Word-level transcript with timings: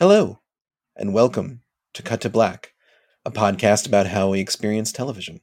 Hello, 0.00 0.40
and 0.96 1.12
welcome 1.12 1.60
to 1.92 2.02
Cut 2.02 2.22
to 2.22 2.30
Black, 2.30 2.72
a 3.26 3.30
podcast 3.30 3.86
about 3.86 4.06
how 4.06 4.30
we 4.30 4.40
experience 4.40 4.92
television. 4.92 5.42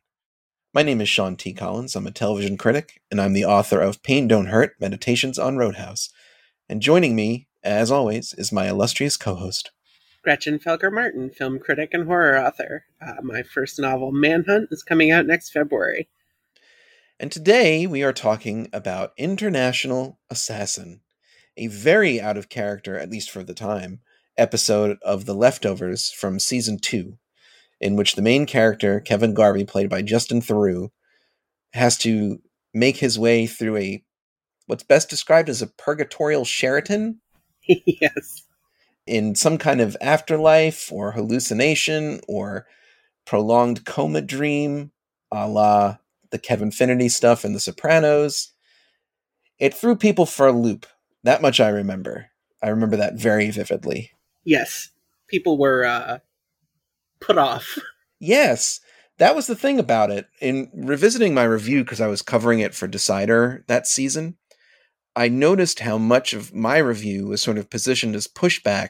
My 0.74 0.82
name 0.82 1.00
is 1.00 1.08
Sean 1.08 1.36
T. 1.36 1.54
Collins. 1.54 1.96
I'm 1.96 2.08
a 2.08 2.12
television 2.12 2.58
critic, 2.58 3.00
and 3.12 3.22
I'm 3.22 3.34
the 3.34 3.46
author 3.46 3.80
of 3.80 4.02
Pain 4.02 4.28
Don't 4.28 4.48
Hurt 4.48 4.74
Meditations 4.80 5.38
on 5.38 5.58
Roadhouse. 5.58 6.10
And 6.68 6.82
joining 6.82 7.16
me, 7.16 7.46
as 7.62 7.92
always, 7.92 8.34
is 8.34 8.52
my 8.52 8.68
illustrious 8.68 9.16
co 9.16 9.36
host, 9.36 9.70
Gretchen 10.24 10.58
Felker 10.58 10.92
Martin, 10.92 11.30
film 11.30 11.60
critic 11.60 11.92
and 11.94 12.08
horror 12.08 12.36
author. 12.36 12.86
Uh, 13.00 13.22
my 13.22 13.44
first 13.44 13.78
novel, 13.78 14.12
Manhunt, 14.12 14.70
is 14.72 14.82
coming 14.82 15.12
out 15.12 15.28
next 15.28 15.52
February. 15.52 16.10
And 17.20 17.32
today 17.32 17.86
we 17.86 18.02
are 18.02 18.12
talking 18.12 18.70
about 18.74 19.14
International 19.18 20.18
Assassin, 20.32 21.02
a 21.58 21.68
very 21.68 22.20
out 22.20 22.38
of 22.38 22.50
character, 22.50 22.98
at 22.98 23.12
least 23.12 23.30
for 23.30 23.44
the 23.44 23.54
time, 23.54 24.02
episode 24.38 24.98
of 25.02 25.26
The 25.26 25.34
Leftovers 25.34 26.12
from 26.12 26.40
season 26.40 26.80
two, 26.80 27.18
in 27.80 27.96
which 27.96 28.16
the 28.16 28.22
main 28.22 28.46
character, 28.46 29.00
Kevin 29.00 29.34
Garvey, 29.34 29.66
played 29.66 29.90
by 29.90 30.02
Justin 30.02 30.42
Theroux, 30.42 30.90
has 31.74 31.98
to 32.00 32.40
make 32.74 32.98
his 32.98 33.18
way 33.18 33.48
through 33.48 33.78
a 33.78 34.04
what's 34.68 34.84
best 34.84 35.10
described 35.10 35.50
as 35.50 35.62
a 35.62 35.68
purgatorial 35.68 36.46
Sheraton 36.46 37.22
yes. 37.68 38.44
in 39.06 39.36
some 39.36 39.58
kind 39.58 39.82
of 39.82 39.98
afterlife 40.02 40.92
or 40.92 41.14
hallucination 41.14 42.22
or 42.28 42.68
prolonged 43.26 43.86
coma 43.86 44.22
dream, 44.22 44.92
a 45.32 45.48
la 45.48 45.98
the 46.32 46.38
Kevin 46.38 46.72
Finnerty 46.72 47.10
stuff 47.10 47.46
in 47.46 47.54
The 47.54 47.60
Sopranos. 47.60 48.52
It 49.60 49.74
threw 49.74 49.96
people 49.96 50.26
for 50.26 50.48
a 50.48 50.52
loop. 50.52 50.86
That 51.24 51.42
much 51.42 51.60
I 51.60 51.70
remember. 51.70 52.28
I 52.62 52.70
remember 52.70 52.98
that 52.98 53.16
very 53.16 53.50
vividly. 53.50 54.12
Yes. 54.48 54.92
People 55.28 55.58
were 55.58 55.84
uh, 55.86 56.20
put 57.20 57.38
off. 57.38 57.78
Yes, 58.20 58.80
that 59.20 59.36
was 59.36 59.46
the 59.46 59.56
thing 59.56 59.78
about 59.78 60.10
it. 60.10 60.26
In 60.42 60.72
revisiting 60.74 61.36
my 61.36 61.44
review, 61.44 61.84
because 61.84 62.02
I 62.02 62.08
was 62.08 62.24
covering 62.24 62.62
it 62.62 62.74
for 62.74 62.88
Decider 62.88 63.64
that 63.68 63.86
season, 63.86 64.38
I 65.16 65.30
noticed 65.30 65.82
how 65.82 66.00
much 66.00 66.34
of 66.34 66.52
my 66.52 66.80
review 66.80 67.28
was 67.28 67.44
sort 67.44 67.60
of 67.60 67.70
positioned 67.70 68.16
as 68.16 68.28
pushback 68.28 68.88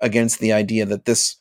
against 0.00 0.38
the 0.38 0.54
idea 0.54 0.86
that 0.86 1.04
this 1.04 1.36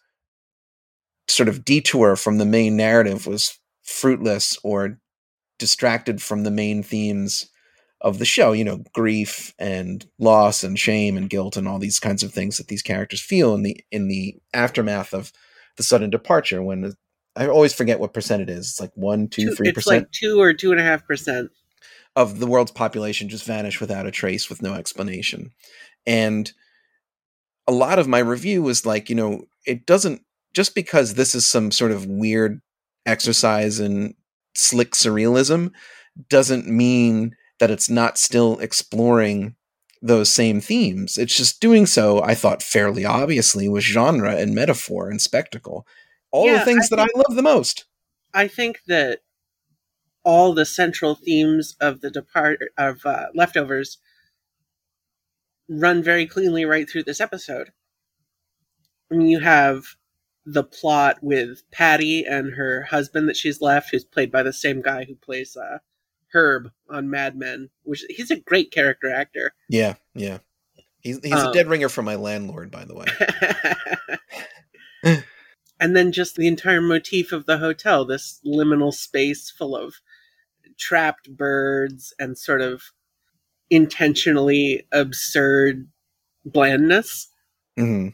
sort 1.30 1.48
of 1.48 1.64
detour 1.64 2.18
from 2.18 2.40
the 2.40 2.46
main 2.46 2.76
narrative 2.76 3.26
was 3.26 3.58
fruitless 3.82 4.58
or 4.66 5.00
distracted 5.58 6.22
from 6.22 6.44
the 6.44 6.52
main 6.52 6.84
themes 6.84 7.50
of 8.04 8.20
the 8.20 8.26
show, 8.26 8.52
you 8.52 8.66
know, 8.66 8.84
grief 8.94 9.54
and 9.58 10.06
loss 10.20 10.64
and 10.64 10.78
shame 10.78 11.18
and 11.18 11.30
guilt 11.30 11.58
and 11.58 11.68
all 11.68 11.80
these 11.80 12.00
kinds 12.00 12.22
of 12.22 12.34
things 12.34 12.58
that 12.58 12.68
these 12.68 12.84
characters 12.84 13.22
feel 13.22 13.56
in 13.56 13.64
the 13.64 13.84
in 13.92 14.10
the 14.10 14.36
aftermath 14.54 15.14
of 15.14 15.32
the 15.78 15.84
sudden 15.84 16.10
departure 16.10 16.62
when 16.62 16.94
I 17.36 17.48
always 17.48 17.74
forget 17.74 18.00
what 18.00 18.14
percent 18.14 18.44
it 18.44 18.50
is. 18.50 18.72
It's 18.72 18.80
like 18.82 18.92
one, 18.96 19.30
two, 19.30 19.50
three 19.50 19.70
It's 19.70 19.76
percent 19.76 20.04
like 20.04 20.12
two 20.12 20.40
or 20.40 20.54
two 20.54 20.72
and 20.72 20.80
a 20.80 20.84
half 20.84 21.08
percent. 21.08 21.50
of 22.16 22.40
the 22.40 22.48
world's 22.48 22.72
population 22.72 23.30
just 23.30 23.46
vanish 23.46 23.82
without 23.82 24.06
a 24.06 24.12
trace 24.12 24.50
with 24.50 24.62
no 24.62 24.74
explanation. 24.74 25.52
And 26.06 26.52
a 27.68 27.72
lot 27.72 27.98
of 28.00 28.08
my 28.08 28.20
review 28.20 28.62
was 28.62 28.86
like, 28.86 29.10
you 29.10 29.16
know, 29.16 29.46
it 29.66 29.86
doesn't 29.86 30.22
just 30.54 30.76
because 30.76 31.16
this 31.16 31.34
is 31.34 31.48
some 31.48 31.72
sort 31.72 31.92
of 31.92 32.06
weird 32.06 32.62
exercise 33.06 33.80
in 33.80 34.14
slick 34.56 34.92
surrealism 34.92 35.72
doesn't 36.30 36.68
mean 36.68 37.36
that 37.60 37.72
it's 37.72 37.90
not 37.90 38.18
still 38.18 38.60
exploring 38.60 39.56
those 40.02 40.30
same 40.30 40.60
themes. 40.60 41.18
It's 41.18 41.36
just 41.36 41.62
doing 41.62 41.86
so, 41.86 42.22
I 42.22 42.36
thought, 42.36 42.62
fairly 42.62 43.06
obviously 43.06 43.70
with 43.70 43.84
genre 43.84 44.36
and 44.36 44.54
metaphor 44.54 45.10
and 45.10 45.22
spectacle. 45.22 45.88
All 46.32 46.48
Yeah, 46.48 46.60
the 46.60 46.66
things 46.66 46.92
I 46.92 46.96
that 46.96 47.02
I 47.04 47.08
love 47.16 47.36
the 47.36 47.42
most. 47.42 47.86
I 48.34 48.48
think 48.48 48.82
that 48.88 49.20
all 50.24 50.54
the 50.54 50.66
central 50.66 51.16
themes 51.16 51.76
of 51.80 52.02
the 52.02 52.10
depart 52.10 52.60
of 52.78 53.06
uh, 53.06 53.28
leftovers 53.34 53.98
run 55.70 56.04
very 56.04 56.26
cleanly 56.26 56.66
right 56.66 56.90
through 56.90 57.04
this 57.04 57.22
episode. 57.22 57.70
I 59.12 59.16
mean, 59.16 59.28
you 59.28 59.40
have 59.40 59.96
the 60.46 60.64
plot 60.64 61.20
with 61.22 61.64
Patti 61.72 62.26
and 62.26 62.56
her 62.56 62.84
husband 62.84 63.30
that 63.30 63.38
she's 63.38 63.62
left, 63.62 63.92
who's 63.92 64.04
played 64.04 64.32
by 64.32 64.44
the 64.44 64.54
same 64.54 64.82
guy 64.82 65.06
who 65.06 65.16
plays 65.16 65.56
uh, 65.56 65.80
Herb 66.34 66.72
on 66.90 67.10
Mad 67.10 67.36
Men, 67.38 67.70
which 67.84 68.04
he's 68.10 68.32
a 68.32 68.40
great 68.40 68.72
character 68.72 69.14
actor. 69.14 69.54
Yeah, 69.70 69.96
yeah. 70.16 70.40
He's, 71.02 71.20
he's 71.24 71.34
a 71.34 71.48
Um, 71.48 71.54
dead 71.54 71.68
ringer 71.68 71.90
for 71.90 72.02
my 72.02 72.16
landlord, 72.16 72.72
by 72.72 72.86
the 72.86 72.96
way. 72.96 73.06
and 75.80 75.96
then 75.96 76.12
just 76.12 76.36
the 76.36 76.48
entire 76.48 76.82
motif 76.82 77.32
of 77.32 77.46
the 77.46 77.58
hotel, 77.58 78.06
this 78.06 78.40
liminal 78.46 78.94
space 78.94 79.50
full 79.52 79.76
of 79.76 79.96
trapped 80.80 81.36
birds 81.36 82.14
and 82.20 82.38
sort 82.38 82.62
of 82.62 82.84
intentionally 83.70 84.88
absurd 84.92 85.90
blandness. 86.46 87.28
hmm 87.78 88.10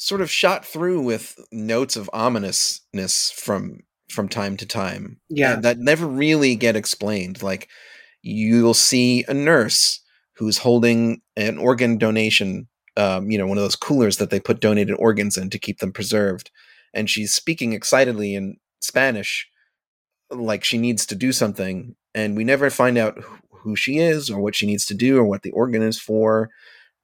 Sort 0.00 0.20
of 0.20 0.30
shot 0.30 0.64
through 0.64 1.02
with 1.02 1.38
notes 1.50 1.96
of 1.96 2.08
ominousness 2.12 3.32
from 3.32 3.80
from 4.10 4.28
time 4.28 4.56
to 4.56 4.66
time. 4.66 5.20
Yeah. 5.28 5.56
that, 5.56 5.78
never 5.78 6.06
really 6.06 6.56
get 6.56 6.76
explained. 6.76 7.42
Like 7.42 7.68
you'll 8.22 8.74
see 8.74 9.24
a 9.28 9.34
nurse 9.34 10.00
who's 10.34 10.58
holding 10.58 11.20
an 11.36 11.58
organ 11.58 11.98
donation, 11.98 12.68
um, 12.96 13.30
you 13.30 13.38
know, 13.38 13.46
one 13.46 13.58
of 13.58 13.64
those 13.64 13.76
coolers 13.76 14.16
that 14.18 14.30
they 14.30 14.40
put 14.40 14.60
donated 14.60 14.96
organs 14.98 15.36
in 15.36 15.50
to 15.50 15.58
keep 15.58 15.78
them 15.78 15.92
preserved, 15.92 16.50
and 16.94 17.10
she's 17.10 17.34
speaking 17.34 17.72
excitedly 17.72 18.34
in 18.34 18.56
Spanish, 18.80 19.48
like 20.30 20.64
she 20.64 20.78
needs 20.78 21.06
to 21.06 21.14
do 21.14 21.32
something, 21.32 21.94
and 22.14 22.36
we 22.36 22.44
never 22.44 22.70
find 22.70 22.96
out 22.98 23.18
who- 23.18 23.38
who 23.62 23.74
she 23.76 23.98
is 23.98 24.30
or 24.30 24.40
what 24.40 24.54
she 24.54 24.66
needs 24.66 24.86
to 24.86 24.94
do 24.94 25.18
or 25.18 25.24
what 25.24 25.42
the 25.42 25.50
organ 25.50 25.82
is 25.82 25.98
for. 25.98 26.48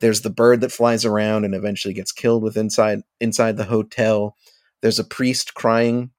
There's 0.00 0.20
the 0.20 0.30
bird 0.30 0.60
that 0.60 0.70
flies 0.72 1.04
around 1.04 1.44
and 1.44 1.54
eventually 1.54 1.92
gets 1.92 2.12
killed 2.12 2.42
with 2.44 2.56
inside 2.56 3.00
inside 3.20 3.56
the 3.56 3.64
hotel. 3.64 4.36
There's 4.80 5.00
a 5.00 5.04
priest 5.04 5.54
crying 5.54 6.10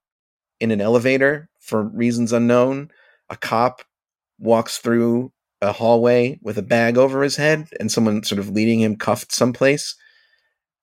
in 0.59 0.71
an 0.71 0.81
elevator 0.81 1.49
for 1.59 1.83
reasons 1.83 2.31
unknown. 2.33 2.89
A 3.29 3.35
cop 3.37 3.81
walks 4.39 4.77
through 4.77 5.31
a 5.61 5.71
hallway 5.71 6.37
with 6.41 6.57
a 6.57 6.61
bag 6.61 6.97
over 6.97 7.23
his 7.23 7.35
head 7.37 7.67
and 7.79 7.91
someone 7.91 8.23
sort 8.23 8.39
of 8.39 8.49
leading 8.49 8.81
him 8.81 8.95
cuffed 8.95 9.31
someplace. 9.31 9.95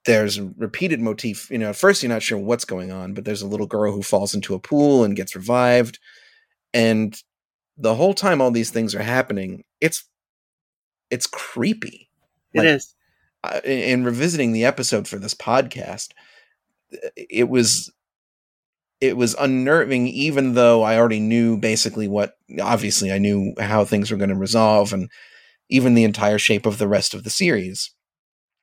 There's 0.04 0.38
a 0.38 0.50
repeated 0.56 1.00
motif. 1.00 1.48
You 1.50 1.58
know, 1.58 1.68
at 1.70 1.76
first 1.76 2.02
you're 2.02 2.10
not 2.10 2.22
sure 2.22 2.38
what's 2.38 2.64
going 2.64 2.90
on, 2.90 3.14
but 3.14 3.24
there's 3.24 3.42
a 3.42 3.46
little 3.46 3.66
girl 3.68 3.92
who 3.92 4.02
falls 4.02 4.34
into 4.34 4.54
a 4.54 4.58
pool 4.58 5.04
and 5.04 5.14
gets 5.14 5.36
revived. 5.36 5.98
And 6.74 7.16
the 7.76 7.94
whole 7.94 8.14
time 8.14 8.40
all 8.40 8.50
these 8.50 8.70
things 8.70 8.94
are 8.94 9.02
happening, 9.02 9.64
it's 9.80 10.04
it's 11.10 11.26
creepy 11.26 12.08
Like- 12.54 12.64
it 12.66 12.70
is. 12.70 12.94
uh, 13.44 13.60
in 13.64 13.78
in 14.00 14.04
revisiting 14.04 14.52
the 14.52 14.64
episode 14.64 15.06
for 15.06 15.18
this 15.18 15.34
podcast, 15.34 16.08
it 17.16 17.48
was 17.48 17.92
it 19.02 19.16
was 19.16 19.34
unnerving 19.36 20.06
even 20.06 20.54
though 20.54 20.84
I 20.84 20.96
already 20.96 21.18
knew 21.18 21.56
basically 21.56 22.06
what 22.06 22.36
obviously 22.60 23.10
I 23.10 23.18
knew 23.18 23.52
how 23.58 23.84
things 23.84 24.12
were 24.12 24.16
going 24.16 24.30
to 24.30 24.36
resolve 24.36 24.92
and 24.92 25.10
even 25.68 25.94
the 25.94 26.04
entire 26.04 26.38
shape 26.38 26.66
of 26.66 26.78
the 26.78 26.86
rest 26.86 27.12
of 27.12 27.24
the 27.24 27.30
series. 27.30 27.90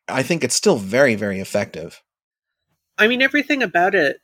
I 0.07 0.24
think 0.24 0.44
it's 0.44 0.56
still 0.56 0.77
very 0.77 1.15
very 1.15 1.41
effective. 1.41 2.01
I 2.97 3.07
mean, 3.07 3.21
everything 3.21 3.62
about 3.62 3.94
it 3.95 4.21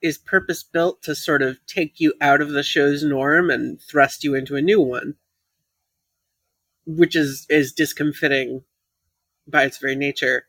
is 0.00 0.16
purpose 0.16 0.62
built 0.62 1.02
to 1.02 1.14
sort 1.14 1.42
of 1.42 1.58
take 1.66 2.00
you 2.00 2.14
out 2.22 2.40
of 2.40 2.50
the 2.50 2.62
show's 2.62 3.04
norm 3.04 3.50
and 3.50 3.78
thrust 3.80 4.24
you 4.24 4.34
into 4.34 4.56
a 4.56 4.62
new 4.62 4.80
one, 4.80 5.14
which 6.86 7.14
is 7.14 7.46
is 7.50 7.70
discomfiting 7.72 8.62
by 9.46 9.64
its 9.64 9.76
very 9.76 9.94
nature. 9.94 10.46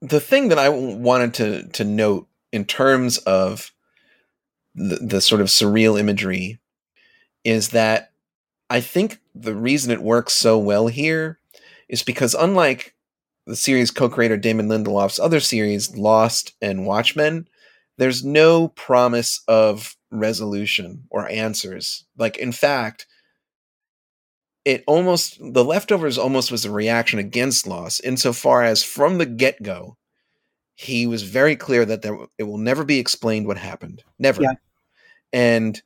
the 0.00 0.20
thing 0.20 0.48
that 0.48 0.58
I 0.58 0.70
wanted 0.70 1.34
to 1.34 1.68
to 1.68 1.84
note 1.84 2.26
in 2.52 2.64
terms 2.64 3.18
of 3.18 3.73
the, 4.74 4.96
the 4.96 5.20
sort 5.20 5.40
of 5.40 5.48
surreal 5.48 5.98
imagery 5.98 6.58
is 7.44 7.70
that 7.70 8.12
I 8.70 8.80
think 8.80 9.20
the 9.34 9.54
reason 9.54 9.92
it 9.92 10.02
works 10.02 10.34
so 10.34 10.58
well 10.58 10.86
here 10.88 11.38
is 11.88 12.02
because 12.02 12.34
unlike 12.34 12.94
the 13.46 13.56
series 13.56 13.90
co-creator 13.90 14.36
Damon 14.36 14.68
Lindelof's 14.68 15.18
other 15.20 15.40
series 15.40 15.96
Lost 15.96 16.54
and 16.62 16.86
Watchmen, 16.86 17.46
there's 17.98 18.24
no 18.24 18.68
promise 18.68 19.42
of 19.48 19.96
resolution 20.10 21.04
or 21.10 21.28
answers. 21.28 22.04
Like 22.16 22.36
in 22.38 22.52
fact, 22.52 23.06
it 24.64 24.82
almost 24.86 25.38
the 25.40 25.64
leftovers 25.64 26.16
almost 26.18 26.50
was 26.50 26.64
a 26.64 26.70
reaction 26.70 27.18
against 27.18 27.66
Lost 27.66 28.00
insofar 28.04 28.62
as 28.62 28.82
from 28.82 29.18
the 29.18 29.26
get-go 29.26 29.96
he 30.76 31.06
was 31.06 31.22
very 31.22 31.54
clear 31.54 31.84
that 31.84 32.02
there 32.02 32.16
it 32.38 32.44
will 32.44 32.58
never 32.58 32.84
be 32.84 32.98
explained 32.98 33.46
what 33.46 33.58
happened 33.58 34.02
never 34.18 34.42
Yeah. 34.42 34.54
And 35.34 35.82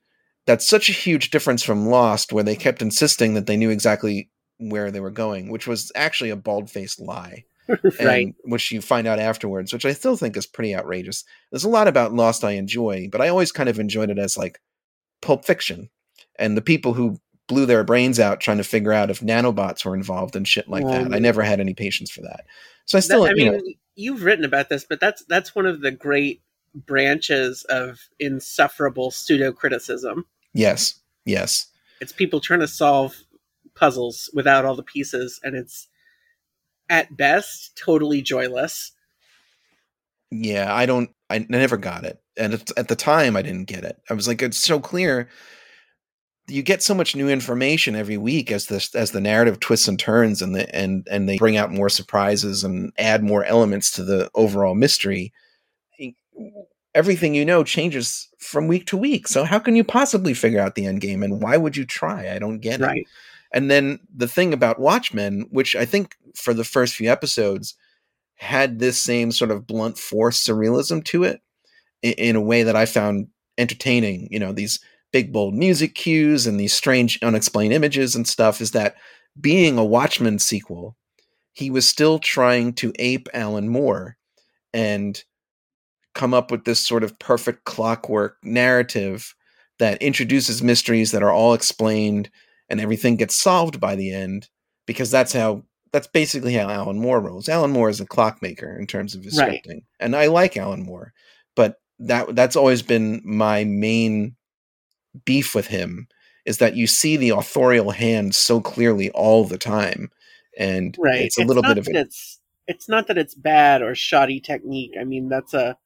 that's 0.46 0.66
such 0.66 0.88
a 0.88 0.92
huge 0.92 1.30
difference 1.30 1.62
from 1.62 1.86
lost 1.88 2.32
where 2.32 2.44
they 2.44 2.56
kept 2.56 2.80
insisting 2.82 3.34
that 3.34 3.46
they 3.46 3.56
knew 3.56 3.70
exactly 3.70 4.30
where 4.58 4.90
they 4.90 5.00
were 5.00 5.10
going 5.10 5.50
which 5.50 5.66
was 5.66 5.90
actually 5.94 6.30
a 6.30 6.36
bald-faced 6.36 7.00
lie 7.00 7.44
right. 8.00 8.26
and 8.26 8.34
which 8.44 8.72
you 8.72 8.80
find 8.80 9.06
out 9.06 9.18
afterwards, 9.18 9.72
which 9.72 9.84
I 9.84 9.92
still 9.92 10.16
think 10.16 10.36
is 10.36 10.46
pretty 10.46 10.74
outrageous. 10.74 11.24
There's 11.50 11.64
a 11.64 11.68
lot 11.68 11.86
about 11.86 12.14
Lost 12.14 12.42
I 12.42 12.52
enjoy, 12.52 13.08
but 13.12 13.20
I 13.20 13.28
always 13.28 13.52
kind 13.52 13.68
of 13.68 13.78
enjoyed 13.78 14.08
it 14.10 14.18
as 14.18 14.38
like 14.38 14.58
Pulp 15.20 15.44
Fiction, 15.44 15.90
and 16.38 16.56
the 16.56 16.62
people 16.62 16.94
who 16.94 17.18
blew 17.46 17.66
their 17.66 17.84
brains 17.84 18.18
out 18.18 18.40
trying 18.40 18.56
to 18.58 18.64
figure 18.64 18.92
out 18.92 19.10
if 19.10 19.20
nanobots 19.20 19.84
were 19.84 19.94
involved 19.94 20.34
and 20.36 20.48
shit 20.48 20.68
like 20.68 20.86
that. 20.86 21.12
I 21.14 21.18
never 21.18 21.42
had 21.42 21.60
any 21.60 21.74
patience 21.74 22.10
for 22.10 22.22
that. 22.22 22.46
So 22.86 22.96
I 22.96 23.00
still, 23.02 23.22
That- 23.24 23.32
I 23.32 23.34
you 23.36 23.50
mean, 23.50 23.52
know, 23.52 23.72
you've 23.96 24.22
written 24.22 24.44
about 24.44 24.68
this, 24.70 24.84
but 24.88 25.00
that's 25.00 25.24
that's 25.28 25.54
one 25.54 25.66
of 25.66 25.80
the 25.82 25.90
great 25.90 26.40
branches 26.86 27.64
of 27.68 27.98
insufferable 28.18 29.10
pseudo 29.10 29.52
criticism. 29.52 30.24
yes, 30.54 31.00
yes, 31.24 31.66
It's 32.00 32.12
people 32.12 32.40
trying 32.40 32.60
to 32.60 32.68
solve 32.68 33.16
puzzles 33.74 34.30
without 34.34 34.64
all 34.64 34.74
the 34.74 34.82
pieces, 34.82 35.40
and 35.42 35.54
it's 35.56 35.88
at 36.88 37.16
best 37.16 37.76
totally 37.76 38.22
joyless. 38.22 38.92
yeah. 40.30 40.72
I 40.74 40.86
don't, 40.86 41.10
I 41.30 41.46
never 41.48 41.76
got 41.76 42.04
it, 42.04 42.20
and 42.36 42.54
at, 42.54 42.70
at 42.78 42.88
the 42.88 42.96
time 42.96 43.36
I 43.36 43.42
didn't 43.42 43.66
get 43.68 43.84
it. 43.84 44.00
I 44.10 44.14
was 44.14 44.26
like, 44.28 44.42
it's 44.42 44.58
so 44.58 44.80
clear. 44.80 45.28
You 46.50 46.62
get 46.62 46.82
so 46.82 46.94
much 46.94 47.14
new 47.14 47.28
information 47.28 47.94
every 47.94 48.16
week 48.16 48.50
as 48.50 48.66
the 48.66 48.88
as 48.94 49.10
the 49.10 49.20
narrative 49.20 49.60
twists 49.60 49.86
and 49.88 49.98
turns, 49.98 50.40
and 50.40 50.54
the 50.54 50.74
and 50.74 51.06
and 51.10 51.28
they 51.28 51.36
bring 51.36 51.58
out 51.58 51.70
more 51.70 51.90
surprises 51.90 52.64
and 52.64 52.90
add 52.98 53.22
more 53.22 53.44
elements 53.44 53.90
to 53.92 54.04
the 54.04 54.30
overall 54.34 54.74
mystery. 54.74 55.32
Everything 56.94 57.34
you 57.34 57.44
know 57.44 57.64
changes 57.64 58.28
from 58.38 58.66
week 58.66 58.86
to 58.86 58.96
week. 58.96 59.28
So 59.28 59.44
how 59.44 59.58
can 59.58 59.76
you 59.76 59.84
possibly 59.84 60.34
figure 60.34 60.60
out 60.60 60.74
the 60.74 60.86
end 60.86 61.00
game? 61.00 61.22
And 61.22 61.40
why 61.40 61.56
would 61.56 61.76
you 61.76 61.84
try? 61.84 62.32
I 62.34 62.38
don't 62.38 62.60
get 62.60 62.80
it. 62.80 63.06
And 63.52 63.70
then 63.70 63.98
the 64.14 64.28
thing 64.28 64.52
about 64.52 64.80
Watchmen, 64.80 65.46
which 65.50 65.74
I 65.76 65.84
think 65.84 66.16
for 66.34 66.54
the 66.54 66.64
first 66.64 66.94
few 66.94 67.10
episodes 67.10 67.74
had 68.36 68.78
this 68.78 69.00
same 69.00 69.32
sort 69.32 69.50
of 69.50 69.66
blunt 69.66 69.98
force 69.98 70.44
surrealism 70.44 71.04
to 71.04 71.24
it 71.24 71.40
in, 72.02 72.12
in 72.12 72.36
a 72.36 72.40
way 72.40 72.62
that 72.62 72.76
I 72.76 72.86
found 72.86 73.28
entertaining. 73.56 74.28
You 74.30 74.38
know, 74.38 74.52
these 74.52 74.80
big, 75.12 75.32
bold 75.32 75.54
music 75.54 75.94
cues 75.94 76.46
and 76.46 76.58
these 76.58 76.72
strange, 76.72 77.18
unexplained 77.22 77.72
images 77.72 78.14
and 78.14 78.26
stuff, 78.26 78.60
is 78.60 78.72
that 78.72 78.96
being 79.40 79.78
a 79.78 79.84
Watchmen 79.84 80.38
sequel, 80.38 80.96
he 81.52 81.70
was 81.70 81.88
still 81.88 82.18
trying 82.18 82.72
to 82.74 82.92
ape 82.98 83.28
Alan 83.34 83.68
Moore 83.68 84.16
and 84.72 85.22
come 86.14 86.34
up 86.34 86.50
with 86.50 86.64
this 86.64 86.84
sort 86.86 87.04
of 87.04 87.18
perfect 87.18 87.64
clockwork 87.64 88.36
narrative 88.42 89.34
that 89.78 90.02
introduces 90.02 90.62
mysteries 90.62 91.12
that 91.12 91.22
are 91.22 91.32
all 91.32 91.54
explained 91.54 92.30
and 92.68 92.80
everything 92.80 93.16
gets 93.16 93.36
solved 93.36 93.80
by 93.80 93.94
the 93.94 94.12
end 94.12 94.48
because 94.86 95.10
that's 95.10 95.32
how 95.32 95.62
that's 95.92 96.06
basically 96.06 96.52
how 96.52 96.68
Alan 96.68 96.98
Moore 96.98 97.20
rolls. 97.20 97.48
Alan 97.48 97.70
Moore 97.70 97.88
is 97.88 98.00
a 98.00 98.06
clockmaker 98.06 98.76
in 98.78 98.86
terms 98.86 99.14
of 99.14 99.24
his 99.24 99.38
Right. 99.38 99.62
scripting, 99.64 99.82
and 100.00 100.14
I 100.14 100.26
like 100.26 100.56
Alan 100.56 100.82
Moore, 100.82 101.12
but 101.56 101.76
that 102.00 102.34
that's 102.34 102.56
always 102.56 102.82
been 102.82 103.22
my 103.24 103.64
main 103.64 104.36
beef 105.24 105.54
with 105.54 105.66
him 105.68 106.08
is 106.44 106.58
that 106.58 106.76
you 106.76 106.86
see 106.86 107.16
the 107.16 107.30
authorial 107.30 107.90
hand 107.90 108.34
so 108.34 108.60
clearly 108.60 109.10
all 109.10 109.44
the 109.44 109.58
time, 109.58 110.10
and 110.58 110.96
Right. 110.98 111.22
it's 111.22 111.38
a 111.38 111.42
little 111.42 111.62
bit 111.62 111.78
of 111.78 111.86
a 111.88 112.00
it's 112.00 112.40
it's 112.66 112.88
not 112.88 113.06
that 113.06 113.16
it's 113.18 113.34
bad 113.34 113.80
or 113.82 113.94
shoddy 113.94 114.40
technique. 114.40 114.92
I 115.00 115.04
mean, 115.04 115.28
that's 115.28 115.54
a 115.54 115.76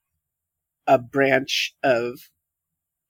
a 0.87 0.99
branch 0.99 1.75
of 1.83 2.31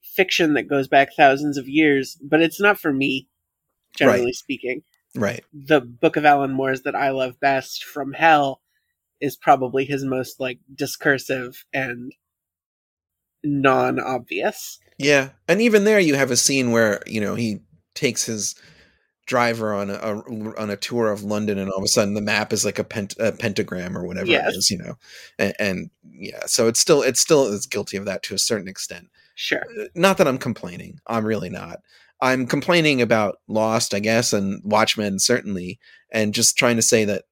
fiction 0.03 0.55
that 0.55 0.69
goes 0.69 0.89
back 0.89 1.11
thousands 1.17 1.57
of 1.57 1.69
years, 1.69 2.19
but 2.23 2.41
it's 2.41 2.61
not 2.61 2.79
for 2.79 2.93
me, 2.93 3.29
generally 3.97 4.33
speaking. 4.33 4.83
right. 5.15 5.45
The 5.53 5.81
Book 5.81 6.17
of 6.17 6.25
Alan 6.25 6.53
Moore's 6.53 6.83
that 6.83 6.95
I 6.95 7.11
love 7.11 7.41
best 7.41 7.85
from 7.85 8.13
Hell 8.13 8.61
is 9.21 9.37
probably 9.37 9.85
his 9.85 10.05
most 10.05 10.41
like 10.41 10.59
discursive 10.75 11.65
and 11.73 12.13
non-obvious. 13.45 14.79
Yeah, 14.99 15.31
and 15.49 15.61
even 15.61 15.85
there, 15.85 16.01
you 16.01 16.15
have 16.15 16.31
a 16.31 16.37
scene 16.37 16.71
where 16.71 17.01
you 17.07 17.21
know 17.21 17.35
he 17.35 17.61
takes 17.95 18.25
his 18.25 18.55
driver 19.27 19.73
on 19.73 19.91
a, 19.91 19.97
on 19.97 20.71
a 20.71 20.77
tour 20.77 21.11
of 21.11 21.23
London, 21.23 21.59
and 21.59 21.71
all 21.71 21.79
of 21.79 21.85
a 21.85 21.89
sudden 21.89 22.15
the 22.15 22.21
map 22.21 22.53
is 22.53 22.65
like 22.65 22.79
a, 22.79 22.85
pent, 22.85 23.15
a 23.19 23.33
pentagram 23.33 23.97
or 23.97 24.07
whatever 24.07 24.27
Yes. 24.27 24.53
it 24.55 24.57
is, 24.59 24.71
you 24.71 24.79
know, 24.79 24.95
and, 25.39 25.55
and 25.59 25.91
yeah, 26.11 26.45
so 26.47 26.69
it's 26.69 26.81
still 26.81 27.03
it's 27.03 27.21
still 27.21 27.47
is 27.47 27.67
guilty 27.67 27.97
of 27.97 28.05
that 28.05 28.23
to 28.25 28.35
a 28.35 28.39
certain 28.39 28.69
extent. 28.69 29.09
Sure. 29.35 29.63
Uh, 29.81 29.85
Not 29.95 30.19
that 30.19 30.29
I'm 30.29 30.39
complaining, 30.39 31.01
I'm 31.07 31.25
really 31.25 31.51
not. 31.51 31.81
I'm 32.21 32.47
complaining 32.47 33.03
about 33.03 33.39
Lost, 33.49 33.95
I 33.95 33.99
guess, 34.01 34.33
and 34.33 34.61
Watchmen 34.65 35.19
certainly, 35.19 35.79
and 36.11 36.35
just 36.35 36.57
trying 36.57 36.77
to 36.77 36.83
say 36.83 37.05
that 37.05 37.25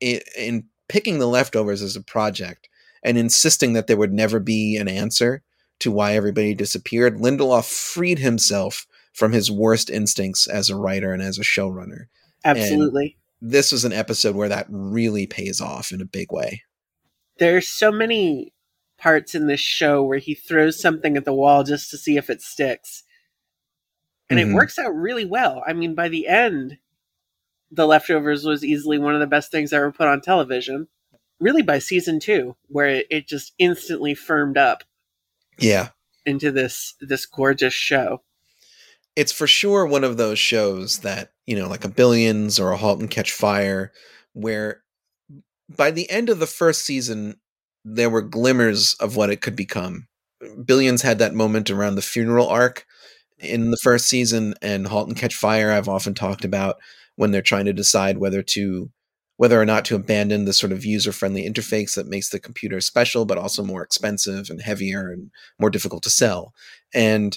in 0.00 0.64
picking 0.88 1.18
the 1.18 1.26
leftovers 1.28 1.82
as 1.82 1.96
a 1.96 2.02
project 2.02 2.68
and 3.02 3.16
insisting 3.16 3.74
that 3.74 3.86
there 3.86 3.96
would 3.96 4.12
never 4.12 4.40
be 4.40 4.76
an 4.76 4.88
answer 4.88 5.42
to 5.80 5.92
why 5.92 6.14
everybody 6.14 6.54
disappeared, 6.54 7.18
Lindelof 7.18 7.70
freed 7.70 8.18
himself 8.18 8.86
from 9.12 9.32
his 9.32 9.50
worst 9.50 9.90
instincts 9.90 10.46
as 10.46 10.70
a 10.70 10.76
writer 10.76 11.12
and 11.12 11.22
as 11.22 11.38
a 11.38 11.42
showrunner. 11.42 12.06
Absolutely. 12.44 13.16
This 13.40 13.72
was 13.72 13.84
an 13.84 13.92
episode 13.92 14.34
where 14.36 14.48
that 14.48 14.66
really 14.68 15.26
pays 15.26 15.60
off 15.60 15.92
in 15.92 16.00
a 16.00 16.04
big 16.06 16.32
way. 16.32 16.62
There's 17.38 17.68
so 17.68 17.90
many 17.92 18.52
parts 18.98 19.34
in 19.34 19.46
this 19.46 19.60
show 19.60 20.02
where 20.02 20.18
he 20.18 20.34
throws 20.34 20.80
something 20.80 21.16
at 21.16 21.24
the 21.24 21.32
wall 21.32 21.62
just 21.62 21.90
to 21.90 21.96
see 21.98 22.16
if 22.16 22.28
it 22.30 22.42
sticks. 22.42 23.04
And 24.28 24.38
Mhm. 24.38 24.50
it 24.50 24.54
works 24.54 24.78
out 24.78 24.90
really 24.94 25.24
well. 25.24 25.62
I 25.66 25.72
mean, 25.72 25.94
by 25.94 26.08
the 26.08 26.26
end, 26.26 26.78
The 27.70 27.86
Leftovers 27.86 28.44
was 28.44 28.64
easily 28.64 28.98
one 28.98 29.14
of 29.14 29.20
the 29.20 29.26
best 29.26 29.50
things 29.50 29.72
ever 29.72 29.92
put 29.92 30.08
on 30.08 30.20
television. 30.20 30.88
Really, 31.38 31.62
by 31.62 31.78
season 31.78 32.18
two, 32.18 32.56
where 32.66 32.88
it, 32.88 33.06
it 33.10 33.28
just 33.28 33.52
instantly 33.58 34.14
firmed 34.14 34.56
up 34.56 34.84
Yeah. 35.58 35.90
into 36.26 36.50
this 36.50 36.94
this 37.00 37.26
gorgeous 37.26 37.74
show. 37.74 38.22
It's 39.18 39.32
for 39.32 39.48
sure 39.48 39.84
one 39.84 40.04
of 40.04 40.16
those 40.16 40.38
shows 40.38 41.00
that, 41.00 41.32
you 41.44 41.56
know, 41.56 41.68
like 41.68 41.84
a 41.84 41.88
Billions 41.88 42.60
or 42.60 42.70
a 42.70 42.76
Halt 42.76 43.00
and 43.00 43.10
Catch 43.10 43.32
Fire, 43.32 43.90
where 44.32 44.84
by 45.68 45.90
the 45.90 46.08
end 46.08 46.28
of 46.28 46.38
the 46.38 46.46
first 46.46 46.84
season, 46.84 47.40
there 47.84 48.10
were 48.10 48.22
glimmers 48.22 48.94
of 49.00 49.16
what 49.16 49.28
it 49.28 49.40
could 49.40 49.56
become. 49.56 50.06
Billions 50.64 51.02
had 51.02 51.18
that 51.18 51.34
moment 51.34 51.68
around 51.68 51.96
the 51.96 52.00
funeral 52.00 52.48
arc 52.48 52.86
in 53.40 53.72
the 53.72 53.76
first 53.82 54.06
season, 54.06 54.54
and 54.62 54.86
Halt 54.86 55.08
and 55.08 55.16
Catch 55.16 55.34
Fire, 55.34 55.72
I've 55.72 55.88
often 55.88 56.14
talked 56.14 56.44
about 56.44 56.76
when 57.16 57.32
they're 57.32 57.42
trying 57.42 57.64
to 57.64 57.72
decide 57.72 58.18
whether 58.18 58.42
to 58.42 58.88
whether 59.36 59.60
or 59.60 59.66
not 59.66 59.84
to 59.86 59.96
abandon 59.96 60.44
the 60.44 60.52
sort 60.52 60.70
of 60.70 60.84
user-friendly 60.84 61.44
interface 61.44 61.96
that 61.96 62.06
makes 62.06 62.30
the 62.30 62.38
computer 62.38 62.80
special 62.80 63.24
but 63.24 63.38
also 63.38 63.64
more 63.64 63.82
expensive 63.82 64.48
and 64.48 64.62
heavier 64.62 65.10
and 65.10 65.32
more 65.58 65.70
difficult 65.70 66.04
to 66.04 66.10
sell. 66.10 66.54
And 66.94 67.36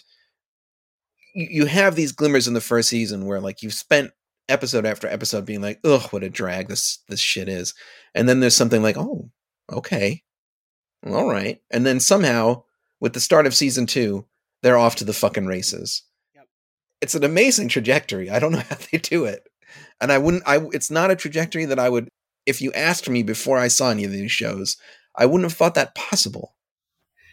you 1.34 1.66
have 1.66 1.96
these 1.96 2.12
glimmers 2.12 2.48
in 2.48 2.54
the 2.54 2.62
first 2.62 2.90
season 2.90 3.26
where 3.26 3.40
like 3.40 3.62
you've 3.62 3.74
spent 3.74 4.12
episode 4.50 4.86
after 4.86 5.08
episode 5.08 5.46
being 5.46 5.62
like, 5.62 5.80
ugh, 5.84 6.04
what 6.12 6.24
a 6.24 6.30
drag 6.30 6.68
this 6.68 7.00
this 7.08 7.20
shit 7.20 7.48
is. 7.50 7.74
And 8.14 8.28
then 8.28 8.40
there's 8.40 8.56
something 8.56 8.84
like, 8.84 8.98
oh, 8.98 9.30
okay. 9.72 10.24
All 11.08 11.30
right. 11.30 11.62
And 11.72 11.86
then 11.86 12.00
somehow, 12.00 12.64
with 13.00 13.14
the 13.14 13.20
start 13.20 13.48
of 13.48 13.56
season 13.56 13.88
two, 13.88 14.26
they're 14.62 14.78
off 14.78 14.98
to 14.98 15.06
the 15.06 15.14
fucking 15.14 15.48
races. 15.48 16.04
Yep. 16.36 16.48
It's 17.02 17.16
an 17.16 17.24
amazing 17.24 17.70
trajectory. 17.70 18.30
I 18.30 18.40
don't 18.40 18.52
know 18.52 18.60
how 18.70 18.78
they 18.92 19.00
do 19.00 19.26
it. 19.26 19.48
And 20.00 20.12
I 20.12 20.18
wouldn't 20.18 20.44
I 20.46 20.60
it's 20.74 20.92
not 20.92 21.12
a 21.12 21.16
trajectory 21.16 21.66
that 21.66 21.80
I 21.80 21.90
would 21.90 22.10
if 22.46 22.62
you 22.62 22.72
asked 22.74 23.10
me 23.10 23.24
before 23.24 23.58
I 23.58 23.68
saw 23.68 23.90
any 23.90 24.04
of 24.04 24.12
these 24.12 24.32
shows, 24.32 24.78
I 25.16 25.26
wouldn't 25.26 25.50
have 25.50 25.58
thought 25.58 25.76
that 25.76 25.96
possible. 25.96 26.56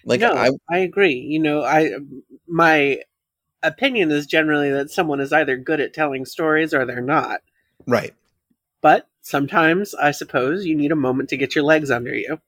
Like 0.04 0.20
no, 0.20 0.32
I 0.32 0.50
I 0.70 0.78
agree. 0.78 1.14
You 1.14 1.40
know, 1.40 1.62
I 1.62 1.90
my 2.46 3.00
opinion 3.62 4.10
is 4.10 4.26
generally 4.26 4.70
that 4.70 4.90
someone 4.90 5.20
is 5.20 5.32
either 5.32 5.56
good 5.56 5.80
at 5.80 5.94
telling 5.94 6.24
stories 6.24 6.72
or 6.72 6.84
they're 6.84 7.00
not. 7.00 7.40
right. 7.86 8.14
But 8.80 9.08
sometimes, 9.22 9.94
I 9.96 10.12
suppose, 10.12 10.64
you 10.64 10.76
need 10.76 10.92
a 10.92 10.96
moment 10.96 11.28
to 11.30 11.36
get 11.36 11.54
your 11.54 11.64
legs 11.64 11.90
under 11.90 12.14
you. 12.14 12.40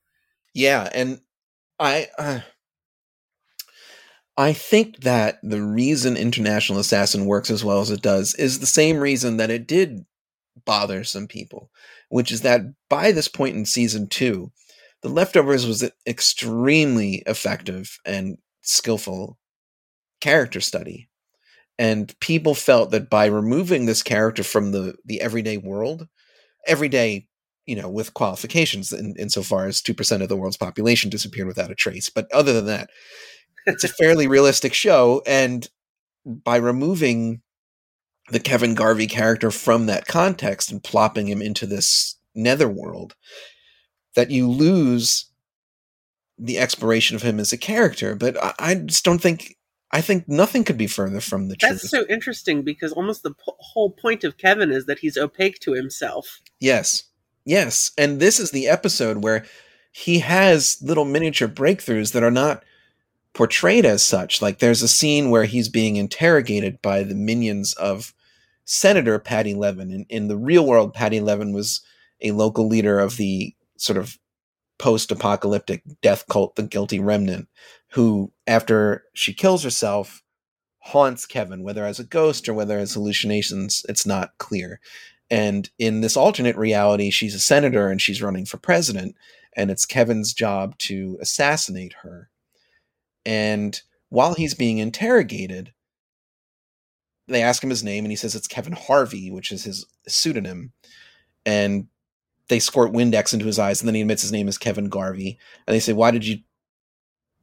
Yeah, 0.55 0.88
and 0.95 1.21
I 1.79 2.09
uh, 2.19 2.40
I 4.37 4.52
think 4.52 5.00
that 5.00 5.38
the 5.43 5.61
reason 5.61 6.17
International 6.17 6.79
Assassin 6.79 7.26
works 7.26 7.50
as 7.50 7.64
well 7.64 7.81
as 7.81 7.90
it 7.90 8.00
does 8.00 8.35
is 8.37 8.59
the 8.59 8.67
same 8.67 8.99
reason 8.99 9.37
that 9.37 9.50
it 9.50 9.67
did 9.67 10.07
bother 10.64 11.05
some 11.05 11.26
people, 11.26 11.71
which 12.09 12.33
is 12.33 12.43
that 12.43 12.62
by 12.88 13.12
this 13.12 13.29
point 13.29 13.57
in 13.57 13.67
season 13.67 14.09
2, 14.09 14.50
The 15.02 15.09
Leftovers 15.09 15.67
was 15.67 15.88
extremely 16.07 17.23
effective 17.26 17.99
and 18.05 18.38
skillful 18.62 19.38
character 20.21 20.61
study. 20.61 21.09
And 21.79 22.19
people 22.21 22.55
felt 22.55 22.91
that 22.91 23.09
by 23.11 23.27
removing 23.27 23.87
this 23.87 24.03
character 24.03 24.43
from 24.43 24.73
the 24.73 24.97
the 25.05 25.21
everyday 25.21 25.57
world, 25.57 26.09
everyday 26.67 27.29
you 27.67 27.77
know, 27.77 27.89
with 27.89 28.15
qualifications 28.15 28.93
in, 28.93 29.15
insofar 29.17 29.67
as 29.67 29.81
2% 29.81 30.23
of 30.23 30.29
the 30.29 30.37
world's 30.37 30.57
population 30.57 31.09
disappeared 31.09 31.47
without 31.47 31.71
a 31.71 31.75
trace. 31.77 32.11
But 32.11 32.27
other 32.33 32.53
than 32.53 32.67
that, 32.67 32.91
it's 33.67 33.85
a 33.85 33.89
fairly 34.03 34.27
realistic 34.27 34.75
show. 34.75 35.23
And 35.27 35.69
by 36.27 36.57
removing 36.57 37.43
the 38.31 38.41
Kevin 38.41 38.75
Garvey 38.75 39.07
character 39.07 39.50
from 39.50 39.87
that 39.87 40.07
context 40.07 40.71
and 40.73 40.83
plopping 40.83 41.29
him 41.29 41.43
into 41.43 41.67
this 41.67 42.17
netherworld 42.35 43.15
that 44.15 44.31
you 44.31 44.49
lose 44.50 45.31
the 46.39 46.59
exploration 46.59 47.17
of 47.17 47.23
him 47.23 47.39
as 47.39 47.53
a 47.53 47.59
character. 47.59 48.15
But 48.15 48.43
I, 48.43 48.55
I 48.59 48.75
just 48.75 49.05
don't 49.05 49.21
think. 49.21 49.57
I 49.92 50.00
think 50.00 50.28
nothing 50.28 50.64
could 50.64 50.78
be 50.78 50.87
further 50.87 51.20
from 51.20 51.49
the 51.49 51.56
That's 51.61 51.80
truth. 51.80 51.90
That's 51.90 51.90
so 51.90 52.06
interesting 52.12 52.62
because 52.62 52.92
almost 52.92 53.23
the 53.23 53.32
p- 53.32 53.52
whole 53.59 53.90
point 53.90 54.23
of 54.23 54.37
Kevin 54.37 54.70
is 54.70 54.87
that 54.87 55.00
he's 55.00 55.16
opaque 55.16 55.59
to 55.61 55.73
himself. 55.73 56.40
Yes. 56.61 57.04
Yes. 57.44 57.90
And 57.99 58.20
this 58.20 58.38
is 58.38 58.52
the 58.52 58.68
episode 58.68 59.25
where 59.25 59.44
he 59.90 60.20
has 60.20 60.78
little 60.80 61.04
miniature 61.04 61.49
breakthroughs 61.49 62.12
that 62.12 62.23
are 62.23 62.30
not 62.30 62.62
portrayed 63.32 63.85
as 63.85 64.02
such. 64.02 64.40
Like 64.40 64.59
there's 64.59 64.82
a 64.82 64.88
scene 64.88 65.30
where 65.30 65.44
he's 65.44 65.68
being 65.68 65.97
interrogated 65.97 66.80
by 66.82 67.02
the 67.02 67.14
minions 67.14 67.75
of 67.75 68.14
Senator 68.64 69.18
Patti 69.18 69.54
Levin. 69.54 69.90
In, 69.90 70.06
in 70.09 70.28
the 70.28 70.37
real 70.37 70.64
world, 70.64 70.94
Patti 70.94 71.20
Levin 71.20 71.52
was 71.52 71.80
a 72.20 72.30
local 72.30 72.68
leader 72.68 73.00
of 73.00 73.16
the 73.16 73.54
sort 73.76 73.97
of 73.97 74.18
post 74.78 75.11
apocalyptic 75.11 75.82
death 76.00 76.25
cult, 76.28 76.56
the 76.56 76.62
Guilty 76.62 77.00
Remnant, 77.00 77.49
who, 77.92 78.32
after 78.47 79.04
she 79.14 79.35
kills 79.35 79.62
herself, 79.62 80.23
haunts 80.80 81.26
Kevin, 81.26 81.62
whether 81.62 81.85
as 81.85 81.99
a 81.99 82.04
ghost 82.04 82.49
or 82.49 82.54
whether 82.54 82.78
as 82.78 82.94
hallucinations, 82.94 83.85
it's 83.88 84.06
not 84.06 84.37
clear. 84.38 84.80
And 85.30 85.70
in 85.78 86.00
this 86.00 86.16
alternate 86.16 86.56
reality, 86.56 87.11
she's 87.11 87.35
a 87.35 87.40
senator 87.40 87.88
and 87.88 88.00
she's 88.00 88.23
running 88.23 88.47
for 88.47 88.59
president, 88.59 89.14
and 89.56 89.70
it's 89.70 89.87
Kevin's 89.87 90.32
job 90.32 90.76
to 90.78 91.18
assassinate 91.20 91.94
her. 92.02 92.30
And 93.25 93.80
while 94.09 94.35
he's 94.35 94.54
being 94.54 94.78
interrogated, 94.78 95.73
they 97.28 97.42
ask 97.42 97.62
him 97.62 97.70
his 97.70 97.85
name, 97.85 98.04
and 98.04 98.11
he 98.11 98.16
says 98.16 98.35
it's 98.35 98.49
Kevin 98.49 98.73
Harvey, 98.73 99.30
which 99.30 99.52
is 99.52 99.62
his 99.62 99.87
pseudonym. 100.09 100.73
And 101.47 101.87
they 102.49 102.59
squirt 102.59 102.92
Windex 102.92 103.32
into 103.32 103.47
his 103.47 103.59
eyes, 103.59 103.80
and 103.80 103.88
then 103.88 103.94
he 103.94 104.00
admits 104.00 104.23
his 104.23 104.32
name 104.32 104.49
is 104.49 104.59
Kevin 104.59 104.88
Garvey. 104.88 105.38
And 105.66 105.75
they 105.75 105.80
say, 105.80 105.92
Why 105.92 106.11
did 106.11 106.26
you 106.26 106.38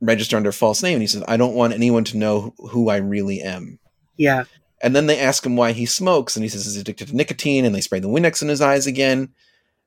register 0.02 0.38
under 0.38 0.50
a 0.50 0.54
false 0.54 0.84
name? 0.84 0.94
And 0.94 1.02
he 1.02 1.08
says, 1.08 1.24
I 1.28 1.38
don't 1.38 1.56
want 1.56 1.74
anyone 1.74 2.04
to 2.06 2.18
know 2.18 2.54
who 2.58 2.90
I 2.90 2.98
really 2.98 3.42
am. 3.42 3.80
Yeah. 4.16 4.46
And 4.82 4.96
then 4.96 5.08
they 5.08 5.20
ask 5.20 5.46
him 5.46 5.56
why 5.56 5.72
he 5.72 5.86
smokes, 5.86 6.36
and 6.36 6.44
he 6.44 6.50
says 6.50 6.66
he's 6.66 6.78
addicted 6.78 7.08
to 7.08 7.16
nicotine, 7.16 7.66
and 7.66 7.74
they 7.74 7.82
spray 7.82 8.00
the 8.00 8.08
Windex 8.08 8.42
in 8.42 8.48
his 8.48 8.62
eyes 8.62 8.86
again. 8.86 9.34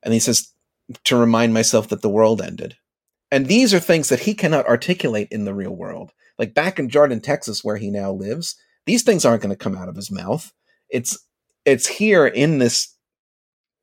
And 0.03 0.13
he 0.13 0.21
says, 0.21 0.53
to 1.05 1.17
remind 1.17 1.55
myself 1.55 1.89
that 1.89 2.03
the 2.03 2.09
world 2.09 2.41
ended. 2.41 2.77
And 3.31 3.47
these 3.47 3.73
are 3.73 3.81
things 3.81 4.09
that 4.09 4.21
he 4.21 4.35
cannot 4.35 4.67
articulate 4.67 5.29
in 5.31 5.45
the 5.45 5.55
real 5.55 5.75
world. 5.75 6.13
Like 6.39 6.55
back 6.55 6.79
in 6.79 6.89
Jarden, 6.89 7.23
Texas, 7.23 7.63
where 7.63 7.77
he 7.77 7.91
now 7.91 8.13
lives, 8.13 8.57
these 8.87 9.03
things 9.03 9.25
aren't 9.25 9.43
going 9.43 9.51
to 9.51 9.57
come 9.57 9.77
out 9.77 9.89
of 9.89 9.97
his 9.97 10.11
mouth. 10.11 10.53
It's 10.89 11.19
it's 11.65 11.87
here 11.87 12.27
in 12.27 12.59
this 12.59 12.95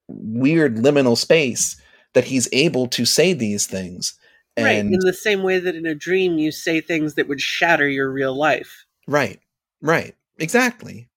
weird 0.08 0.78
liminal 0.78 1.16
space 1.16 1.80
that 2.14 2.26
he's 2.26 2.50
able 2.52 2.88
to 2.88 3.06
say 3.06 3.34
these 3.34 3.68
things. 3.68 4.18
Right. 4.58 4.80
In 4.80 5.00
the 5.00 5.14
same 5.14 5.44
way 5.44 5.60
that 5.60 5.76
in 5.76 5.86
a 5.86 5.96
dream 5.96 6.38
you 6.38 6.52
say 6.52 6.82
things 6.82 7.16
that 7.16 7.28
would 7.28 7.42
shatter 7.42 7.88
your 7.88 8.12
real 8.12 8.36
life. 8.36 8.86
right, 9.08 9.40
right, 9.82 10.16
exactly. 10.38 11.10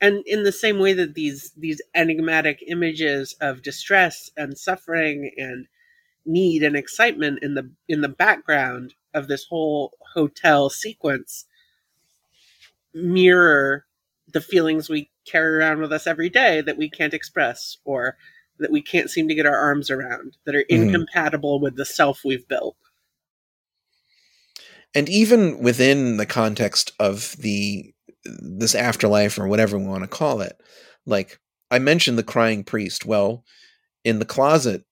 and 0.00 0.22
in 0.26 0.44
the 0.44 0.52
same 0.52 0.78
way 0.78 0.92
that 0.92 1.14
these 1.14 1.52
these 1.56 1.80
enigmatic 1.94 2.62
images 2.66 3.34
of 3.40 3.62
distress 3.62 4.30
and 4.36 4.58
suffering 4.58 5.30
and 5.36 5.66
need 6.26 6.62
and 6.62 6.76
excitement 6.76 7.38
in 7.42 7.54
the 7.54 7.70
in 7.88 8.00
the 8.00 8.08
background 8.08 8.94
of 9.14 9.28
this 9.28 9.46
whole 9.46 9.92
hotel 10.14 10.70
sequence 10.70 11.46
mirror 12.92 13.86
the 14.32 14.40
feelings 14.40 14.88
we 14.88 15.10
carry 15.24 15.56
around 15.56 15.80
with 15.80 15.92
us 15.92 16.06
every 16.06 16.28
day 16.28 16.60
that 16.60 16.76
we 16.76 16.88
can't 16.88 17.14
express 17.14 17.78
or 17.84 18.16
that 18.60 18.70
we 18.70 18.82
can't 18.82 19.10
seem 19.10 19.28
to 19.28 19.34
get 19.34 19.46
our 19.46 19.56
arms 19.56 19.90
around 19.90 20.36
that 20.44 20.54
are 20.54 20.64
Mhm. 20.64 20.66
incompatible 20.88 21.60
with 21.60 21.76
the 21.76 21.84
self 21.84 22.24
we've 22.24 22.46
built. 22.48 22.76
And 24.94 25.08
even 25.08 25.60
within 25.60 26.16
the 26.16 26.26
context 26.26 26.92
of 26.98 27.36
the 27.38 27.92
this 28.24 28.74
afterlife 28.74 29.38
or 29.38 29.48
whatever 29.48 29.78
we 29.78 29.86
want 29.86 30.02
to 30.04 30.08
call 30.08 30.42
it 30.42 30.60
like 31.06 31.40
i 31.70 31.78
mentioned 31.78 32.18
the 32.18 32.22
crying 32.22 32.62
priest. 32.62 33.06
Well 33.06 33.44
in 34.04 34.18
the 34.18 34.26
closet 34.26 34.84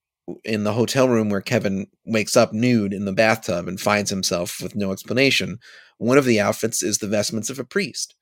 in 0.44 0.64
the 0.64 0.72
hotel 0.72 1.08
room 1.10 1.28
where 1.28 1.42
kevin 1.42 1.86
wakes 2.06 2.36
up 2.38 2.54
nude 2.54 2.94
in 2.94 3.04
the 3.04 3.12
bathtub 3.12 3.68
and 3.68 3.78
finds 3.78 4.08
himself 4.08 4.60
with 4.62 4.74
no 4.74 4.92
explanation 4.92 5.58
one 5.98 6.16
of 6.16 6.24
the 6.24 6.40
outfits 6.40 6.82
is 6.82 6.98
the 6.98 7.08
vestments 7.08 7.50
of 7.50 7.58
a 7.58 7.64
priest. 7.64 8.14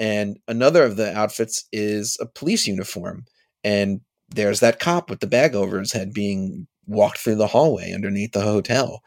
And 0.00 0.38
another 0.48 0.82
of 0.84 0.96
the 0.96 1.16
outfits 1.16 1.64
is 1.72 2.16
a 2.20 2.26
police 2.26 2.66
uniform. 2.66 3.26
And 3.62 4.00
there's 4.30 4.60
that 4.60 4.78
cop 4.80 5.10
with 5.10 5.20
the 5.20 5.26
bag 5.26 5.54
over 5.54 5.78
his 5.78 5.92
head 5.92 6.12
being 6.12 6.66
walked 6.86 7.18
through 7.18 7.36
the 7.36 7.46
hallway 7.46 7.92
underneath 7.92 8.32
the 8.32 8.40
hotel. 8.42 9.02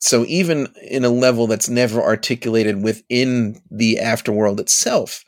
So 0.00 0.24
even 0.26 0.68
in 0.82 1.04
a 1.04 1.10
level 1.10 1.46
that's 1.46 1.68
never 1.68 2.00
articulated 2.02 2.82
within 2.82 3.60
the 3.70 3.98
afterworld 4.00 4.60
itself 4.60 5.24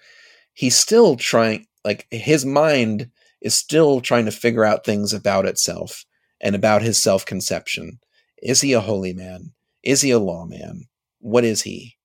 he's 0.55 0.77
still 0.77 1.17
trying 1.17 1.67
like 1.85 2.07
his 2.11 2.45
mind 2.45 3.11
is 3.41 3.55
still 3.55 4.01
trying 4.01 4.25
to 4.27 4.31
figure 4.31 4.65
out 4.65 4.85
things 4.85 5.13
about 5.13 5.47
itself 5.47 6.05
and 6.41 6.55
about 6.55 6.83
his 6.83 7.03
self-conception. 7.03 7.99
Is 8.43 8.61
he 8.61 8.73
a 8.73 8.81
holy 8.81 9.13
man? 9.13 9.53
Is 9.83 10.01
he 10.03 10.11
a 10.11 10.19
lawman 10.19 10.85
what 11.21 11.45
is 11.45 11.63
he? 11.63 11.97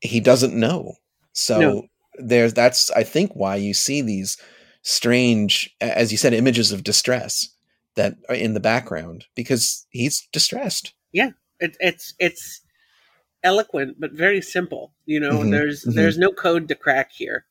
He 0.00 0.20
doesn't 0.20 0.54
know. 0.54 0.94
So 1.32 1.60
No. 1.60 1.86
there's 2.20 2.52
that's 2.54 2.90
i 2.92 3.04
think 3.04 3.30
why 3.34 3.54
you 3.54 3.72
see 3.72 4.02
these 4.02 4.36
strange 4.82 5.74
as 5.80 6.12
you 6.12 6.18
said 6.18 6.32
images 6.32 6.72
of 6.72 6.84
distress 6.84 7.48
that 7.96 8.16
are 8.28 8.34
in 8.34 8.54
the 8.54 8.60
background 8.60 9.26
because 9.34 9.86
he's 9.90 10.26
distressed 10.32 10.94
it, 11.60 11.76
it's 11.80 12.14
it's 12.18 12.60
eloquent 13.42 13.96
but 13.98 14.12
very 14.12 14.40
simple 14.40 14.92
you 15.06 15.18
know 15.20 15.42
Mhm, 15.42 15.50
there's 15.50 15.84
mhm. 15.84 15.94
there's 15.94 16.18
no 16.18 16.30
code 16.32 16.68
to 16.68 16.74
crack 16.74 17.10
here 17.12 17.44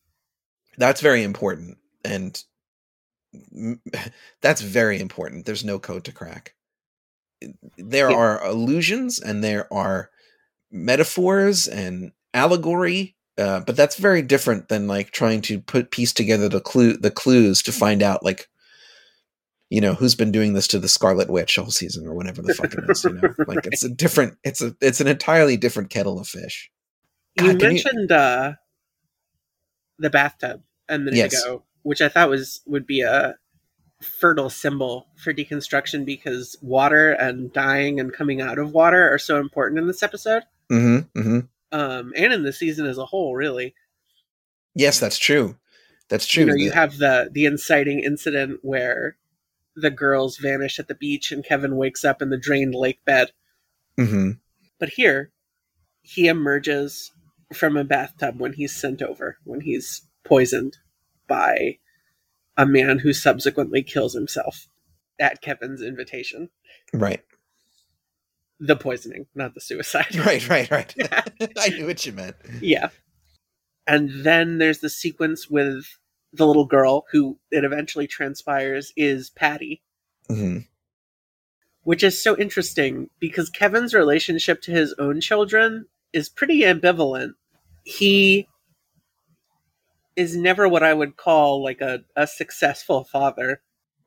that's 0.77 1.01
very 1.01 1.23
important 1.23 1.77
and 2.05 2.43
that's 4.41 4.61
very 4.61 4.99
important 4.99 5.45
there's 5.45 5.65
no 5.65 5.79
code 5.79 6.05
to 6.05 6.11
crack 6.13 6.53
there 7.77 8.09
Yeah. 8.09 8.15
are 8.17 8.45
illusions 8.45 9.19
and 9.19 9.43
there 9.43 9.71
are 9.73 10.09
metaphors 10.71 11.67
and 11.67 12.13
allegory 12.33 13.16
uh, 13.37 13.59
but 13.61 13.75
that's 13.75 13.95
very 13.97 14.21
different 14.21 14.67
than 14.69 14.87
like 14.87 15.11
trying 15.11 15.41
to 15.41 15.59
put 15.59 15.91
piece 15.91 16.13
together 16.13 16.49
the 16.49 16.61
clue 16.61 16.97
the 16.97 17.11
clues 17.11 17.61
to 17.63 17.71
find 17.71 18.01
out 18.01 18.23
like 18.23 18.47
you 19.69 19.81
know 19.81 19.93
who's 19.93 20.15
been 20.15 20.31
doing 20.31 20.53
this 20.53 20.67
to 20.67 20.79
the 20.79 20.87
scarlet 20.87 21.29
witch 21.29 21.57
all 21.59 21.69
season 21.69 22.07
or 22.07 22.13
whatever 22.13 22.41
the 22.41 22.53
fuck 22.53 22.73
it 22.73 22.89
is 22.89 23.03
you 23.03 23.13
know 23.13 23.33
like 23.47 23.65
it's 23.65 23.83
a 23.83 23.89
different 23.89 24.37
it's 24.43 24.61
a 24.61 24.75
it's 24.81 25.01
an 25.01 25.07
entirely 25.07 25.57
different 25.57 25.89
kettle 25.89 26.19
of 26.19 26.27
fish 26.27 26.71
you 27.39 27.51
God, 27.53 27.61
you- 27.61 27.67
mentioned 27.67 28.11
uh 28.11 28.53
the 29.99 30.09
bathtub 30.09 30.61
a 30.89 30.97
minute 30.97 31.15
Yes. 31.15 31.43
ago 31.43 31.63
which 31.83 32.01
i 32.01 32.07
thought 32.09 32.29
was 32.29 32.61
would 32.65 32.85
be 32.87 33.01
a 33.01 33.35
fertile 34.19 34.49
symbol 34.49 35.07
for 35.21 35.33
deconstruction 35.33 36.05
because 36.05 36.55
water 36.61 37.13
and 37.13 37.51
dying 37.51 37.99
and 37.99 38.13
coming 38.13 38.41
out 38.41 38.59
of 38.59 38.71
water 38.71 39.11
are 39.11 39.17
so 39.17 39.39
important 39.39 39.79
in 39.79 39.87
this 39.87 40.03
episode 40.03 40.43
mm-hmm, 40.71 41.19
mm-hmm. 41.19 41.39
Um 41.71 42.13
and 42.15 42.33
in 42.33 42.43
the 42.43 42.53
season 42.53 42.85
as 42.85 42.97
a 42.97 43.05
whole 43.05 43.35
really. 43.35 43.73
Yes 44.75 44.99
that's 44.99 45.17
true. 45.17 45.57
That's 46.09 46.25
true. 46.25 46.43
you 46.45 46.49
know 46.49 46.55
you 46.55 46.71
have 46.71 46.97
the 46.97 47.29
the 47.31 47.45
inciting 47.45 47.99
incident 47.99 48.59
where 48.61 49.17
the 49.75 49.91
girls 49.91 50.37
vanish 50.37 50.79
at 50.79 50.87
the 50.87 50.95
beach 50.95 51.31
and 51.31 51.43
kevin 51.45 51.75
wakes 51.75 52.03
up 52.05 52.21
in 52.21 52.29
the 52.29 52.37
drained 52.37 52.75
lake 52.75 53.03
bed. 53.05 53.31
Mhm. 53.99 54.39
But 54.79 54.89
here, 54.89 55.31
he 56.01 56.27
emerges 56.27 57.11
from 57.53 57.75
a 57.77 57.83
bathtub 57.83 58.39
when 58.39 58.53
he's 58.53 58.75
sent 58.75 59.01
over, 59.01 59.37
when 59.43 59.61
he's 59.61 60.03
poisoned 60.23 60.77
by 61.27 61.79
a 62.57 62.65
man 62.65 62.99
who 62.99 63.13
subsequently 63.13 63.81
kills 63.83 64.13
himself 64.13 64.67
at 65.19 65.41
Kevin's 65.41 65.81
invitation. 65.81 66.49
right 66.93 67.21
The 68.59 68.75
poisoning, 68.75 69.27
not 69.35 69.53
the 69.53 69.61
suicide. 69.61 70.07
Right, 70.25 70.47
right, 70.49 70.69
right. 70.71 70.95
I 71.57 71.69
knew 71.69 71.85
what 71.85 72.05
you 72.05 72.11
meant. 72.13 72.35
yeah. 72.61 72.89
And 73.85 74.25
then 74.25 74.57
there's 74.57 74.79
the 74.79 74.89
sequence 74.89 75.49
with 75.49 75.85
the 76.33 76.45
little 76.45 76.65
girl 76.65 77.05
who 77.11 77.39
it 77.51 77.63
eventually 77.63 78.07
transpires 78.07 78.91
is 78.97 79.29
Patti, 79.29 79.81
hmm 80.27 80.59
which 81.83 82.03
is 82.03 82.21
so 82.21 82.37
interesting 82.37 83.09
because 83.17 83.49
Kevin's 83.49 83.93
relationship 83.93 84.61
to 84.63 84.71
his 84.71 84.93
own 84.99 85.21
children 85.21 85.85
is 86.11 86.27
pretty 86.27 86.59
ambivalent. 86.63 87.31
He 87.85 88.49
is 90.17 90.35
never 90.35 90.67
what 90.67 90.83
I 90.83 90.93
would 90.93 91.15
call 91.15 91.63
like 91.63 91.79
a, 91.79 92.01
a 92.17 92.27
successful 92.27 93.05
father. 93.05 93.61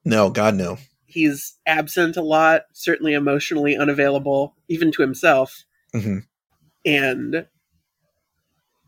No, 0.04 0.28
God, 0.28 0.57
no. 0.57 0.76
He's 1.11 1.59
absent 1.67 2.17
a 2.17 2.23
lot, 2.23 2.62
certainly 2.73 3.14
emotionally 3.14 3.76
unavailable, 3.76 4.55
even 4.69 4.93
to 4.93 5.02
himself. 5.02 5.64
hmm 5.93 6.19
And 6.85 7.47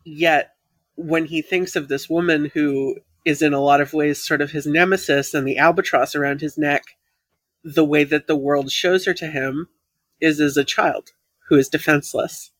yet, 0.05 0.51
when 0.95 1.25
he 1.25 1.41
thinks 1.41 1.75
of 1.75 1.87
this 1.87 2.09
woman 2.09 2.51
who 2.53 2.97
is 3.25 3.41
in 3.41 3.53
a 3.53 3.59
lot 3.59 3.81
of 3.81 3.93
ways 3.93 4.23
sort 4.23 4.41
of 4.41 4.51
his 4.51 4.65
nemesis 4.65 5.33
and 5.33 5.47
the 5.47 5.57
albatross 5.57 6.15
around 6.15 6.41
his 6.41 6.57
neck, 6.57 6.83
the 7.63 7.85
way 7.85 8.03
that 8.03 8.27
the 8.27 8.35
world 8.35 8.71
shows 8.71 9.05
her 9.05 9.13
to 9.13 9.27
him 9.27 9.67
is 10.19 10.39
as 10.39 10.57
a 10.57 10.63
child 10.63 11.11
who 11.49 11.55
is 11.55 11.69
defenseless. 11.69 12.51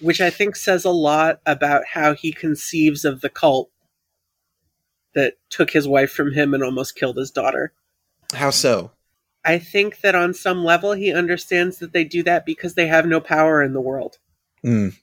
Which 0.00 0.20
I 0.20 0.30
think 0.30 0.56
says 0.56 0.84
a 0.84 0.90
lot 0.90 1.40
about 1.46 1.82
how 1.92 2.14
he 2.14 2.32
conceives 2.32 3.04
of 3.04 3.20
the 3.20 3.28
cult 3.30 3.70
that 5.14 5.34
took 5.50 5.70
his 5.70 5.86
wife 5.86 6.10
from 6.10 6.32
him 6.32 6.54
and 6.54 6.62
almost 6.62 6.96
killed 6.96 7.18
his 7.18 7.30
daughter. 7.30 7.72
How 8.32 8.50
so? 8.50 8.92
I 9.44 9.58
think 9.58 10.00
that 10.00 10.14
on 10.14 10.34
some 10.34 10.64
level 10.64 10.92
he 10.92 11.12
understands 11.12 11.78
that 11.78 11.92
they 11.92 12.04
do 12.04 12.22
that 12.22 12.46
because 12.46 12.74
they 12.74 12.86
have 12.86 13.06
no 13.06 13.20
power 13.20 13.62
in 13.62 13.72
the 13.72 13.80
world. 13.80 14.18
Mm. 14.64 14.96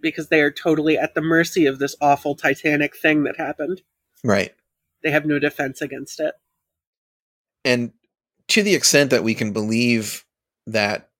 Because 0.00 0.28
they 0.28 0.40
are 0.40 0.50
totally 0.50 0.96
at 0.96 1.14
the 1.14 1.20
mercy 1.20 1.66
of 1.66 1.78
this 1.78 1.96
awful 2.00 2.34
Titanic 2.34 2.96
thing 2.96 3.24
that 3.24 3.36
happened. 3.36 3.82
Right. 4.22 4.54
They 5.02 5.10
have 5.10 5.26
no 5.26 5.38
defense 5.38 5.80
against 5.80 6.20
it. 6.20 6.34
And 7.64 7.92
to 8.48 8.62
the 8.62 8.74
extent 8.74 9.10
that 9.10 9.24
we 9.24 9.34
can 9.34 9.52
believe 9.52 10.24
that 10.66 11.10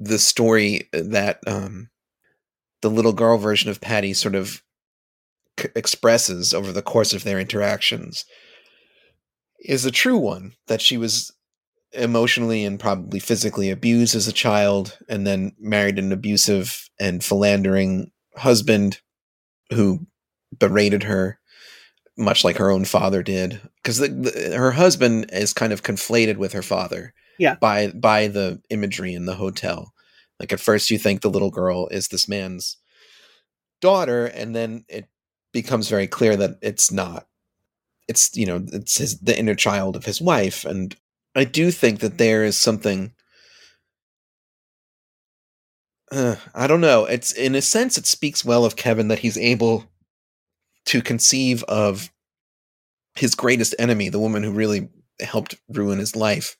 the 0.00 0.18
story 0.18 0.88
that 0.92 1.40
um, 1.46 1.90
the 2.82 2.90
little 2.90 3.12
girl 3.12 3.38
version 3.38 3.70
of 3.70 3.80
Patti 3.80 4.14
sort 4.14 4.34
of 4.34 4.62
c- 5.58 5.68
expresses 5.74 6.54
over 6.54 6.72
the 6.72 6.82
course 6.82 7.12
of 7.12 7.24
their 7.24 7.40
interactions 7.40 8.24
is 9.58 9.84
a 9.84 9.90
true 9.90 10.18
one 10.18 10.54
that 10.66 10.80
she 10.80 10.96
was 10.96 11.32
emotionally 11.92 12.64
and 12.64 12.78
probably 12.78 13.18
physically 13.18 13.70
abused 13.70 14.14
as 14.14 14.28
a 14.28 14.32
child 14.32 14.98
and 15.08 15.26
then 15.26 15.52
married 15.58 15.98
an 15.98 16.12
abusive 16.12 16.88
and 17.00 17.24
philandering 17.24 18.10
husband 18.36 19.00
who 19.72 20.06
berated 20.58 21.02
her 21.04 21.38
much 22.16 22.44
like 22.44 22.56
her 22.56 22.70
own 22.70 22.84
father 22.84 23.22
did. 23.22 23.60
Because 23.76 24.00
her 24.00 24.72
husband 24.72 25.30
is 25.32 25.52
kind 25.52 25.72
of 25.72 25.82
conflated 25.82 26.36
with 26.36 26.52
her 26.52 26.62
father 26.62 27.14
yeah. 27.38 27.54
by 27.54 27.88
by 27.88 28.28
the 28.28 28.60
imagery 28.70 29.14
in 29.14 29.24
the 29.24 29.36
hotel. 29.36 29.92
Like 30.38 30.52
at 30.52 30.60
first 30.60 30.90
you 30.90 30.98
think 30.98 31.20
the 31.20 31.30
little 31.30 31.50
girl 31.50 31.88
is 31.88 32.08
this 32.08 32.28
man's 32.28 32.76
daughter 33.80 34.26
and 34.26 34.54
then 34.54 34.84
it 34.88 35.08
becomes 35.52 35.88
very 35.88 36.06
clear 36.06 36.36
that 36.36 36.58
it's 36.60 36.90
not 36.90 37.27
it's 38.08 38.36
you 38.36 38.46
know 38.46 38.64
it's 38.72 38.98
his 38.98 39.18
the 39.20 39.38
inner 39.38 39.54
child 39.54 39.96
of 39.96 40.04
his 40.04 40.20
wife 40.20 40.64
and 40.64 40.96
i 41.34 41.44
do 41.44 41.70
think 41.70 42.00
that 42.00 42.18
there 42.18 42.44
is 42.44 42.56
something 42.56 43.12
uh, 46.10 46.36
i 46.54 46.66
don't 46.66 46.80
know 46.80 47.04
it's 47.04 47.32
in 47.32 47.54
a 47.54 47.62
sense 47.62 47.98
it 47.98 48.06
speaks 48.06 48.44
well 48.44 48.64
of 48.64 48.76
kevin 48.76 49.08
that 49.08 49.20
he's 49.20 49.38
able 49.38 49.84
to 50.86 51.02
conceive 51.02 51.62
of 51.64 52.10
his 53.14 53.34
greatest 53.34 53.74
enemy 53.78 54.08
the 54.08 54.18
woman 54.18 54.42
who 54.42 54.50
really 54.50 54.88
helped 55.20 55.56
ruin 55.68 55.98
his 55.98 56.16
life 56.16 56.56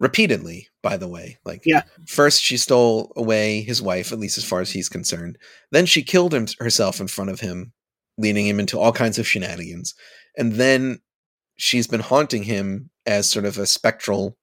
repeatedly 0.00 0.68
by 0.84 0.96
the 0.98 1.08
way. 1.08 1.38
Like 1.44 1.62
yeah. 1.64 1.82
first 2.06 2.42
she 2.42 2.58
stole 2.58 3.10
away 3.16 3.62
his 3.62 3.82
wife 3.82 4.12
at 4.12 4.20
least 4.20 4.38
as 4.38 4.44
far 4.44 4.60
as 4.60 4.70
he's 4.70 4.88
concerned. 4.88 5.38
Then 5.72 5.86
she 5.86 6.02
killed 6.02 6.34
him 6.34 6.46
herself 6.60 7.00
in 7.00 7.08
front 7.08 7.30
of 7.30 7.40
him 7.40 7.72
leading 8.18 8.46
him 8.46 8.60
into 8.60 8.78
all 8.78 8.92
kinds 8.92 9.18
of 9.18 9.26
shenanigans 9.26 9.94
and 10.36 10.54
then 10.54 11.00
she's 11.56 11.86
been 11.86 12.00
haunting 12.00 12.42
him 12.42 12.90
as 13.06 13.28
sort 13.28 13.44
of 13.44 13.58
a 13.58 13.66
spectral 13.66 14.36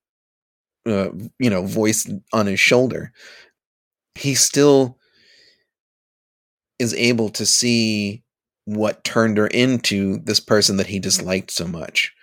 uh, 0.86 1.10
you 1.39 1.49
know 1.49 1.65
voice 1.65 2.10
on 2.34 2.47
his 2.47 2.60
shoulder 2.60 3.12
he 4.15 4.36
still 4.36 4.97
is 6.80 6.93
able 6.95 7.30
to 7.30 7.45
see 7.45 8.23
what 8.65 9.04
turned 9.04 9.38
her 9.38 9.47
into 9.47 10.17
this 10.17 10.39
person 10.39 10.77
that 10.77 10.88
he 10.88 10.99
disliked 10.99 11.51
so 11.51 11.67
much 11.67 12.13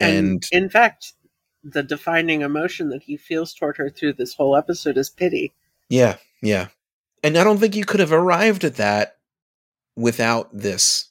and, 0.00 0.16
and 0.18 0.48
in 0.52 0.68
fact 0.68 1.14
the 1.64 1.82
defining 1.82 2.42
emotion 2.42 2.88
that 2.90 3.02
he 3.02 3.16
feels 3.16 3.52
toward 3.54 3.76
her 3.76 3.90
through 3.90 4.14
this 4.14 4.34
whole 4.34 4.56
episode 4.56 4.96
is 4.96 5.10
pity. 5.10 5.52
Yeah, 5.88 6.16
yeah. 6.42 6.68
And 7.22 7.36
I 7.36 7.44
don't 7.44 7.58
think 7.58 7.74
you 7.74 7.84
could 7.84 8.00
have 8.00 8.12
arrived 8.12 8.64
at 8.64 8.76
that 8.76 9.16
without 9.96 10.48
this. 10.52 11.07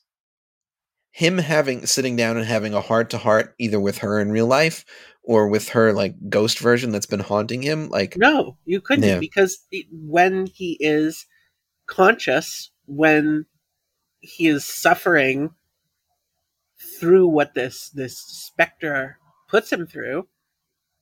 Him 1.18 1.40
having 1.40 1.86
sitting 1.86 2.16
down 2.16 2.38
and 2.38 2.46
having 2.46 2.74
a 2.74 2.82
heart 2.82 3.10
to 3.12 3.18
heart 3.18 3.56
either 3.58 3.80
with 3.80 4.00
her 4.00 4.20
in 4.20 4.32
real 4.32 4.46
life 4.46 4.86
or 5.24 5.48
with 5.48 5.70
her 5.70 5.92
like 5.92 6.16
ghost 6.30 6.60
version 6.60 6.92
that's 6.92 7.08
been 7.08 7.20
haunting 7.20 7.62
him 7.62 7.90
like 7.90 8.16
No, 8.18 8.58
you 8.66 8.82
couldn't 8.82 9.04
yeah. 9.04 9.20
because 9.20 9.60
when 9.92 10.46
he 10.46 10.78
is 10.80 11.26
conscious 11.88 12.70
when 12.86 13.46
he 14.20 14.48
is 14.48 14.66
suffering 14.66 15.52
through 17.00 17.28
what 17.28 17.54
this 17.56 17.90
this 17.90 18.18
specter 18.18 19.18
puts 19.50 19.72
him 19.72 19.88
through 19.88 20.28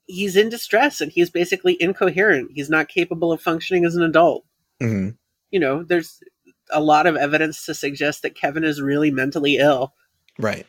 he's 0.08 0.36
in 0.36 0.50
distress 0.50 1.02
and 1.02 1.12
he's 1.12 1.30
basically 1.30 1.78
incoherent. 1.82 2.52
He's 2.54 2.70
not 2.70 2.88
capable 2.88 3.32
of 3.32 3.42
functioning 3.42 3.86
as 3.86 3.96
an 3.96 4.04
adult. 4.04 4.46
Mm-hmm. 4.82 5.12
You 5.52 5.60
know, 5.60 5.84
there's 5.84 6.22
a 6.72 6.82
lot 6.82 7.08
of 7.08 7.16
evidence 7.16 7.66
to 7.66 7.74
suggest 7.74 8.22
that 8.22 8.36
Kevin 8.36 8.64
is 8.64 8.82
really 8.82 9.12
mentally 9.12 9.58
ill. 9.58 9.94
Right. 10.40 10.66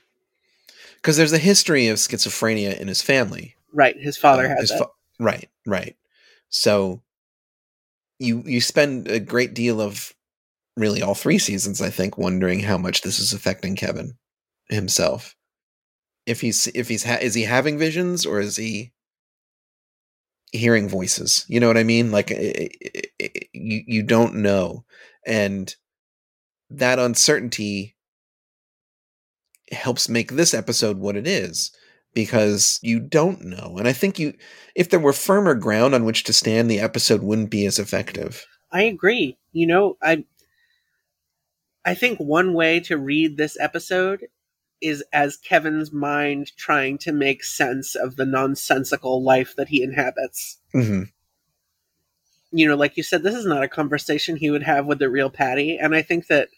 Because 0.97 1.17
there's 1.17 1.33
a 1.33 1.39
history 1.39 1.89
of 1.89 1.99
schizophrenia 1.99 2.79
in 2.79 2.89
his 2.89 3.03
family. 3.03 3.57
Right. 3.73 3.97
His 3.99 4.17
father 4.17 4.47
uh, 4.47 4.57
has 4.57 4.71
it. 4.71 4.79
Fa- 4.79 4.91
right. 5.21 5.49
Right. 5.67 5.97
So 6.49 7.03
you 8.19 8.43
you 8.47 8.61
spend 8.61 9.09
a 9.09 9.21
great 9.21 9.55
deal 9.55 9.81
of 9.81 10.13
really 10.77 11.03
all 11.03 11.15
three 11.15 11.39
seasons, 11.39 11.81
I 11.81 11.91
think, 11.91 12.17
wondering 12.19 12.61
how 12.61 12.79
much 12.79 13.03
this 13.03 13.19
is 13.19 13.33
affecting 13.33 13.77
Kevin 13.77 14.17
himself. 14.69 15.35
If 16.27 16.41
he's 16.41 16.67
if 16.69 16.89
he's 16.89 17.05
ha- 17.05 17.19
is 17.21 17.35
he 17.35 17.43
having 17.43 17.79
visions 17.79 18.27
or 18.27 18.41
is 18.41 18.57
he 18.57 18.93
hearing 20.53 20.89
voices. 20.89 21.45
You 21.49 21.61
know 21.61 21.69
what 21.69 21.77
I 21.77 21.85
mean? 21.85 22.11
Like 22.11 22.31
it, 22.31 22.73
it, 22.81 23.07
it, 23.19 23.49
you 23.53 23.83
you 23.87 24.03
don't 24.03 24.37
know, 24.37 24.85
and 25.27 25.75
that 26.71 26.99
uncertainty 26.99 27.96
helps 29.73 30.09
make 30.09 30.33
this 30.33 30.55
episode 30.55 30.99
what 30.99 31.17
it 31.17 31.27
is 31.27 31.73
because 32.15 32.81
you 32.83 32.99
don't 32.99 33.45
know. 33.45 33.77
And 33.79 33.87
I 33.87 33.93
think 33.93 34.19
you 34.19 34.35
if 34.75 34.91
there 34.91 35.01
were 35.01 35.13
firmer 35.13 35.55
ground 35.55 35.95
on 35.95 36.05
which 36.05 36.25
to 36.25 36.33
stand, 36.33 36.71
the 36.71 36.81
episode 36.81 37.23
wouldn't 37.23 37.51
be 37.51 37.67
as 37.67 37.79
effective. 37.79 38.47
I 38.73 38.83
agree. 38.83 39.37
You 39.53 39.67
know, 39.67 39.97
I 40.03 40.25
I 41.85 41.95
think 41.95 42.19
one 42.19 42.55
way 42.55 42.81
to 42.81 42.97
read 42.97 43.37
this 43.37 43.57
episode 43.61 44.27
is 44.81 45.05
as 45.13 45.37
Kevin's 45.37 45.93
mind 45.93 46.53
trying 46.57 46.99
to 46.99 47.13
make 47.13 47.45
sense 47.45 47.95
of 47.95 48.17
the 48.17 48.27
nonsensical 48.27 49.23
life 49.23 49.55
that 49.57 49.69
he 49.69 49.83
inhabits. 49.83 50.59
Mm-hmm. 50.75 51.05
You 52.53 52.69
know, 52.69 52.77
like 52.77 52.97
you 52.97 53.03
said, 53.03 53.23
this 53.23 53.35
is 53.35 53.47
not 53.47 53.63
a 53.63 53.69
conversation 53.69 54.37
he 54.37 54.51
would 54.51 54.63
have 54.63 54.87
with 54.87 54.99
the 54.99 55.11
real 55.11 55.31
Patti. 55.31 55.79
And 55.79 55.95
I 55.95 56.03
think 56.03 56.27
that 56.29 56.49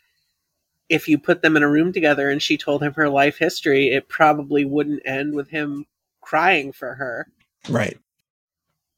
if 0.89 1.09
you 1.09 1.19
put 1.19 1.43
them 1.43 1.57
in 1.57 1.63
a 1.63 1.69
room 1.69 1.93
together 1.93 2.31
and 2.31 2.43
she 2.43 2.57
told 2.57 2.83
him 2.83 2.95
her 2.95 3.09
life 3.09 3.39
history, 3.39 3.89
it 3.89 4.09
probably 4.09 4.65
wouldn't 4.65 5.03
end 5.05 5.35
with 5.35 5.49
him 5.49 5.87
crying 6.21 6.73
for 6.73 6.95
her. 6.95 7.29
Right. 7.69 7.99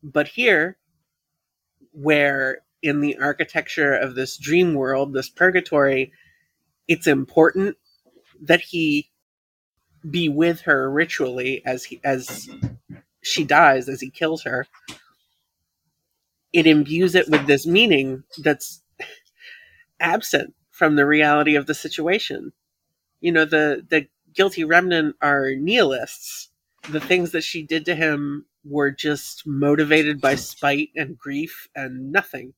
But 0.02 0.28
here, 0.28 0.76
where 1.92 2.62
in 2.82 3.00
the 3.00 3.18
architecture 3.18 3.94
of 3.94 4.14
this 4.14 4.36
dream 4.36 4.74
world, 4.74 5.12
this 5.12 5.28
purgatory, 5.28 6.12
it's 6.88 7.06
important 7.06 7.76
that 8.42 8.60
he 8.60 9.10
be 10.08 10.28
with 10.28 10.62
her 10.62 10.90
ritually 10.90 11.62
as 11.66 11.84
he 11.84 12.00
as 12.04 12.48
she 13.22 13.44
dies 13.44 13.88
as 13.88 14.00
he 14.00 14.08
kills 14.08 14.42
her 14.42 14.66
it 16.52 16.66
imbues 16.66 17.14
it 17.14 17.28
with 17.28 17.46
this 17.46 17.66
meaning 17.66 18.22
that's 18.42 18.82
absent 20.00 20.54
from 20.80 20.96
the 20.96 21.04
reality 21.04 21.56
of 21.56 21.66
the 21.66 21.74
situation 21.74 22.52
you 23.20 23.30
know 23.30 23.44
the 23.44 23.86
the 23.90 24.08
guilty 24.34 24.64
remnant 24.64 25.14
are 25.20 25.50
nihilists 25.54 26.48
the 26.88 27.00
things 27.00 27.32
that 27.32 27.44
she 27.44 27.62
did 27.62 27.84
to 27.84 27.94
him 27.94 28.46
were 28.64 28.90
just 28.90 29.46
motivated 29.46 30.22
by 30.22 30.34
spite 30.34 30.88
and 30.96 31.18
grief 31.18 31.68
and 31.76 32.10
nothing 32.10 32.54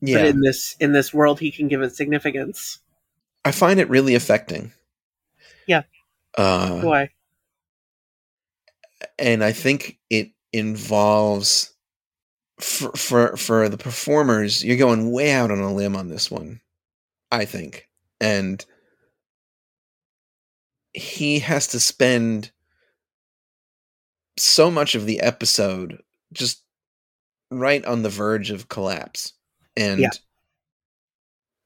yeah. 0.00 0.18
but 0.18 0.26
in 0.26 0.40
this 0.40 0.74
in 0.80 0.90
this 0.90 1.14
world 1.14 1.38
he 1.38 1.52
can 1.52 1.68
give 1.68 1.80
it 1.80 1.94
significance 1.94 2.80
i 3.44 3.52
find 3.52 3.78
it 3.78 3.88
really 3.88 4.16
affecting 4.16 4.72
yeah 5.68 5.84
uh, 6.38 6.80
Why? 6.82 7.10
And 9.18 9.42
I 9.42 9.52
think 9.52 9.98
it 10.08 10.30
involves 10.52 11.74
for 12.60 12.90
for 12.92 13.36
for 13.36 13.68
the 13.68 13.76
performers. 13.76 14.64
You're 14.64 14.76
going 14.76 15.10
way 15.10 15.32
out 15.32 15.50
on 15.50 15.58
a 15.58 15.74
limb 15.74 15.96
on 15.96 16.08
this 16.08 16.30
one, 16.30 16.60
I 17.30 17.44
think, 17.44 17.88
and 18.20 18.64
he 20.94 21.38
has 21.40 21.68
to 21.68 21.80
spend 21.80 22.50
so 24.38 24.70
much 24.70 24.94
of 24.94 25.06
the 25.06 25.20
episode 25.20 26.02
just 26.32 26.62
right 27.50 27.84
on 27.84 28.02
the 28.02 28.10
verge 28.10 28.50
of 28.50 28.68
collapse 28.68 29.32
and 29.76 30.00
yeah. 30.00 30.10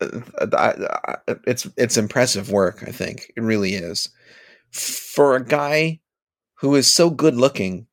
uh, 0.01 1.17
it's 1.47 1.67
it's 1.77 1.97
impressive 1.97 2.51
work. 2.51 2.85
I 2.87 2.93
think 2.93 3.33
it 3.37 3.41
really 3.41 3.75
is 3.75 4.11
for 4.71 5.37
a 5.37 5.45
guy 5.45 6.01
who 6.55 6.75
is 6.75 6.93
so 6.93 7.11
good 7.11 7.35
looking 7.35 7.87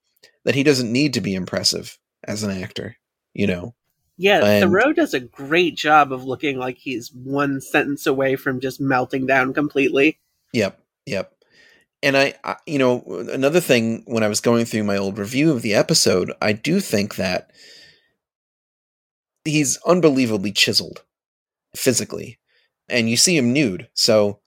that 0.45 0.55
he 0.55 0.63
doesn't 0.63 0.91
need 0.91 1.13
to 1.13 1.21
be 1.21 1.35
impressive 1.35 1.97
as 2.23 2.43
an 2.43 2.51
actor. 2.51 2.97
You 3.33 3.47
know, 3.47 3.75
Yeah, 4.21 4.43
And- 4.43 4.69
Theroux 4.69 4.93
does 4.93 5.13
a 5.13 5.21
great 5.21 5.75
job 5.75 6.11
of 6.11 6.25
looking 6.25 6.57
like 6.57 6.77
he's 6.77 7.09
one 7.13 7.61
sentence 7.61 8.05
away 8.05 8.35
from 8.35 8.59
just 8.59 8.81
melting 8.81 9.25
down 9.25 9.53
completely. 9.53 10.19
Yep, 10.51 10.77
yep. 11.05 11.33
And 12.03 12.17
I, 12.17 12.33
I, 12.43 12.57
you 12.65 12.79
know, 12.79 13.01
another 13.31 13.61
thing 13.61 14.03
when 14.07 14.23
I 14.23 14.27
was 14.27 14.41
going 14.41 14.65
through 14.65 14.83
my 14.83 14.97
old 14.97 15.17
review 15.17 15.51
of 15.51 15.61
the 15.61 15.73
episode, 15.73 16.33
I 16.41 16.51
do 16.51 16.81
think 16.81 17.15
that 17.15 17.51
he's 19.45 19.77
unbelievably 19.85 20.51
chiseled 20.51 21.03
physically, 21.75 22.39
and 22.89 23.09
you 23.09 23.15
see 23.15 23.37
him 23.37 23.53
nude. 23.53 23.87
So, 23.93 24.39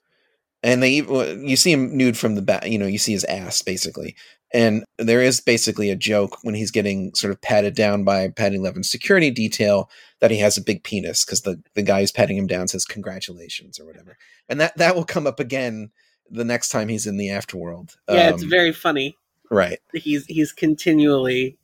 and 0.62 0.82
they 0.82 0.96
you 0.96 1.56
see 1.56 1.72
him 1.72 1.96
nude 1.96 2.18
from 2.18 2.34
the 2.34 2.42
back. 2.42 2.66
You 2.66 2.78
know, 2.78 2.86
you 2.86 2.98
see 2.98 3.12
his 3.12 3.24
ass 3.24 3.62
basically, 3.62 4.16
and 4.54 4.84
there 4.98 5.22
is 5.22 5.40
basically 5.40 5.90
a 5.90 5.96
joke 5.96 6.38
when 6.42 6.54
he's 6.54 6.70
getting 6.70 7.14
sort 7.14 7.32
of 7.32 7.40
patted 7.40 7.74
down 7.74 8.04
by 8.04 8.28
Patti 8.28 8.58
Levin's 8.58 8.90
security 8.90 9.30
detail 9.30 9.90
that 10.20 10.30
he 10.30 10.38
has 10.38 10.56
a 10.56 10.62
big 10.62 10.84
penis 10.84 11.24
because 11.24 11.42
the 11.42 11.60
the 11.74 11.82
guy 11.82 12.00
who's 12.00 12.12
patting 12.12 12.36
him 12.36 12.46
down 12.46 12.68
says 12.68 12.84
congratulations 12.84 13.78
or 13.80 13.86
whatever, 13.86 14.16
and 14.48 14.60
that 14.60 14.76
that 14.76 14.94
will 14.94 15.04
come 15.04 15.26
up 15.26 15.40
again 15.40 15.90
the 16.30 16.44
next 16.44 16.68
time 16.70 16.88
he's 16.88 17.06
in 17.06 17.16
the 17.18 17.28
afterworld. 17.28 17.96
Yeah, 18.08 18.30
it's 18.30 18.42
Um, 18.42 18.48
very 18.50 18.72
funny. 18.72 19.16
right. 19.50 19.78
He's 19.94 20.24
he's 20.26 20.52
continually 20.52 21.58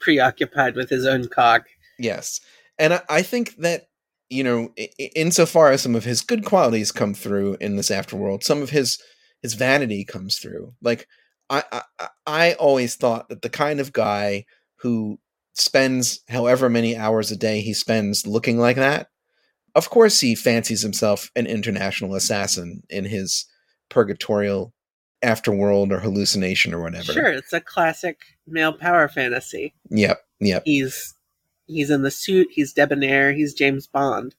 preoccupied 0.00 0.74
with 0.76 0.90
his 0.90 1.06
own 1.06 1.28
cock. 1.28 1.66
Yes. 1.98 2.40
And 2.78 2.94
I, 2.94 3.00
I 3.08 3.22
think 3.22 3.56
that, 3.56 3.88
you 4.28 4.44
know, 4.44 4.72
insofar 5.14 5.70
as 5.72 5.82
some 5.82 5.94
of 5.94 6.04
his 6.04 6.20
good 6.20 6.44
qualities 6.44 6.92
come 6.92 7.14
through 7.14 7.56
in 7.60 7.76
this 7.76 7.90
afterworld, 7.90 8.42
some 8.42 8.62
of 8.62 8.70
his 8.70 8.98
his 9.42 9.54
vanity 9.54 10.04
comes 10.04 10.38
through. 10.38 10.74
Like 10.82 11.06
I 11.50 11.62
I, 11.98 12.08
I- 12.26 12.52
always 12.54 12.94
thought 12.96 13.28
that 13.28 13.42
the 13.42 13.50
kind 13.50 13.80
of 13.80 13.92
guy 13.92 14.44
who 14.76 15.18
spends 15.54 16.20
however 16.28 16.68
many 16.68 16.96
hours 16.96 17.30
a 17.30 17.36
day 17.36 17.60
he 17.60 17.74
spends 17.74 18.26
looking 18.26 18.58
like 18.58 18.76
that, 18.76 19.08
of 19.74 19.90
course 19.90 20.20
he 20.20 20.34
fancies 20.34 20.82
himself 20.82 21.30
an 21.34 21.46
international 21.46 22.14
assassin 22.14 22.82
in 22.90 23.04
his 23.04 23.44
purgatorial 23.88 24.72
afterworld 25.24 25.90
or 25.90 25.98
hallucination 25.98 26.72
or 26.72 26.80
whatever. 26.80 27.12
Sure, 27.12 27.32
it's 27.32 27.52
a 27.52 27.60
classic 27.60 28.20
male 28.46 28.72
power 28.72 29.08
fantasy. 29.08 29.74
Yep. 29.90 30.20
Yep. 30.40 30.62
He's 30.64 31.14
he's 31.66 31.90
in 31.90 32.02
the 32.02 32.10
suit, 32.10 32.48
he's 32.52 32.72
debonair, 32.72 33.32
he's 33.32 33.52
James 33.54 33.86
Bond. 33.86 34.34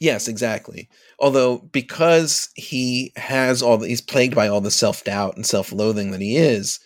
Yes, 0.00 0.28
exactly. 0.28 0.88
Although 1.18 1.58
because 1.58 2.48
he 2.54 3.12
has 3.16 3.62
all 3.62 3.76
the, 3.76 3.86
he's 3.86 4.00
plagued 4.00 4.34
by 4.34 4.48
all 4.48 4.62
the 4.62 4.70
self 4.70 5.04
doubt 5.04 5.36
and 5.36 5.46
self 5.46 5.72
loathing 5.72 6.10
that 6.10 6.22
he 6.22 6.36
is, 6.36 6.80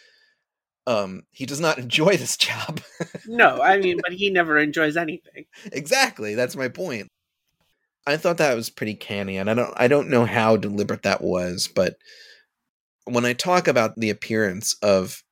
um, 0.88 1.22
he 1.30 1.46
does 1.46 1.60
not 1.60 1.78
enjoy 1.78 2.16
this 2.16 2.36
job. 2.36 2.80
No, 3.26 3.62
I 3.62 3.78
mean, 3.78 4.00
but 4.02 4.12
he 4.12 4.30
never 4.30 4.58
enjoys 4.58 4.96
anything. 4.96 5.46
exactly, 5.72 6.34
that's 6.34 6.56
my 6.56 6.68
point. 6.68 7.08
I 8.06 8.18
thought 8.18 8.36
that 8.38 8.56
was 8.56 8.68
pretty 8.68 8.94
canny, 8.94 9.38
and 9.38 9.48
I 9.48 9.54
don't 9.54 9.72
I 9.76 9.88
don't 9.88 10.10
know 10.10 10.24
how 10.26 10.56
deliberate 10.56 11.04
that 11.04 11.22
was, 11.22 11.68
but 11.72 11.94
when 13.04 13.24
I 13.24 13.32
talk 13.32 13.68
about 13.68 13.96
the 13.96 14.10
appearance 14.10 14.76
of 14.82 15.22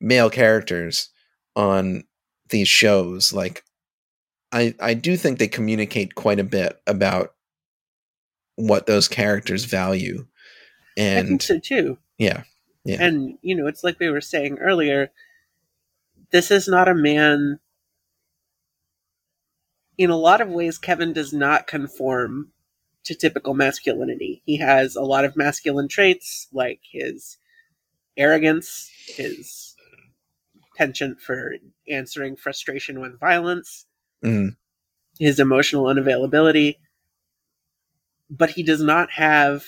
male 0.00 0.30
characters 0.30 1.08
on 1.56 2.04
these 2.50 2.68
shows, 2.68 3.32
like 3.32 3.64
I 4.52 4.74
I 4.80 4.94
do 4.94 5.16
think 5.16 5.38
they 5.38 5.48
communicate 5.48 6.14
quite 6.14 6.40
a 6.40 6.44
bit 6.44 6.80
about 6.86 7.34
what 8.56 8.86
those 8.86 9.08
characters 9.08 9.64
value. 9.64 10.26
And 10.96 11.26
I 11.26 11.28
think 11.28 11.42
so 11.42 11.58
too. 11.58 11.98
yeah. 12.18 12.42
Yeah. 12.84 13.02
And 13.02 13.38
you 13.42 13.54
know, 13.54 13.66
it's 13.66 13.84
like 13.84 13.98
we 14.00 14.10
were 14.10 14.20
saying 14.20 14.58
earlier. 14.58 15.10
This 16.30 16.50
is 16.50 16.68
not 16.68 16.88
a 16.88 16.94
man. 16.94 17.60
In 19.96 20.10
a 20.10 20.16
lot 20.16 20.40
of 20.40 20.48
ways, 20.48 20.78
Kevin 20.78 21.12
does 21.12 21.32
not 21.32 21.66
conform 21.66 22.52
to 23.04 23.14
typical 23.14 23.54
masculinity. 23.54 24.42
He 24.44 24.58
has 24.58 24.96
a 24.96 25.02
lot 25.02 25.24
of 25.24 25.36
masculine 25.36 25.88
traits, 25.88 26.46
like 26.52 26.80
his 26.90 27.38
arrogance, 28.16 28.90
his 29.06 29.74
penchant 30.76 31.20
for 31.20 31.56
answering 31.88 32.36
frustration 32.36 33.00
with 33.00 33.18
violence, 33.18 33.86
Mhm. 34.24 34.56
his 35.18 35.40
emotional 35.40 35.84
unavailability. 35.84 36.76
But 38.30 38.50
he 38.50 38.62
does 38.62 38.82
not 38.82 39.10
have 39.12 39.64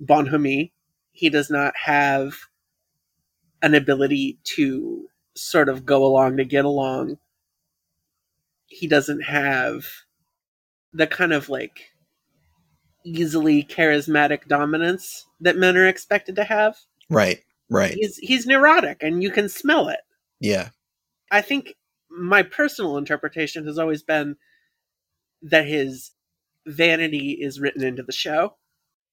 bonhomie. 0.00 0.72
He 1.12 1.30
does 1.30 1.50
not 1.50 1.74
have 1.84 2.34
an 3.62 3.74
ability 3.74 4.38
to 4.44 5.08
sort 5.34 5.68
of 5.68 5.86
go 5.86 6.04
along 6.04 6.36
to 6.36 6.44
get 6.44 6.64
along. 6.64 7.18
He 8.66 8.86
doesn't 8.86 9.22
have 9.22 9.84
the 10.92 11.06
kind 11.06 11.32
of 11.32 11.48
like 11.48 11.90
easily 13.04 13.62
charismatic 13.64 14.46
dominance 14.48 15.26
that 15.40 15.56
men 15.56 15.76
are 15.76 15.86
expected 15.88 16.36
to 16.36 16.44
have. 16.44 16.76
Right. 17.10 17.40
Right. 17.70 17.94
He's 17.94 18.16
he's 18.18 18.46
neurotic 18.46 19.02
and 19.02 19.22
you 19.22 19.30
can 19.30 19.48
smell 19.48 19.88
it. 19.88 20.00
Yeah. 20.40 20.70
I 21.30 21.40
think 21.40 21.74
my 22.16 22.42
personal 22.42 22.96
interpretation 22.96 23.66
has 23.66 23.78
always 23.78 24.02
been 24.02 24.36
that 25.42 25.66
his 25.66 26.12
vanity 26.66 27.32
is 27.32 27.60
written 27.60 27.82
into 27.82 28.02
the 28.02 28.12
show. 28.12 28.54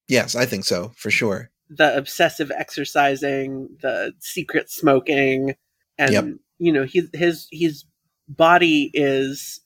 Yes, 0.08 0.34
I 0.34 0.46
think 0.46 0.64
so, 0.64 0.92
for 0.96 1.10
sure. 1.10 1.50
The 1.68 1.96
obsessive 1.96 2.50
exercising, 2.50 3.68
the 3.80 4.12
secret 4.20 4.70
smoking, 4.70 5.54
and 5.98 6.12
Yep. 6.12 6.24
you 6.58 6.72
know, 6.72 6.84
his 6.84 7.08
his 7.14 7.48
his 7.50 7.84
body 8.28 8.90
is 8.94 9.60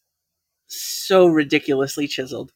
so 0.67 1.27
ridiculously 1.27 2.07
chiseled. 2.07 2.53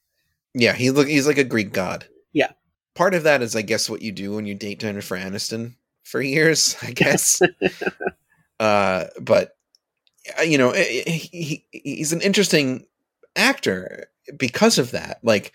Yeah, 0.54 0.72
he 0.74 0.90
look 0.90 1.08
he's 1.08 1.26
like 1.26 1.38
a 1.38 1.44
Greek 1.44 1.72
god. 1.72 2.06
Yeah. 2.32 2.52
Part 2.94 3.14
of 3.14 3.22
that 3.22 3.42
is 3.42 3.54
I 3.56 3.62
guess 3.62 3.88
what 3.88 4.02
you 4.02 4.12
do 4.12 4.34
when 4.34 4.46
you 4.46 4.54
date 4.54 4.80
Jennifer 4.80 5.16
Aniston 5.16 5.74
for 6.04 6.20
years, 6.20 6.76
I 6.82 6.90
guess. 6.92 7.40
uh 8.60 9.06
but 9.20 9.56
you 10.44 10.58
know, 10.58 10.72
he, 10.72 11.00
he 11.32 11.64
he's 11.70 12.12
an 12.12 12.20
interesting 12.20 12.86
actor 13.36 14.06
because 14.36 14.78
of 14.78 14.90
that. 14.92 15.18
Like 15.22 15.52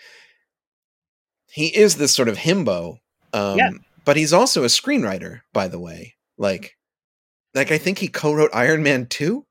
he 1.49 1.67
is 1.67 1.95
this 1.95 2.13
sort 2.13 2.27
of 2.29 2.37
himbo. 2.37 2.99
Um 3.33 3.57
Yeah. 3.57 3.69
but 4.05 4.17
he's 4.17 4.33
also 4.33 4.63
a 4.63 4.67
screenwriter, 4.67 5.41
by 5.53 5.67
the 5.67 5.79
way. 5.79 6.15
Like 6.37 6.77
like 7.53 7.71
I 7.71 7.77
think 7.77 7.99
he 7.99 8.07
co-wrote 8.07 8.51
Iron 8.53 8.83
Man 8.83 9.05
2 9.07 9.45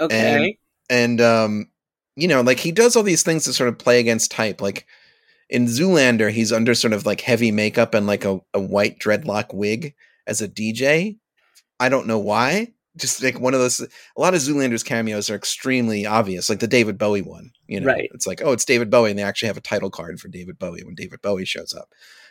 Okay. 0.00 0.58
and 0.90 1.20
um 1.20 1.70
you 2.16 2.26
know 2.28 2.40
like 2.40 2.58
he 2.58 2.72
does 2.72 2.96
all 2.96 3.02
these 3.02 3.22
things 3.22 3.44
to 3.44 3.52
sort 3.52 3.68
of 3.68 3.78
play 3.78 4.00
against 4.00 4.30
type 4.30 4.60
like 4.60 4.86
in 5.48 5.66
zoolander 5.66 6.30
he's 6.30 6.52
under 6.52 6.74
sort 6.74 6.92
of 6.92 7.06
like 7.06 7.20
heavy 7.20 7.52
makeup 7.52 7.94
and 7.94 8.06
like 8.06 8.24
a, 8.24 8.40
a 8.52 8.60
white 8.60 8.98
dreadlock 8.98 9.54
wig 9.54 9.94
as 10.26 10.40
a 10.40 10.48
dj 10.48 11.18
i 11.78 11.88
don't 11.88 12.06
know 12.06 12.18
why 12.18 12.72
just 12.96 13.22
like 13.22 13.40
one 13.40 13.54
of 13.54 13.60
those 13.60 13.80
a 13.80 14.20
lot 14.20 14.34
of 14.34 14.40
zoolander's 14.40 14.82
cameos 14.82 15.30
are 15.30 15.34
extremely 15.34 16.04
obvious 16.06 16.50
like 16.50 16.60
the 16.60 16.66
david 16.66 16.98
bowie 16.98 17.22
one 17.22 17.50
you 17.66 17.80
know 17.80 17.86
Right. 17.86 18.10
it's 18.12 18.26
like 18.26 18.42
oh 18.44 18.52
it's 18.52 18.64
david 18.64 18.90
bowie 18.90 19.10
and 19.10 19.18
they 19.18 19.22
actually 19.22 19.46
have 19.48 19.56
a 19.56 19.62
title 19.62 19.90
card 19.90 20.20
for 20.20 20.28
david 20.28 20.58
bowie 20.58 20.82
when 20.84 20.94
david 20.94 21.22
bowie 21.22 21.44
shows 21.46 21.72
up 21.74 21.88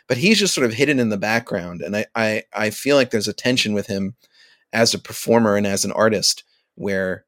but 0.08 0.16
he's 0.18 0.38
just 0.38 0.54
sort 0.54 0.64
of 0.66 0.72
hidden 0.74 0.98
in 1.00 1.08
the 1.08 1.16
background 1.16 1.80
and 1.82 1.96
i 1.96 2.06
i, 2.14 2.42
I 2.54 2.70
feel 2.70 2.96
like 2.96 3.10
there's 3.10 3.28
a 3.28 3.32
tension 3.32 3.72
with 3.72 3.86
him 3.88 4.14
as 4.72 4.94
a 4.94 4.98
performer 4.98 5.56
and 5.56 5.66
as 5.66 5.84
an 5.84 5.92
artist 5.92 6.44
where 6.76 7.24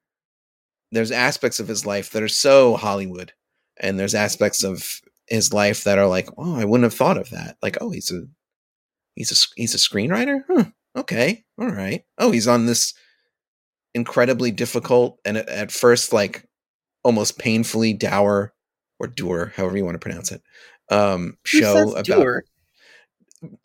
there's 0.91 1.11
aspects 1.11 1.59
of 1.59 1.67
his 1.67 1.85
life 1.85 2.11
that 2.11 2.23
are 2.23 2.27
so 2.27 2.75
Hollywood, 2.75 3.33
and 3.77 3.99
there's 3.99 4.15
aspects 4.15 4.63
of 4.63 5.01
his 5.27 5.51
life 5.51 5.83
that 5.83 5.97
are 5.97 6.07
like, 6.07 6.29
oh, 6.37 6.55
I 6.55 6.63
wouldn't 6.63 6.85
have 6.85 6.93
thought 6.93 7.17
of 7.17 7.29
that. 7.31 7.57
Like, 7.61 7.77
oh, 7.81 7.89
he's 7.89 8.11
a 8.11 8.21
he's 9.15 9.31
a 9.31 9.35
he's 9.59 9.75
a 9.75 9.77
screenwriter. 9.77 10.41
Huh. 10.47 10.65
Okay, 10.95 11.43
all 11.59 11.69
right. 11.71 12.03
Oh, 12.17 12.31
he's 12.31 12.47
on 12.47 12.65
this 12.65 12.93
incredibly 13.95 14.51
difficult 14.51 15.17
and 15.25 15.37
at, 15.37 15.49
at 15.49 15.71
first 15.71 16.13
like 16.13 16.45
almost 17.03 17.39
painfully 17.39 17.93
dour 17.93 18.53
or 18.99 19.07
dour, 19.07 19.53
however 19.55 19.77
you 19.77 19.85
want 19.85 19.95
to 19.95 19.99
pronounce 19.99 20.31
it, 20.31 20.41
um, 20.91 21.37
Who 21.51 21.59
show 21.59 21.91
about 21.93 22.05
doer? 22.05 22.43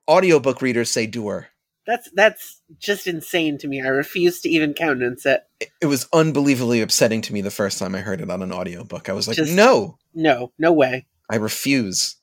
audiobook 0.08 0.62
readers 0.62 0.90
say 0.90 1.06
doer. 1.06 1.48
That's 1.86 2.08
that's 2.14 2.60
just 2.78 3.06
insane 3.06 3.58
to 3.58 3.66
me. 3.68 3.82
I 3.82 3.88
refuse 3.88 4.40
to 4.42 4.48
even 4.48 4.74
countenance 4.74 5.26
it. 5.26 5.42
It 5.80 5.86
was 5.86 6.06
unbelievably 6.12 6.80
upsetting 6.82 7.20
to 7.22 7.32
me 7.32 7.40
the 7.40 7.50
first 7.50 7.78
time 7.78 7.94
I 7.94 8.00
heard 8.00 8.20
it 8.20 8.30
on 8.30 8.42
an 8.42 8.52
audiobook. 8.52 9.08
I 9.08 9.12
was 9.12 9.26
like, 9.26 9.36
Just- 9.36 9.52
no, 9.54 9.98
No, 10.14 10.52
no 10.58 10.72
way. 10.72 11.06
I 11.28 11.36
refuse. 11.36 12.16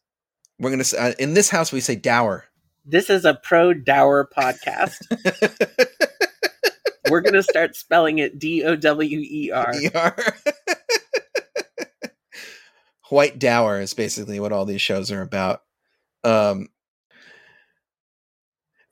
We're 0.60 0.70
gonna 0.70 0.84
say 0.84 0.98
uh, 0.98 1.13
in 1.20 1.34
this 1.34 1.50
house 1.50 1.72
we 1.72 1.82
say 1.82 1.96
dower. 1.96 2.46
This 2.86 3.10
is 3.10 3.26
a 3.26 3.34
pro 3.34 3.74
dower 3.74 4.30
podcast. 4.38 4.96
We're 7.10 7.22
gonna 7.22 7.43
start 7.43 7.76
spelling 7.76 8.20
it 8.20 8.39
D 8.39 8.63
O 8.63 8.76
W 8.76 9.20
E 9.20 9.52
R. 9.52 9.74
White 13.10 13.39
dower 13.39 13.80
is 13.80 13.93
basically 13.93 14.39
what 14.39 14.52
all 14.52 14.65
these 14.65 14.82
shows 14.82 15.12
are 15.12 15.22
about. 15.22 15.62
Um, 16.24 16.67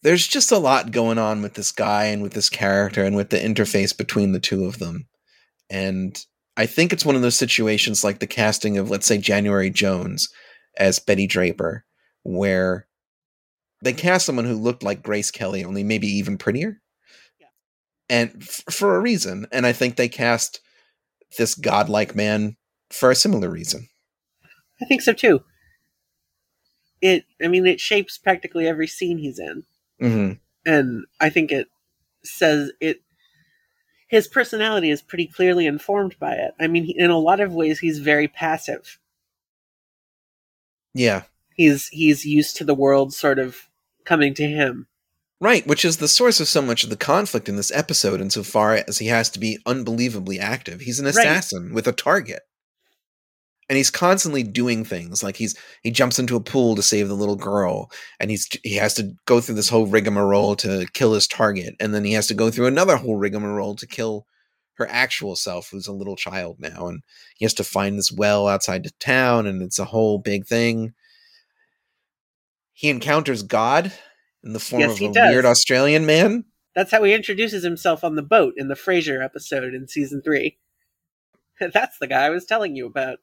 there's 0.04 0.28
just 0.28 0.52
a 0.52 0.58
lot 0.58 0.92
going 0.92 1.18
on 1.18 1.42
with 1.42 1.56
this 1.56 1.72
guy 1.72 2.06
and 2.06 2.22
with 2.22 2.34
this 2.34 2.50
character 2.50 3.04
and 3.04 3.16
with 3.16 3.32
the 3.32 3.40
interface 3.40 3.98
between 3.98 4.34
the 4.34 4.40
two 4.40 4.66
of 4.66 4.78
them. 4.80 5.08
And 5.70 6.18
I 6.56 6.68
think 6.68 6.94
it's 6.94 7.04
one 7.04 7.16
of 7.16 7.24
those 7.24 7.36
situations 7.36 8.04
like 8.04 8.20
the 8.20 8.28
casting 8.28 8.78
of, 8.78 8.90
let's 8.90 9.08
say, 9.08 9.18
January 9.18 9.70
Jones 9.70 10.30
as 10.78 11.00
Betty 11.00 11.28
Draper, 11.28 11.86
where 12.24 12.88
they 13.82 13.94
cast 13.94 14.26
someone 14.26 14.46
who 14.46 14.56
looked 14.56 14.84
like 14.84 15.04
Grace 15.04 15.32
Kelly, 15.32 15.66
only 15.66 15.84
maybe 15.84 16.08
even 16.08 16.38
prettier. 16.38 16.82
And 18.10 18.32
f- 18.42 18.64
for 18.70 18.96
a 18.96 19.00
reason. 19.00 19.48
And 19.52 19.66
I 19.66 19.74
think 19.74 19.96
they 19.96 20.10
cast 20.10 20.60
this 21.38 21.56
godlike 21.56 22.16
man 22.16 22.58
for 22.92 23.12
a 23.12 23.16
similar 23.16 23.50
reason. 23.50 23.88
I 24.82 24.86
think 24.86 25.02
so 25.02 25.14
too. 25.14 25.44
It, 27.02 27.26
I 27.44 27.48
mean, 27.48 27.66
it 27.66 27.80
shapes 27.80 28.18
practically 28.18 28.68
every 28.68 28.88
scene 28.88 29.18
he's 29.18 29.40
in, 29.40 29.64
hmm 30.00 30.34
and 30.66 31.06
I 31.22 31.30
think 31.30 31.52
it 31.52 31.68
says 32.24 32.72
it. 32.80 33.02
His 34.08 34.28
personality 34.28 34.90
is 34.90 35.02
pretty 35.02 35.28
clearly 35.28 35.68
informed 35.68 36.18
by 36.20 36.34
it. 36.34 36.54
I 36.60 36.68
mean, 36.68 36.86
he, 36.86 36.96
in 36.98 37.12
a 37.12 37.20
lot 37.20 37.40
of 37.40 37.54
ways, 37.54 37.80
he's 37.80 38.00
very 38.00 38.28
passive. 38.28 39.00
Yeah. 40.94 41.24
He's 41.56 41.88
he's 41.90 42.26
used 42.26 42.56
to 42.58 42.64
the 42.64 42.76
world 42.76 43.14
sort 43.14 43.40
of 43.40 43.68
coming 44.06 44.34
to 44.36 44.48
him. 44.48 44.88
Right, 45.42 45.68
which 45.68 45.84
is 45.84 45.98
the 45.98 46.08
source 46.08 46.40
of 46.40 46.48
so 46.48 46.62
much 46.62 46.84
of 46.84 46.90
the 46.90 46.96
conflict 46.96 47.50
in 47.50 47.58
this 47.58 47.72
episode, 47.72 48.22
insofar 48.22 48.76
as 48.88 49.00
he 49.00 49.08
has 49.08 49.30
to 49.32 49.40
be 49.40 49.60
unbelievably 49.66 50.40
active. 50.40 50.80
He's 50.82 51.00
an 51.00 51.06
Right. 51.06 51.16
assassin 51.18 51.74
with 51.74 51.88
a 51.88 51.92
target. 51.92 52.44
And 53.68 53.78
he's 53.78 53.90
constantly 53.90 54.44
doing 54.44 54.86
things 54.86 55.24
like 55.24 55.36
he's 55.38 55.56
he 55.82 55.90
jumps 55.92 56.20
into 56.20 56.36
a 56.36 56.40
pool 56.40 56.76
to 56.76 56.84
save 56.84 57.08
the 57.08 57.16
little 57.16 57.36
girl, 57.36 57.92
and 58.20 58.30
he's 58.30 58.48
he 58.64 58.76
has 58.76 58.94
to 58.94 59.12
go 59.26 59.42
through 59.42 59.56
this 59.56 59.70
whole 59.70 59.88
rigmarole 59.88 60.56
to 60.58 60.86
kill 60.94 61.14
his 61.14 61.28
target, 61.28 61.76
and 61.80 61.94
then 61.94 62.04
he 62.06 62.14
has 62.14 62.28
to 62.28 62.36
go 62.36 62.52
through 62.52 62.68
another 62.68 62.96
whole 62.96 63.16
rigmarole 63.18 63.76
to 63.76 63.88
kill 63.88 64.28
her 64.76 64.88
actual 64.90 65.36
self, 65.36 65.70
who's 65.72 65.88
a 65.88 65.94
little 65.94 66.16
child 66.16 66.58
now, 66.60 66.88
and 66.88 67.02
he 67.38 67.44
has 67.46 67.56
to 67.56 67.64
find 67.64 67.98
this 67.98 68.12
well 68.12 68.48
outside 68.48 68.84
the 68.84 68.92
town, 69.00 69.48
and 69.48 69.64
it's 69.64 69.80
a 69.80 69.86
whole 69.86 70.20
big 70.20 70.46
thing. 70.46 70.94
He 72.74 72.90
encounters 72.90 73.42
God 73.42 73.92
in 74.46 74.54
the 74.54 74.60
form 74.60 74.82
Yes, 74.82 74.92
of 75.02 75.10
a 75.10 75.12
does. 75.12 75.32
weird 75.32 75.46
Australian 75.46 76.06
man. 76.06 76.46
That's 76.76 76.92
how 76.92 77.04
he 77.04 77.14
introduces 77.14 77.64
himself 77.64 78.04
on 78.04 78.16
the 78.16 78.22
boat 78.22 78.54
in 78.58 78.68
the 78.68 78.76
Frasier 78.76 79.24
episode 79.24 79.74
in 79.74 79.88
season 79.88 80.22
three. 80.22 80.58
That's 81.60 81.98
the 82.00 82.08
guy 82.08 82.26
I 82.26 82.30
was 82.30 82.46
telling 82.46 82.76
you 82.76 82.86
about. 82.86 83.20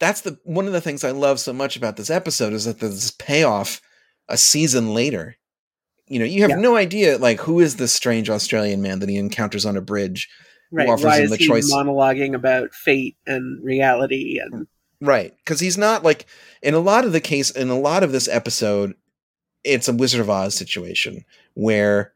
That's 0.00 0.20
the 0.20 0.38
one 0.44 0.66
of 0.66 0.72
the 0.72 0.80
things 0.80 1.02
I 1.04 1.10
love 1.10 1.40
so 1.40 1.52
much 1.52 1.76
about 1.76 1.96
this 1.96 2.10
episode 2.10 2.52
is 2.52 2.64
that 2.66 2.78
there's 2.80 2.94
this 2.94 3.10
payoff 3.10 3.80
a 4.28 4.36
season 4.36 4.94
later. 4.94 5.36
You 6.06 6.18
know, 6.20 6.24
you 6.24 6.42
have 6.42 6.50
Yeah. 6.50 6.56
no 6.56 6.76
idea 6.76 7.18
like 7.18 7.40
who 7.40 7.60
is 7.60 7.76
this 7.76 7.92
strange 7.92 8.30
Australian 8.30 8.80
man 8.82 9.00
that 9.00 9.08
he 9.08 9.16
encounters 9.16 9.66
on 9.66 9.76
a 9.76 9.80
bridge. 9.80 10.28
Right? 10.70 10.88
offers 10.88 11.04
Why 11.04 11.16
him 11.18 11.24
is 11.24 11.30
the 11.30 11.36
he 11.38 11.46
choice. 11.46 11.72
monologuing 11.72 12.34
about 12.34 12.74
fate 12.74 13.16
and 13.26 13.62
reality 13.64 14.38
and 14.38 14.66
Right. 15.00 15.32
Because 15.38 15.60
he's 15.60 15.78
not 15.78 16.02
like 16.04 16.26
in 16.62 16.74
a 16.74 16.78
lot 16.80 17.04
of 17.04 17.12
the 17.12 17.20
case 17.20 17.50
in 17.50 17.68
a 17.70 17.78
lot 17.78 18.02
of 18.02 18.12
this 18.12 18.28
episode, 18.28 18.94
it's 19.68 19.88
a 19.88 19.92
Wizard 19.92 20.20
of 20.20 20.30
Oz 20.30 20.54
situation 20.54 21.24
where, 21.54 22.14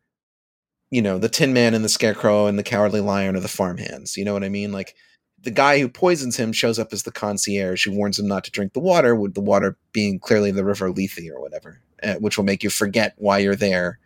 you 0.90 1.02
know, 1.02 1.18
the 1.18 1.28
Tin 1.28 1.52
Man 1.52 1.74
and 1.74 1.84
the 1.84 1.88
Scarecrow 1.88 2.46
and 2.46 2.58
the 2.58 2.62
Cowardly 2.62 3.00
Lion 3.00 3.36
are 3.36 3.40
the 3.40 3.48
farmhands. 3.48 4.16
You 4.16 4.24
know 4.24 4.32
what 4.32 4.44
I 4.44 4.48
mean? 4.48 4.72
Like 4.72 4.94
the 5.40 5.50
guy 5.50 5.78
who 5.78 5.88
poisons 5.88 6.36
him 6.36 6.52
shows 6.52 6.78
up 6.78 6.92
as 6.92 7.02
the 7.02 7.12
concierge 7.12 7.84
who 7.84 7.92
warns 7.92 8.18
him 8.18 8.26
not 8.26 8.44
to 8.44 8.50
drink 8.50 8.72
the 8.72 8.80
water, 8.80 9.14
with 9.14 9.34
the 9.34 9.40
water 9.40 9.76
being 9.92 10.18
clearly 10.18 10.50
the 10.50 10.64
River 10.64 10.90
Lethe 10.90 11.28
or 11.32 11.40
whatever, 11.40 11.80
uh, 12.02 12.14
which 12.14 12.36
will 12.36 12.44
make 12.44 12.62
you 12.62 12.70
forget 12.70 13.14
why 13.18 13.38
you're 13.38 13.56
there, 13.56 13.98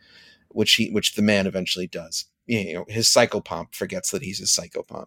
which 0.49 0.75
he 0.75 0.91
which 0.91 1.15
the 1.15 1.23
man 1.23 1.47
eventually 1.47 1.87
does. 1.87 2.25
You 2.47 2.75
know, 2.75 2.85
his 2.89 3.07
psychopomp 3.07 3.75
forgets 3.75 4.11
that 4.11 4.23
he's 4.23 4.41
a 4.41 4.45
psychopomp. 4.45 5.07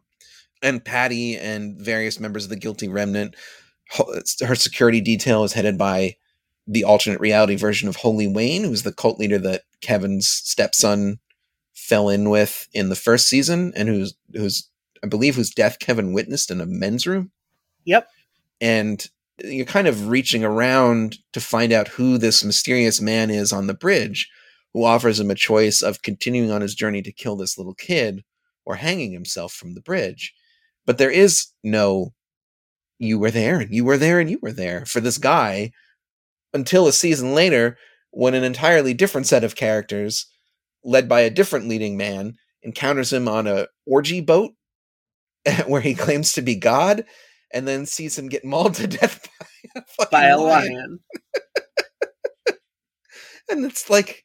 And 0.61 0.83
Patti 0.83 1.37
and 1.37 1.79
various 1.79 2.19
members 2.19 2.43
of 2.43 2.49
the 2.49 2.57
guilty 2.57 2.87
remnant 2.87 3.35
her 4.45 4.55
security 4.55 5.01
detail 5.01 5.43
is 5.43 5.53
headed 5.53 5.77
by 5.77 6.15
the 6.69 6.83
alternate 6.83 7.19
reality 7.19 7.55
version 7.55 7.89
of 7.89 7.97
Holy 7.97 8.27
Wayne, 8.27 8.63
who's 8.63 8.83
the 8.83 8.93
cult 8.93 9.19
leader 9.19 9.39
that 9.39 9.63
Kevin's 9.81 10.29
stepson 10.29 11.19
fell 11.73 12.09
in 12.09 12.29
with 12.29 12.67
in 12.73 12.89
the 12.89 12.95
first 12.95 13.27
season, 13.27 13.73
and 13.75 13.89
who's 13.89 14.13
who's 14.33 14.69
I 15.03 15.07
believe 15.07 15.35
whose 15.35 15.49
death 15.49 15.79
Kevin 15.79 16.13
witnessed 16.13 16.51
in 16.51 16.61
a 16.61 16.67
men's 16.67 17.07
room. 17.07 17.31
Yep. 17.85 18.07
And 18.61 19.09
you're 19.43 19.65
kind 19.65 19.87
of 19.87 20.09
reaching 20.09 20.43
around 20.43 21.17
to 21.33 21.41
find 21.41 21.71
out 21.71 21.87
who 21.87 22.17
this 22.17 22.43
mysterious 22.43 23.01
man 23.01 23.31
is 23.31 23.51
on 23.51 23.67
the 23.67 23.73
bridge, 23.73 24.29
who 24.73 24.83
offers 24.83 25.19
him 25.19 25.31
a 25.31 25.35
choice 25.35 25.81
of 25.81 26.03
continuing 26.03 26.51
on 26.51 26.61
his 26.61 26.75
journey 26.75 27.01
to 27.01 27.11
kill 27.11 27.35
this 27.35 27.57
little 27.57 27.73
kid 27.73 28.23
or 28.65 28.75
hanging 28.75 29.11
himself 29.11 29.53
from 29.53 29.73
the 29.73 29.81
bridge. 29.81 30.35
But 30.85 30.99
there 30.99 31.09
is 31.09 31.47
no 31.63 32.13
you 32.99 33.17
were 33.17 33.31
there 33.31 33.61
and 33.61 33.73
you 33.73 33.85
were 33.85 33.97
there 33.97 34.19
and 34.19 34.29
you 34.29 34.37
were 34.41 34.51
there 34.51 34.85
for 34.85 34.99
this 34.99 35.17
guy 35.17 35.71
until 36.53 36.87
a 36.87 36.93
season 36.93 37.33
later 37.35 37.77
when 38.11 38.33
an 38.33 38.43
entirely 38.43 38.93
different 38.93 39.27
set 39.27 39.43
of 39.43 39.55
characters 39.55 40.25
led 40.83 41.07
by 41.07 41.21
a 41.21 41.29
different 41.29 41.67
leading 41.67 41.97
man 41.97 42.35
encounters 42.63 43.13
him 43.13 43.27
on 43.27 43.47
a 43.47 43.67
orgy 43.85 44.21
boat 44.21 44.51
where 45.67 45.81
he 45.81 45.93
claims 45.95 46.33
to 46.33 46.41
be 46.41 46.55
god 46.55 47.05
and 47.53 47.67
then 47.67 47.85
sees 47.85 48.17
him 48.17 48.27
get 48.29 48.43
mauled 48.45 48.73
to 48.75 48.87
death 48.87 49.27
by 49.39 49.45
a, 49.75 49.81
fucking 49.85 50.09
by 50.11 50.25
a 50.27 50.37
lion. 50.37 50.73
lion. 50.73 50.99
and 53.49 53.65
it's 53.65 53.89
like 53.89 54.23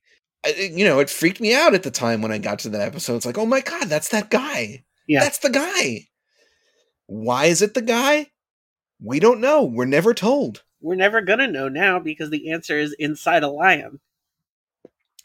you 0.71 0.85
know 0.85 0.99
it 1.01 1.09
freaked 1.11 1.41
me 1.41 1.55
out 1.55 1.75
at 1.75 1.83
the 1.83 1.91
time 1.91 2.21
when 2.23 2.33
i 2.33 2.39
got 2.39 2.59
to 2.59 2.69
that 2.69 2.83
episode 2.83 3.17
it's 3.17 3.27
like 3.27 3.39
oh 3.39 3.47
my 3.47 3.61
god 3.61 3.89
that's 3.89 4.09
that 4.09 4.31
guy 4.31 4.85
Yeah. 5.07 5.21
that's 5.21 5.39
the 5.39 5.51
guy 5.51 6.07
why 7.07 7.47
is 7.47 7.63
it 7.63 7.75
the 7.75 7.83
guy 7.83 8.27
we 9.03 9.21
don't 9.21 9.41
know 9.41 9.63
we're 9.65 9.85
never 9.85 10.13
told 10.15 10.64
We're 10.85 10.97
never 10.97 11.23
gonna 11.23 11.47
know 11.49 11.69
now 11.69 11.99
because 11.99 12.29
the 12.31 12.51
answer 12.53 12.79
is 12.79 12.95
inside 12.99 13.43
a 13.43 13.49
lion. 13.49 14.01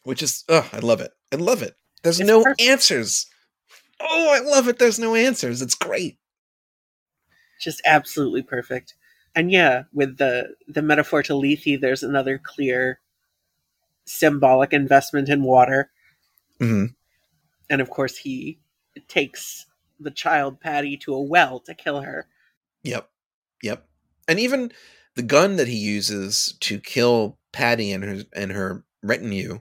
which 0.04 0.24
is 0.24 0.46
oh 0.50 0.68
i 0.74 0.80
love 0.80 1.02
it 1.02 1.12
i 1.34 1.36
love 1.36 1.62
it 1.62 1.76
there's 2.02 2.20
It's 2.20 2.28
no 2.28 2.44
perfect. 2.44 2.62
answers 2.62 3.26
oh 4.00 4.32
i 4.32 4.40
love 4.40 4.68
it 4.70 4.80
there's 4.80 5.00
no 5.00 5.16
answers 5.16 5.62
it's 5.62 5.76
great 5.76 6.18
Just 7.60 7.82
absolutely 7.86 8.42
perfect. 8.42 8.94
And 9.36 9.52
yeah, 9.52 9.84
with 9.94 10.18
the 10.18 10.56
the 10.68 10.82
metaphor 10.82 11.22
to 11.24 11.36
Lethe, 11.36 11.82
there's 11.82 12.04
another 12.04 12.38
clear 12.42 13.02
symbolic 14.06 14.74
investment 14.74 15.30
in 15.30 15.44
water. 15.44 15.92
hmm 16.60 16.86
And 17.70 17.82
of 17.82 17.90
course 17.90 18.18
he 18.18 18.60
takes 19.08 19.66
the 20.00 20.12
child 20.12 20.60
Patti 20.62 20.98
to 20.98 21.14
a 21.14 21.22
well 21.22 21.60
to 21.62 21.74
kill 21.76 22.02
her. 22.02 22.28
Yep. 22.84 23.10
Yep. 23.62 23.86
And 24.28 24.40
even 24.40 24.72
the 25.16 25.24
gun 25.24 25.56
that 25.58 25.68
he 25.68 25.78
uses 25.78 26.56
to 26.62 26.80
kill 26.80 27.38
Patti 27.54 27.92
and 27.92 28.04
her 28.04 28.24
and 28.34 28.52
her 28.52 28.84
retinue 29.04 29.60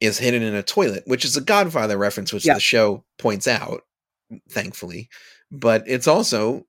is 0.00 0.18
hidden 0.18 0.42
in 0.42 0.54
a 0.54 0.62
toilet, 0.62 1.04
which 1.06 1.24
is 1.24 1.36
a 1.36 1.40
Godfather 1.40 1.96
reference, 1.96 2.32
which 2.32 2.44
Yeah. 2.46 2.54
the 2.54 2.60
show 2.60 3.04
points 3.18 3.46
out, 3.46 3.82
thankfully. 4.50 5.08
But 5.50 5.84
it's 5.86 6.08
also 6.08 6.66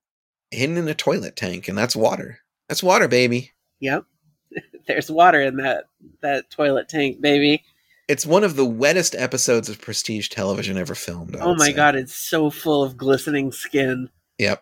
hidden 0.51 0.77
in 0.77 0.87
a 0.87 0.93
toilet 0.93 1.35
tank, 1.35 1.67
and 1.67 1.77
that's 1.77 1.95
water. 1.95 2.39
That's 2.69 2.83
water, 2.83 3.07
baby. 3.07 3.51
Yep. 3.79 4.03
There's 4.87 5.09
water 5.09 5.41
in 5.41 5.57
that 5.57 5.85
that 6.21 6.49
toilet 6.51 6.89
tank, 6.89 7.21
baby. 7.21 7.63
It's 8.09 8.25
one 8.25 8.43
of 8.43 8.57
the 8.57 8.65
wettest 8.65 9.15
episodes 9.15 9.69
of 9.69 9.79
prestige 9.79 10.27
television 10.27 10.77
ever 10.77 10.93
filmed. 10.93 11.35
I 11.37 11.39
Oh 11.39 11.55
my 11.55 11.67
say. 11.67 11.73
god, 11.73 11.95
it's 11.95 12.13
so 12.15 12.49
full 12.49 12.83
of 12.83 12.97
glistening 12.97 13.51
skin. 13.53 14.09
Yep. 14.39 14.61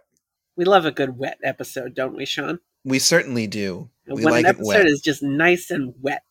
We 0.56 0.64
love 0.66 0.86
a 0.86 0.92
good 0.92 1.18
wet 1.18 1.40
episode, 1.44 1.96
don't 1.96 2.16
we, 2.16 2.26
Sean? 2.26 2.60
We 2.84 3.00
certainly 3.00 3.48
do. 3.48 3.90
We 4.08 4.24
when 4.26 4.34
like 4.34 4.46
an 4.46 4.50
episode 4.50 4.88
is 4.88 5.02
just 5.02 5.22
nice 5.24 5.70
and 5.72 5.94
wet, 6.02 6.24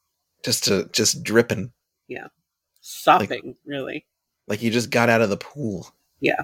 Just 0.45 0.65
to 0.65 0.89
just 0.93 1.23
dripping. 1.23 1.73
Yeah. 2.09 2.27
Sopping, 2.81 3.57
really. 3.65 4.07
like 4.49 4.63
you 4.63 4.71
just 4.71 4.91
got 4.91 5.09
out 5.09 5.21
of 5.23 5.31
the 5.31 5.37
pool. 5.37 5.93
Yeah. 6.21 6.43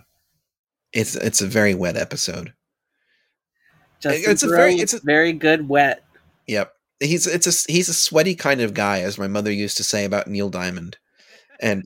It's 0.92 1.14
it's 1.16 1.40
a 1.40 1.46
very 1.46 1.74
wet 1.74 1.96
episode. 1.96 2.52
Justin 4.00 4.30
it's 4.30 4.42
a 4.42 4.48
very- 4.48 4.74
it's 4.76 4.92
a- 4.94 5.00
very 5.00 5.32
good 5.32 5.68
wet. 5.68 6.04
Yep. 6.46 6.72
He's 7.00 7.26
it's 7.26 7.46
a 7.68 7.72
he's 7.72 7.88
a 7.88 7.94
sweaty 7.94 8.34
kind 8.34 8.60
of 8.60 8.72
guy, 8.74 9.00
as 9.00 9.18
my 9.18 9.26
mother 9.26 9.50
used 9.52 9.76
to 9.78 9.84
say 9.84 10.04
about 10.04 10.28
Neil 10.28 10.48
Diamond, 10.48 10.96
and 11.60 11.84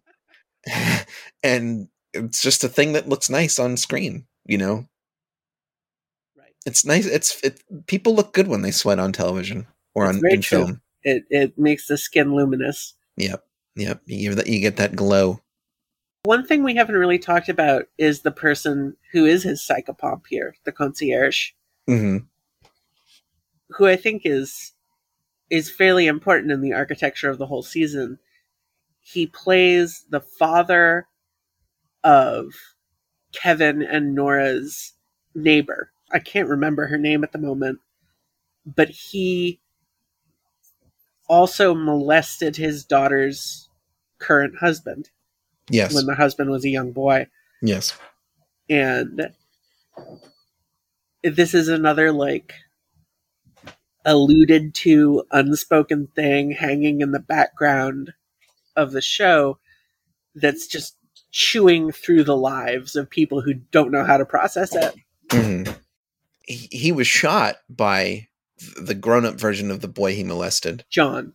and 1.43 1.89
it's 2.13 2.43
just 2.43 2.63
a 2.63 2.69
thing 2.69 2.93
that 2.93 3.09
looks 3.09 3.31
nice 3.31 3.59
on 3.59 3.77
screen. 3.77 4.27
You 4.45 4.59
know. 4.59 4.89
It's 6.67 6.85
nice. 6.85 7.07
It's 7.07 7.41
it. 7.43 7.63
People 7.87 8.15
look 8.15 8.33
good 8.33 8.49
when 8.49 8.63
they 8.63 8.71
sweat 8.71 8.99
on 8.99 9.13
television 9.13 9.67
or 9.95 10.09
It's 10.09 10.19
on 10.19 10.23
in 10.31 10.41
true. 10.43 10.65
film. 10.67 10.81
It 11.03 11.25
it 11.31 11.59
makes 11.59 11.87
the 11.87 11.97
skin 11.97 12.35
luminous. 12.35 12.95
Yep. 13.17 13.45
Yep. 13.77 14.03
You 14.07 14.35
that 14.35 14.47
you 14.47 14.61
get 14.61 14.77
that 14.77 14.97
glow. 14.97 15.41
One 16.25 16.47
thing 16.47 16.63
we 16.63 16.75
haven't 16.75 16.97
really 16.97 17.19
talked 17.19 17.49
about 17.49 17.87
is 17.97 18.21
the 18.21 18.31
person 18.31 18.97
who 19.13 19.25
is 19.25 19.43
his 19.43 19.67
psychopomp 19.67 20.23
here, 20.29 20.55
the 20.65 20.73
concierge. 20.73 21.51
hmm 21.87 22.19
who 23.71 23.87
I 23.87 23.95
think 23.97 24.23
is 24.25 24.73
is 25.49 25.71
fairly 25.71 26.07
important 26.07 26.53
in 26.53 26.61
the 26.61 26.73
architecture 26.73 27.31
of 27.31 27.39
the 27.39 27.47
whole 27.47 27.63
season. 27.63 28.19
He 29.01 29.27
plays 29.27 30.05
the 30.11 30.21
father 30.21 31.07
of 32.05 32.47
Kevin 33.33 33.83
and 33.83 34.15
Nora's 34.15 34.93
neighbor. 35.35 35.93
I 36.13 36.19
can't 36.19 36.49
remember 36.49 36.87
her 36.87 36.99
name 36.99 37.23
at 37.25 37.33
the 37.33 37.39
moment, 37.39 37.81
but 38.67 38.89
he 38.89 39.61
also 41.29 41.75
molested 41.75 42.57
his 42.57 42.85
daughter's 42.85 43.69
current 44.19 44.57
husband 44.61 45.11
Yes. 45.71 45.95
when 45.95 46.07
the 46.07 46.17
husband 46.17 46.51
was 46.51 46.65
a 46.65 46.69
young 46.71 46.93
boy. 46.93 47.27
yes. 47.63 47.97
And 48.69 49.31
this 51.23 51.55
is 51.55 51.69
another 51.69 52.13
like 52.13 52.55
alluded 54.05 54.75
to 54.75 55.25
unspoken 55.31 56.09
thing 56.15 56.53
hanging 56.53 57.01
in 57.01 57.13
the 57.13 57.19
background 57.21 58.13
of 58.77 58.93
the 58.93 59.03
show 59.03 59.59
that's 60.35 60.67
just 60.67 60.97
chewing 61.33 61.93
through 61.93 62.25
the 62.25 62.37
lives 62.37 62.97
of 62.97 63.11
people 63.11 63.41
who 63.43 63.55
don't 63.55 63.91
know 63.93 64.05
how 64.05 64.17
to 64.17 64.25
process 64.25 64.75
it. 64.75 64.95
hmm 65.33 65.65
He, 66.47 66.69
he 66.71 66.93
was 66.93 67.07
shot 67.07 67.57
by 67.69 68.29
the 68.81 68.95
grown-up 68.95 69.41
version 69.41 69.71
of 69.71 69.81
the 69.81 69.89
boy 69.89 70.15
he 70.15 70.25
molested, 70.25 70.85
John. 70.91 71.33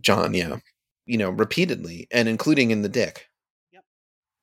John. 0.00 0.34
Yeah, 0.34 0.58
you 1.06 1.18
know, 1.18 1.30
repeatedly, 1.30 2.06
and 2.10 2.28
including 2.28 2.70
in 2.70 2.82
the 2.82 2.88
dick. 2.88 3.28
Yep. 3.72 3.84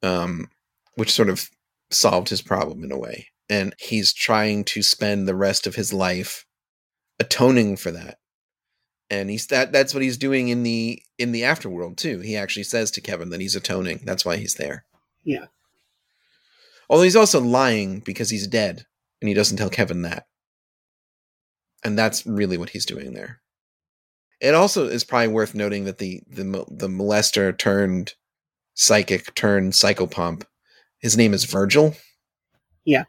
Um, 0.04 0.49
which 0.95 1.12
sort 1.12 1.30
of 1.30 1.49
solved 1.91 2.30
his 2.30 2.41
problem 2.41 2.84
in 2.84 2.91
a 2.91 2.97
way, 2.97 3.28
and 3.49 3.75
he's 3.80 4.13
trying 4.13 4.63
to 4.65 4.82
spend 4.82 5.28
the 5.28 5.36
rest 5.36 5.67
of 5.67 5.75
his 5.75 5.93
life 5.93 6.45
atoning 7.19 7.78
for 7.78 7.91
that. 7.91 8.17
And 9.10 9.30
he's 9.30 9.47
that 9.47 9.71
that's 9.71 9.93
what 9.93 10.01
he's 10.01 10.17
doing 10.17 10.47
in 10.47 10.63
the 10.63 11.01
in 11.19 11.32
the 11.32 11.43
afterworld 11.43 11.97
too. 11.97 12.19
He 12.19 12.36
actually 12.36 12.63
says 12.63 12.89
to 12.91 13.01
Kevin 13.01 13.30
that 13.30 13.39
he's 13.39 13.56
atoning. 13.56 14.01
That's 14.04 14.25
why 14.25 14.38
he's 14.38 14.56
there. 14.56 14.84
Yeah. 15.23 15.45
Although 16.89 17.04
he's 17.04 17.15
also 17.15 17.39
lying 17.39 17.99
because 17.99 18.30
he's 18.30 18.47
dead, 18.47 18.86
and 19.21 19.28
he 19.28 19.34
doesn't 19.34 19.58
tell 19.58 19.69
Kevin 19.69 20.01
that. 20.04 20.28
And 21.84 21.97
that's 21.97 22.25
really 22.25 22.58
what 22.58 22.69
he's 22.69 22.86
doing 22.86 23.13
there. 23.13 23.41
It 24.41 24.54
also 24.54 24.88
is 24.88 25.04
probably 25.04 25.30
worth 25.30 25.56
noting 25.56 25.86
that 25.86 25.97
the 25.97 26.21
the 26.28 26.43
the 26.69 26.88
molester 26.88 27.58
turned 27.58 28.15
psychic 28.73 29.34
turned 29.36 29.73
psychopomp, 29.73 30.43
his 30.99 31.15
name 31.15 31.34
is 31.34 31.45
Virgil. 31.45 31.95
Yeah. 32.84 33.06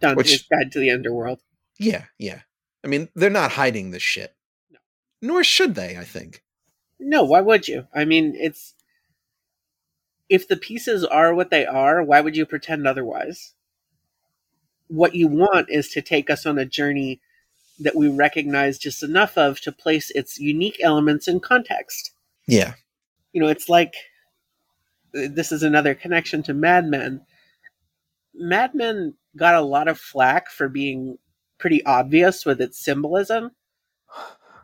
Dante's 0.00 0.16
Which- 0.16 0.48
Guide 0.48 0.72
to 0.72 0.78
the 0.78 0.90
Underworld. 0.90 1.40
Yeah, 1.78 2.04
yeah. 2.18 2.42
I 2.84 2.88
mean, 2.88 3.08
they're 3.14 3.30
not 3.30 3.52
hiding 3.52 3.90
this 3.90 4.02
shit. 4.02 4.34
No. 4.70 4.78
Nor 5.22 5.44
should 5.44 5.74
they, 5.74 5.96
I 5.96 6.04
think. 6.04 6.42
No, 7.00 7.24
why 7.24 7.40
would 7.40 7.66
you? 7.66 7.88
I 7.92 8.04
mean, 8.04 8.34
it's 8.36 8.74
if 10.28 10.46
the 10.46 10.56
pieces 10.56 11.04
are 11.04 11.34
what 11.34 11.50
they 11.50 11.66
are, 11.66 12.02
why 12.02 12.20
would 12.20 12.36
you 12.36 12.46
pretend 12.46 12.86
otherwise? 12.86 13.53
What 14.88 15.14
you 15.14 15.28
want 15.28 15.70
is 15.70 15.88
to 15.90 16.02
take 16.02 16.30
us 16.30 16.46
on 16.46 16.58
a 16.58 16.64
journey 16.64 17.20
that 17.78 17.96
we 17.96 18.08
recognize 18.08 18.78
just 18.78 19.02
enough 19.02 19.36
of 19.36 19.60
to 19.60 19.72
place 19.72 20.10
its 20.10 20.38
unique 20.38 20.78
elements 20.82 21.26
in 21.26 21.40
context. 21.40 22.12
Yeah. 22.46 22.74
You 23.32 23.40
know, 23.40 23.48
it's 23.48 23.68
like 23.68 23.94
this 25.12 25.52
is 25.52 25.62
another 25.62 25.94
connection 25.94 26.42
to 26.44 26.54
Mad 26.54 26.86
Men. 26.86 27.22
Mad 28.34 28.74
Men 28.74 29.14
got 29.36 29.54
a 29.54 29.60
lot 29.60 29.88
of 29.88 29.98
flack 29.98 30.50
for 30.50 30.68
being 30.68 31.18
pretty 31.58 31.84
obvious 31.84 32.44
with 32.44 32.60
its 32.60 32.78
symbolism, 32.78 33.52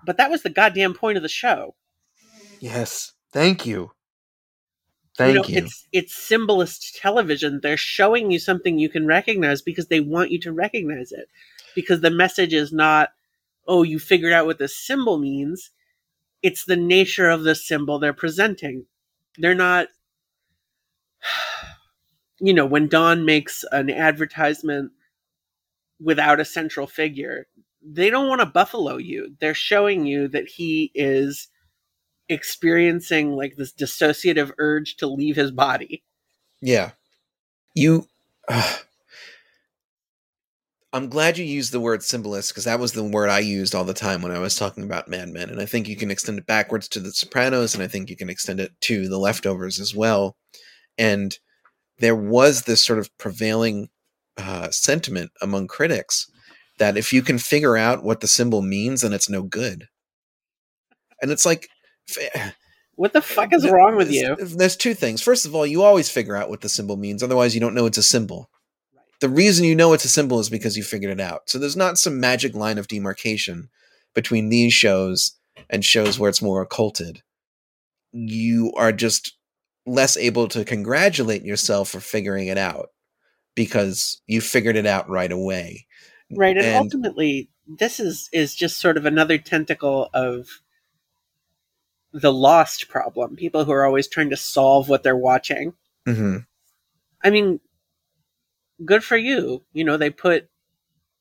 but 0.05 0.17
that 0.17 0.31
was 0.31 0.43
the 0.43 0.51
goddamn 0.51 0.95
point 0.95 1.17
of 1.17 1.23
the 1.23 1.29
show. 1.29 1.75
Yes. 2.61 3.13
Thank 3.33 3.65
you. 3.65 3.93
Thank 5.21 5.37
know, 5.37 5.45
you. 5.45 5.59
It's 5.59 5.87
it's 5.93 6.15
symbolist 6.15 6.97
television. 6.97 7.61
They're 7.63 7.77
showing 7.77 8.31
you 8.31 8.39
something 8.39 8.79
you 8.79 8.89
can 8.89 9.07
recognize 9.07 9.63
because 9.63 9.89
they 9.89 10.01
want 10.01 10.31
you 10.31 10.41
to 10.41 10.53
recognize 10.53 11.13
it. 11.13 11.29
Because 11.75 12.01
the 12.01 12.11
message 12.11 12.53
is 12.53 12.73
not, 12.73 13.11
oh, 13.67 13.83
you 13.83 13.99
figured 13.99 14.33
out 14.33 14.47
what 14.47 14.59
this 14.59 14.77
symbol 14.77 15.19
means. 15.19 15.71
It's 16.43 16.65
the 16.65 16.77
nature 16.77 17.29
of 17.29 17.43
the 17.43 17.55
symbol 17.55 17.99
they're 17.99 18.13
presenting. 18.13 18.87
They're 19.39 19.55
not 19.55 19.89
you 22.41 22.55
know, 22.55 22.67
when 22.67 22.89
Don 22.89 23.25
makes 23.25 23.65
an 23.71 23.91
advertisement 23.91 24.93
without 26.01 26.41
a 26.41 26.45
central 26.45 26.87
figure, 26.87 27.47
they 27.83 28.11
don't 28.11 28.29
want 28.29 28.41
to 28.41 28.47
buffalo 28.47 28.97
you. 28.97 29.37
They're 29.41 29.55
showing 29.55 30.07
you 30.07 30.29
that 30.29 30.49
he 30.49 30.91
is 30.95 31.49
experiencing 32.31 33.33
like 33.37 33.57
this 33.57 33.73
dissociative 33.73 34.53
urge 34.59 34.97
to 34.97 35.07
leave 35.07 35.37
his 35.37 35.51
body. 35.51 36.03
Yeah. 36.63 36.93
You. 37.75 38.07
Uh, 38.49 38.77
I'm 40.93 41.09
glad 41.09 41.39
you 41.39 41.45
used 41.45 41.73
the 41.73 41.81
word 41.81 42.03
symbolist 42.03 42.51
because 42.51 42.65
that 42.65 42.81
was 42.81 42.93
the 42.93 43.05
word 43.05 43.29
I 43.29 43.39
used 43.39 43.75
all 43.77 43.85
the 43.85 43.95
time 43.95 44.23
when 44.23 44.33
I 44.33 44.41
was 44.41 44.57
talking 44.57 44.83
about 44.83 45.07
Mad 45.07 45.29
Men. 45.29 45.49
And 45.49 45.61
I 45.61 45.67
think 45.67 45.87
you 45.87 45.97
can 45.97 46.11
extend 46.11 46.39
it 46.39 46.47
backwards 46.47 46.89
to 46.89 47.01
The 47.01 47.13
Sopranos, 47.13 47.75
and 47.75 47.83
I 47.83 47.87
think 47.87 48.11
you 48.11 48.17
can 48.17 48.29
extend 48.29 48.59
it 48.59 48.73
to 48.83 49.09
The 49.09 49.19
Leftovers 49.19 49.79
as 49.79 49.95
well. 49.95 50.37
And 50.99 51.39
there 51.99 52.17
was 52.17 52.63
this 52.63 52.85
sort 52.85 52.99
of 52.99 53.17
prevailing 53.19 53.89
uh, 54.37 54.71
sentiment 54.71 55.31
among 55.41 55.69
critics 55.69 56.29
that 56.79 56.97
if 56.97 57.13
you 57.13 57.23
can 57.23 57.39
figure 57.39 57.77
out 57.77 58.03
what 58.03 58.21
the 58.21 58.27
symbol 58.27 58.63
means, 58.63 59.03
then 59.03 59.13
it's 59.13 59.29
no 59.29 59.43
good. 59.43 59.87
And 61.23 61.31
it's 61.31 61.47
like, 61.47 61.69
What 62.97 63.13
the 63.15 63.23
fuck 63.23 63.55
is 63.55 63.67
wrong 63.69 63.97
with 63.97 64.11
you? 64.11 64.37
there's- 64.37 64.77
two 64.77 64.93
things. 64.95 65.23
First 65.23 65.47
of 65.47 65.55
all, 65.55 65.67
you 65.67 65.83
always 65.83 66.11
figure 66.11 66.37
out 66.37 66.51
what 66.51 66.61
the 66.61 66.69
symbol 66.69 66.97
means. 66.99 67.23
Otherwise, 67.23 67.55
you 67.55 67.61
don't 67.61 67.75
know 67.75 67.87
it's 67.87 67.97
a 67.99 68.03
symbol. 68.03 68.51
The 69.21 69.29
reason 69.29 69.65
you 69.65 69.75
know 69.75 69.93
it's 69.93 70.05
a 70.05 70.09
symbol 70.09 70.39
is 70.39 70.51
because 70.51 70.77
you 70.77 70.83
figured 70.83 71.11
it 71.13 71.21
out. 71.21 71.49
So 71.49 71.59
there's 71.59 71.77
not 71.77 71.99
some 71.99 72.21
magic 72.21 72.55
line 72.55 72.79
of 72.79 72.89
demarcation 72.89 73.69
between 74.15 74.49
these 74.49 74.73
shows 74.73 75.39
and 75.69 75.85
shows 75.85 76.19
where 76.19 76.29
it's 76.29 76.43
more 76.43 76.63
occulted. 76.63 77.23
You 78.13 78.73
are 78.77 78.93
just 78.93 79.37
less 79.87 80.17
able 80.17 80.49
to 80.49 80.65
congratulate 80.65 81.43
yourself 81.43 81.91
for 81.91 82.01
figuring 82.01 82.49
it 82.49 82.59
out 82.59 82.89
because 83.55 84.21
you 84.27 84.41
figured 84.41 84.77
it 84.77 84.87
out 84.87 85.09
right 85.09 85.33
away. 85.33 85.87
Right, 86.35 86.57
and, 86.57 86.67
And- 86.67 86.77
ultimately 86.77 87.51
this 87.79 88.01
is 88.01 88.29
is 88.33 88.55
just 88.55 88.79
sort 88.79 88.97
of 88.97 89.07
another 89.07 89.39
tentacle 89.39 90.11
of 90.13 90.49
the 92.13 92.33
lost 92.33 92.89
problem. 92.89 93.37
People 93.37 93.65
who 93.65 93.73
are 93.73 93.87
always 93.87 94.09
trying 94.09 94.31
to 94.31 94.37
solve 94.37 94.89
what 94.89 95.03
they're 95.03 95.17
watching. 95.17 95.75
hmm 96.07 96.39
I 97.23 97.29
mean, 97.29 97.61
good 98.85 99.05
for 99.05 99.17
you. 99.17 99.63
You 99.73 99.85
know, 99.85 99.99
they 99.99 100.09
put 100.09 100.49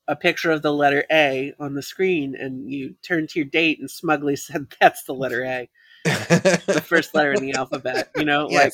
a 0.08 0.16
picture 0.16 0.50
of 0.50 0.62
the 0.62 0.72
letter 0.72 1.04
A 1.10 1.54
on 1.60 1.74
the 1.74 1.82
screen 1.82 2.34
and 2.34 2.72
you 2.72 2.94
turn 3.02 3.26
to 3.28 3.38
your 3.38 3.46
date 3.46 3.78
and 3.78 3.90
smugly 3.90 4.36
said 4.36 4.66
that's 4.80 5.04
the 5.04 5.14
letter 5.14 5.44
A, 5.44 5.68
the 6.04 6.82
first 6.84 7.14
letter 7.14 7.32
in 7.32 7.42
the 7.42 7.52
alphabet, 7.52 8.10
you 8.16 8.24
know, 8.24 8.46
like 8.46 8.72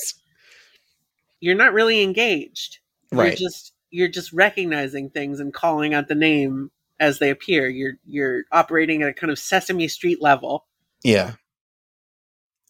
you're 1.41 1.55
not 1.55 1.73
really 1.73 2.03
engaged. 2.03 2.79
You're 3.13 3.21
right. 3.21 3.37
just 3.37 3.73
you're 3.91 4.09
just 4.09 4.33
recognizing 4.33 5.11
things 5.11 5.41
and 5.41 5.53
calling 5.53 5.95
out 5.95 6.09
the 6.09 6.15
name 6.15 6.71
as 6.99 7.19
they 7.19 7.31
appear. 7.31 7.69
You're 7.69 7.99
you're 8.05 8.45
operating 8.51 9.03
at 9.03 9.11
a 9.11 9.15
kind 9.15 9.31
of 9.31 9.39
Sesame 9.39 9.89
Street 9.89 10.23
level. 10.23 10.67
Yeah. 11.03 11.35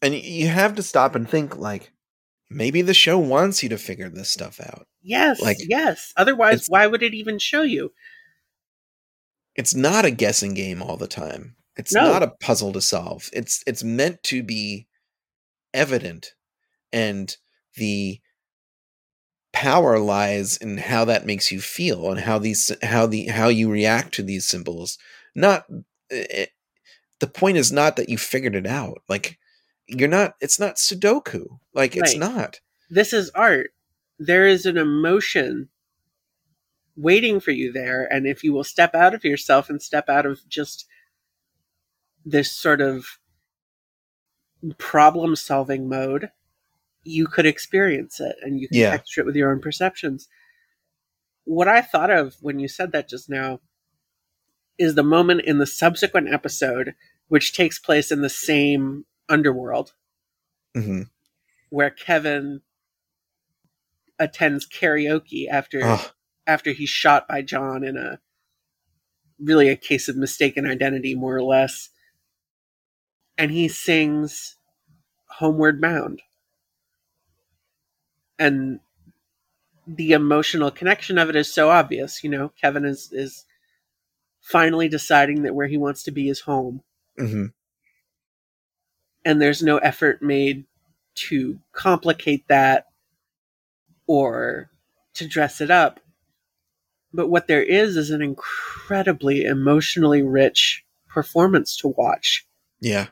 And 0.01 0.13
you 0.13 0.47
have 0.47 0.75
to 0.75 0.83
stop 0.83 1.15
and 1.15 1.27
think 1.29 1.57
like 1.57 1.91
maybe 2.49 2.81
the 2.81 2.93
show 2.93 3.17
wants 3.17 3.63
you 3.63 3.69
to 3.69 3.77
figure 3.77 4.09
this 4.09 4.29
stuff 4.29 4.59
out. 4.59 4.87
Yes, 5.01 5.41
Like, 5.41 5.57
yes. 5.67 6.13
Otherwise, 6.17 6.65
why 6.67 6.85
would 6.87 7.01
it 7.01 7.13
even 7.13 7.39
show 7.39 7.61
you? 7.61 7.93
It's 9.55 9.73
not 9.73 10.05
a 10.05 10.11
guessing 10.11 10.53
game 10.53 10.81
all 10.83 10.97
the 10.97 11.07
time. 11.07 11.55
It's 11.77 11.93
No. 11.93 12.01
not 12.03 12.23
a 12.23 12.33
puzzle 12.41 12.73
to 12.73 12.81
solve. 12.81 13.29
It's 13.33 13.63
it's 13.65 13.83
meant 13.83 14.21
to 14.23 14.43
be 14.43 14.87
evident 15.73 16.33
and 16.91 17.35
the 17.75 18.19
power 19.53 19.97
lies 19.99 20.57
in 20.57 20.77
how 20.77 21.05
that 21.05 21.25
makes 21.25 21.51
you 21.51 21.59
feel 21.61 22.11
and 22.11 22.19
how 22.19 22.37
these 22.37 22.71
how 22.83 23.05
the 23.07 23.27
how 23.27 23.47
you 23.47 23.69
react 23.71 24.13
to 24.15 24.23
these 24.23 24.45
symbols. 24.47 24.97
Not 25.35 25.65
it, 26.09 26.51
the 27.19 27.27
point 27.27 27.57
is 27.57 27.71
not 27.71 27.95
that 27.95 28.09
you 28.09 28.17
figured 28.17 28.55
it 28.55 28.67
out. 28.67 29.01
Like 29.09 29.37
you're 29.87 30.07
not 30.09 30.35
it's 30.41 30.59
not 30.59 30.75
sudoku. 30.75 31.59
Like 31.73 31.95
it's 31.95 32.15
not. 32.15 32.59
This 32.89 33.13
is 33.13 33.29
art. 33.31 33.71
There 34.19 34.45
is 34.47 34.65
an 34.65 34.77
emotion 34.77 35.69
waiting 36.95 37.39
for 37.39 37.51
you 37.51 37.71
there, 37.71 38.11
and 38.11 38.25
if 38.25 38.43
you 38.43 38.53
will 38.53 38.63
step 38.63 38.95
out 38.95 39.13
of 39.13 39.23
yourself 39.23 39.69
and 39.69 39.81
step 39.81 40.09
out 40.09 40.25
of 40.25 40.39
just 40.49 40.85
this 42.25 42.51
sort 42.51 42.81
of 42.81 43.05
problem 44.77 45.35
solving 45.35 45.87
mode, 45.87 46.31
you 47.03 47.27
could 47.27 47.45
experience 47.45 48.19
it 48.19 48.35
and 48.41 48.59
you 48.59 48.67
can 48.67 48.77
Yeah. 48.77 48.91
texture 48.91 49.21
it 49.21 49.27
with 49.27 49.35
your 49.35 49.51
own 49.51 49.61
perceptions. 49.61 50.27
What 51.45 51.67
I 51.67 51.81
thought 51.81 52.09
of 52.09 52.35
when 52.41 52.59
you 52.59 52.67
said 52.67 52.91
that 52.91 53.07
just 53.07 53.29
now 53.29 53.61
is 54.77 54.95
the 54.95 55.03
moment 55.03 55.41
in 55.41 55.59
the 55.59 55.65
subsequent 55.67 56.33
episode, 56.33 56.95
which 57.29 57.53
takes 57.55 57.79
place 57.79 58.11
in 58.11 58.21
the 58.21 58.29
same 58.29 59.05
underworld, 59.29 59.93
hmm 60.75 61.03
where 61.69 61.89
Kevin 61.89 62.61
attends 64.19 64.65
karaoke 64.67 65.47
after 65.49 65.81
Oh, 65.83 66.11
after 66.45 66.71
he's 66.71 66.89
shot 66.89 67.27
by 67.27 67.41
John 67.41 67.83
in 67.83 67.97
a 67.97 68.19
really 69.39 69.69
a 69.69 69.75
case 69.75 70.07
of 70.07 70.15
mistaken 70.17 70.65
identity, 70.65 71.13
more 71.15 71.35
or 71.35 71.43
less. 71.43 71.89
And 73.37 73.51
he 73.51 73.67
sings 73.67 74.55
Homeward 75.37 75.79
Bound. 75.79 76.21
And 78.39 78.79
the 79.87 80.11
emotional 80.13 80.71
connection 80.71 81.17
of 81.17 81.29
it 81.29 81.35
is 81.35 81.53
so 81.53 81.69
obvious. 81.69 82.23
You 82.23 82.29
know, 82.29 82.51
Kevin 82.59 82.85
is, 82.85 83.09
is 83.11 83.45
finally 84.41 84.87
deciding 84.87 85.43
that 85.43 85.55
where 85.55 85.67
he 85.67 85.77
wants 85.77 86.03
to 86.03 86.11
be 86.11 86.29
is 86.29 86.41
home. 86.41 86.81
hmm 87.17 87.47
And 89.27 89.41
there's 89.41 89.61
no 89.61 89.77
effort 89.79 90.21
made 90.21 90.63
to 91.15 91.59
complicate 91.73 92.47
that 92.47 92.85
or 94.07 94.69
to 95.15 95.27
dress 95.27 95.59
it 95.59 95.69
up. 95.69 95.99
But 97.13 97.27
what 97.27 97.47
there 97.47 97.61
is 97.61 97.97
is 97.97 98.09
an 98.09 98.21
incredibly 98.21 99.43
emotionally 99.43 100.21
rich 100.21 100.85
performance 101.09 101.75
to 101.77 101.89
watch. 101.89 102.47
yeah. 102.79 103.07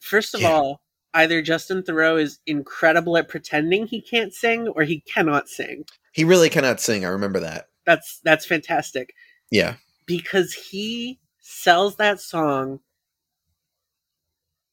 First 0.00 0.34
of 0.34 0.42
Yeah. 0.42 0.50
all, 0.52 0.80
either 1.14 1.40
Justin 1.40 1.82
Theroux 1.82 2.20
is 2.20 2.38
incredible 2.46 3.16
at 3.16 3.28
pretending 3.28 3.86
he 3.86 4.02
can't 4.02 4.34
sing 4.34 4.68
or 4.68 4.82
he 4.82 5.00
cannot 5.00 5.48
sing. 5.48 5.84
He 6.12 6.24
really 6.24 6.50
cannot 6.50 6.78
sing. 6.80 7.04
I 7.04 7.08
remember 7.08 7.40
that. 7.40 7.68
That's 7.86 8.20
that's 8.22 8.44
fantastic 8.44 9.14
Yeah. 9.50 9.76
because 10.04 10.52
he 10.52 11.20
sells 11.40 11.96
that 11.96 12.20
song 12.20 12.80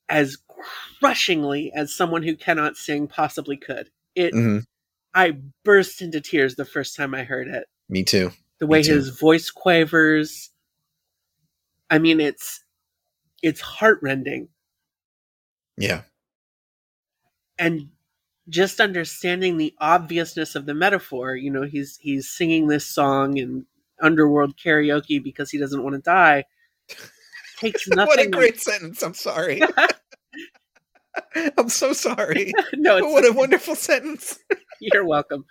as 0.10 0.38
crushingly 1.00 1.72
as 1.76 1.96
someone 1.96 2.24
who 2.24 2.36
cannot 2.36 2.78
sing 2.78 3.08
possibly 3.08 3.58
could. 3.58 3.90
It 4.16 4.34
hmm 4.34 4.60
I 5.16 5.38
burst 5.64 6.02
into 6.02 6.22
tears 6.22 6.56
the 6.56 6.66
first 6.66 6.96
time 6.96 7.14
I 7.14 7.24
heard 7.24 7.48
it. 7.48 7.68
Me 7.90 8.04
too. 8.04 8.32
the 8.60 8.66
way 8.68 8.82
too. 8.82 8.94
his 8.94 9.10
voice 9.10 9.50
quavers. 9.52 10.50
I 11.90 12.00
mean, 12.00 12.20
it's 12.20 12.64
it's 13.44 13.62
heartrending, 13.62 14.50
Yeah. 15.78 16.04
and 17.58 17.90
just 18.50 18.80
understanding 18.80 19.58
the 19.58 19.74
obviousness 19.80 20.56
of 20.56 20.66
the 20.66 20.74
metaphor. 20.74 21.36
You 21.36 21.52
know, 21.52 21.64
he's 21.64 21.98
he's 21.98 22.30
singing 22.30 22.68
this 22.68 22.86
song 22.86 23.38
in 23.38 23.66
underworld 24.02 24.58
karaoke 24.58 25.24
because 25.24 25.52
he 25.52 25.58
doesn't 25.58 25.84
want 25.84 25.96
to 25.96 26.02
die. 26.02 26.46
Takes 27.64 27.88
nothing. 27.88 28.06
what 28.08 28.20
a 28.20 28.30
great 28.30 28.60
sentence. 28.60 29.02
I'm 29.02 29.14
sorry. 29.14 29.62
I'm 31.58 31.70
so 31.70 31.94
sorry. 31.94 32.52
no, 32.74 33.00
what 33.06 33.26
a 33.26 33.32
wonderful 33.32 33.76
sentence. 33.76 34.40
you're 34.82 35.06
welcome. 35.06 35.46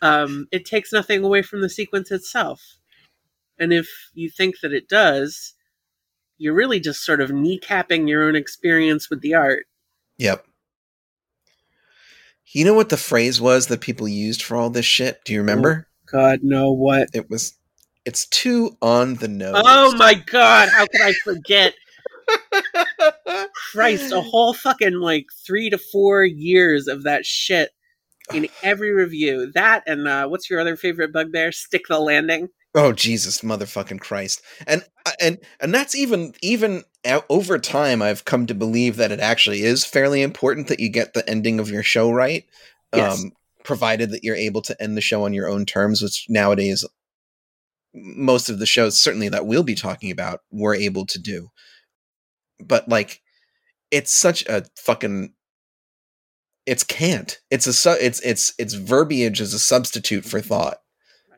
Um, 0.00 0.46
it 0.52 0.64
takes 0.64 0.92
nothing 0.92 1.24
away 1.24 1.42
from 1.42 1.60
the 1.60 1.68
sequence 1.68 2.10
itself, 2.10 2.76
and 3.58 3.72
if 3.72 3.88
you 4.14 4.30
think 4.30 4.60
that 4.60 4.72
it 4.72 4.88
does, 4.88 5.54
you're 6.38 6.54
really 6.54 6.80
just 6.80 7.04
sort 7.04 7.20
of 7.20 7.30
kneecapping 7.30 8.08
your 8.08 8.22
own 8.22 8.36
experience 8.36 9.10
with 9.10 9.20
the 9.20 9.34
art. 9.34 9.64
Yep. 10.18 10.46
You 12.52 12.64
know 12.64 12.74
what 12.74 12.88
the 12.88 12.96
phrase 12.96 13.40
was 13.40 13.66
that 13.66 13.80
people 13.80 14.08
used 14.08 14.42
for 14.42 14.56
all 14.56 14.70
this 14.70 14.86
shit? 14.86 15.24
Do 15.24 15.32
you 15.32 15.40
remember? 15.40 15.88
God, 16.06 16.40
no, 16.42 16.72
what? 16.72 17.08
It 17.12 17.30
was 17.30 17.54
it's 18.04 18.26
too 18.26 18.76
on 18.80 19.14
the 19.14 19.28
nose. 19.28 19.62
Oh 19.64 19.94
my 19.96 20.14
god, 20.14 20.68
how 20.70 20.86
could 20.86 21.02
I 21.02 21.12
forget? 21.24 21.74
Christ, 23.72 24.12
a 24.12 24.20
whole 24.20 24.54
fucking 24.54 24.94
like 24.94 25.26
three 25.46 25.70
to 25.70 25.78
four 25.78 26.24
years 26.24 26.86
of 26.86 27.02
that 27.04 27.24
shit 27.26 27.70
in 28.32 28.48
every 28.62 28.92
review. 28.92 29.50
That 29.52 29.82
and 29.86 30.06
uh, 30.08 30.28
what's 30.28 30.48
your 30.48 30.60
other 30.60 30.76
favorite 30.76 31.12
bugbear? 31.12 31.52
Stick 31.52 31.82
the 31.88 31.98
landing. 31.98 32.48
Oh 32.74 32.92
Jesus, 32.92 33.40
motherfucking 33.40 34.00
Christ! 34.00 34.42
And 34.66 34.84
uh, 35.04 35.12
and 35.20 35.38
and 35.60 35.74
that's 35.74 35.94
even 35.94 36.34
even 36.40 36.84
over 37.28 37.58
time, 37.58 38.02
I've 38.02 38.24
come 38.24 38.46
to 38.46 38.54
believe 38.54 38.96
that 38.96 39.12
it 39.12 39.20
actually 39.20 39.62
is 39.62 39.84
fairly 39.84 40.22
important 40.22 40.68
that 40.68 40.80
you 40.80 40.88
get 40.88 41.14
the 41.14 41.28
ending 41.28 41.58
of 41.58 41.70
your 41.70 41.82
show 41.82 42.10
right. 42.10 42.44
Yes. 42.94 43.22
Um, 43.22 43.32
provided 43.64 44.10
that 44.10 44.24
you're 44.24 44.36
able 44.36 44.62
to 44.62 44.82
end 44.82 44.96
the 44.96 45.02
show 45.02 45.24
on 45.24 45.32
your 45.32 45.48
own 45.48 45.66
terms, 45.66 46.02
which 46.02 46.26
nowadays 46.28 46.84
most 47.94 48.48
of 48.48 48.58
the 48.58 48.66
shows, 48.66 49.00
certainly 49.00 49.28
that 49.28 49.46
we'll 49.46 49.62
be 49.62 49.74
talking 49.74 50.10
about, 50.10 50.40
were 50.50 50.74
able 50.74 51.06
to 51.06 51.18
do. 51.18 51.48
But 52.62 52.88
like, 52.88 53.20
it's 53.90 54.12
such 54.12 54.44
a 54.46 54.64
fucking 54.76 55.34
it's 56.66 56.84
can't. 56.84 57.38
It's 57.50 57.66
a 57.66 57.72
su- 57.72 57.98
it's 58.00 58.20
it's 58.20 58.52
it's 58.58 58.74
verbiage 58.74 59.40
as 59.40 59.54
a 59.54 59.58
substitute 59.58 60.24
for 60.24 60.40
thought. 60.40 60.78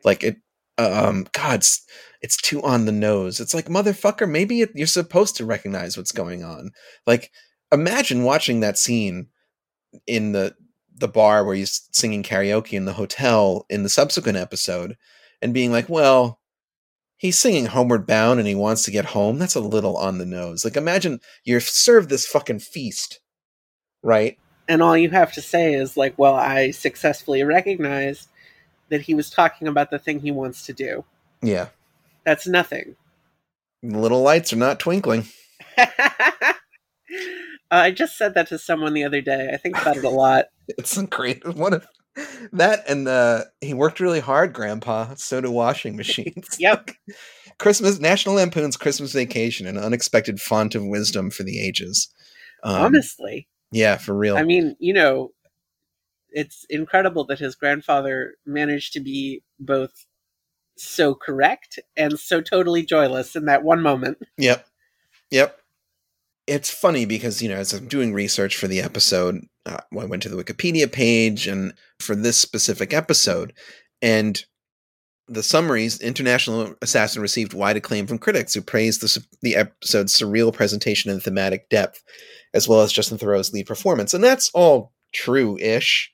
Like 0.05 0.25
it 0.25 0.37
um 0.79 1.27
god 1.33 1.61
it's, 1.61 1.85
it's 2.23 2.37
too 2.37 2.63
on 2.63 2.87
the 2.87 2.93
nose 2.93 3.41
it's 3.41 3.55
like 3.55 3.67
motherfucker 3.67 4.29
maybe 4.29 4.63
it, 4.63 4.71
you're 4.75 4.87
supposed 4.87 5.37
to 5.37 5.45
recognize 5.45 5.97
what's 5.97 6.13
going 6.13 6.43
on 6.43 6.71
like 7.07 7.31
imagine 7.71 8.23
watching 8.23 8.61
that 8.61 8.79
scene 8.79 9.29
in 10.07 10.33
the 10.33 10.55
the 10.95 11.09
bar 11.09 11.45
where 11.45 11.55
he's 11.55 11.89
singing 11.93 12.23
karaoke 12.23 12.73
in 12.73 12.85
the 12.85 12.93
hotel 12.95 13.67
in 13.69 13.83
the 13.83 13.89
subsequent 13.89 14.39
episode 14.39 14.97
and 15.43 15.53
being 15.53 15.71
like 15.71 15.89
well 15.89 16.41
he's 17.23 17.39
singing 17.39 17.67
homeward 17.67 18.05
bound 18.07 18.39
and 18.41 18.49
he 18.49 18.55
wants 18.55 18.85
to 18.85 18.91
get 18.91 19.05
home 19.07 19.39
that's 19.39 19.55
a 19.55 19.61
little 19.61 19.97
on 19.97 20.19
the 20.19 20.27
nose 20.27 20.65
like 20.65 20.77
imagine 20.77 21.21
you're 21.45 21.61
served 21.61 22.09
this 22.11 22.27
fucking 22.27 22.59
feast 22.59 23.21
right 24.03 24.37
And 24.69 24.83
all 24.83 24.97
you 24.97 25.11
have 25.11 25.33
to 25.35 25.41
say 25.43 25.75
is 25.75 25.97
like, 25.97 26.19
well, 26.19 26.35
I 26.35 26.71
successfully 26.73 27.43
recognized 27.45 28.29
that 28.91 29.03
he 29.03 29.15
was 29.15 29.29
talking 29.31 29.69
about 29.69 29.91
the 29.91 29.99
thing 29.99 30.21
he 30.21 30.31
wants 30.33 30.67
to 30.67 30.73
do. 30.73 31.05
yeah 31.43 31.69
That's 32.25 32.47
nothing. 32.47 32.97
the 33.83 33.99
little 33.99 34.23
lights 34.23 34.53
are 34.53 34.57
not 34.57 34.81
twinkling 34.81 35.27
uh, 35.79 36.55
I 37.71 37.91
just 37.93 38.19
said 38.19 38.35
that 38.35 38.49
to 38.49 38.59
someone 38.59 38.93
the 38.95 39.05
other 39.05 39.21
day. 39.21 39.51
I 39.53 39.57
think 39.57 39.81
about 39.81 39.97
it 39.97 40.05
a 40.05 40.11
lot. 40.11 40.47
It's 40.79 40.97
a 40.97 41.07
great 41.07 41.45
one 41.57 41.73
of 41.75 41.87
that, 42.53 42.85
and 42.89 43.09
uh, 43.09 43.45
he 43.61 43.75
worked 43.75 44.01
really 44.01 44.21
hard, 44.21 44.53
Grandpa. 44.53 45.15
So 45.17 45.41
do 45.41 45.51
washing 45.51 45.97
machines. 45.97 46.57
Yep. 46.59 46.91
Christmas, 47.59 48.01
National 48.01 48.37
Lampoon's 48.37 48.77
Christmas 48.77 49.13
Vacation, 49.13 49.67
an 49.67 49.79
unexpected 49.79 50.41
font 50.41 50.75
of 50.75 50.85
wisdom 50.85 51.31
for 51.31 51.43
the 51.43 51.61
ages. 51.65 52.09
Um, 52.65 52.83
Honestly. 52.83 53.49
yeah, 53.71 53.97
for 53.99 54.15
real. 54.17 54.37
I 54.37 54.43
mean, 54.43 54.75
you 54.81 54.93
know, 54.93 55.31
it's 56.31 56.65
incredible 56.71 57.25
that 57.27 57.39
his 57.39 57.55
grandfather 57.55 58.35
managed 58.47 58.95
to 58.95 59.01
be 59.01 59.43
both 59.61 60.07
so 60.77 61.15
correct 61.15 61.79
and 61.97 62.19
so 62.19 62.41
totally 62.41 62.85
joyless 62.85 63.37
in 63.37 63.45
that 63.47 63.63
one 63.63 63.83
moment. 63.83 64.19
Yep. 64.39 64.67
Yep. 65.31 65.59
It's 66.47 66.71
funny 66.71 67.05
because, 67.05 67.41
you 67.41 67.49
know, 67.49 67.57
as 67.57 67.73
I'm 67.73 67.87
doing 67.87 68.13
research 68.13 68.57
for 68.57 68.67
the 68.67 68.81
episode, 68.81 69.47
uh, 69.65 69.79
I 69.99 70.05
went 70.05 70.23
to 70.25 70.29
the 70.29 70.43
Wikipedia 70.43 70.91
page 70.91 71.47
and 71.47 71.73
for 72.01 72.17
this 72.17 72.37
specific 72.37 72.93
episode, 72.93 73.53
and 74.01 74.45
the 75.29 75.43
summaries, 75.43 76.01
International 76.01 76.75
Assassin 76.83 77.23
received 77.23 77.55
wide 77.55 77.77
acclaim 77.77 78.07
from 78.07 78.19
critics 78.19 78.55
who 78.55 78.61
praised 78.61 79.01
the, 79.01 79.25
the 79.41 79.57
episode's 79.57 80.19
surreal 80.19 80.53
presentation 80.53 81.11
and 81.11 81.23
thematic 81.23 81.69
depth, 81.69 82.03
as 82.53 82.69
well 82.69 82.83
as 82.83 82.93
Justin 82.93 83.19
Theroux's 83.19 83.53
lead 83.53 83.67
performance. 83.67 84.13
And 84.13 84.23
that's 84.23 84.51
all 84.53 84.93
true 85.13 85.57
ish. 85.59 86.13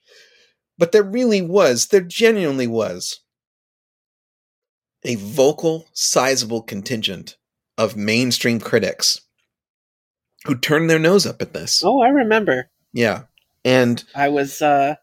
But 0.77 0.91
there 0.91 1.03
really 1.03 1.41
was, 1.41 1.87
there 1.87 2.01
genuinely 2.01 2.67
was 2.67 3.19
a 5.03 5.15
vocal, 5.15 5.87
sizable 5.93 6.61
contingent 6.61 7.35
of 7.77 7.97
mainstream 7.97 8.59
critics 8.59 9.21
who 10.45 10.55
turned 10.55 10.89
their 10.89 10.99
nose 10.99 11.25
up 11.25 11.41
at 11.41 11.53
this. 11.53 11.83
Oh, 11.83 12.01
I 12.01 12.09
remember. 12.09 12.69
Yeah. 12.93 13.23
And 13.65 14.03
I 14.15 14.29
was 14.29 14.61
uh, 14.61 14.95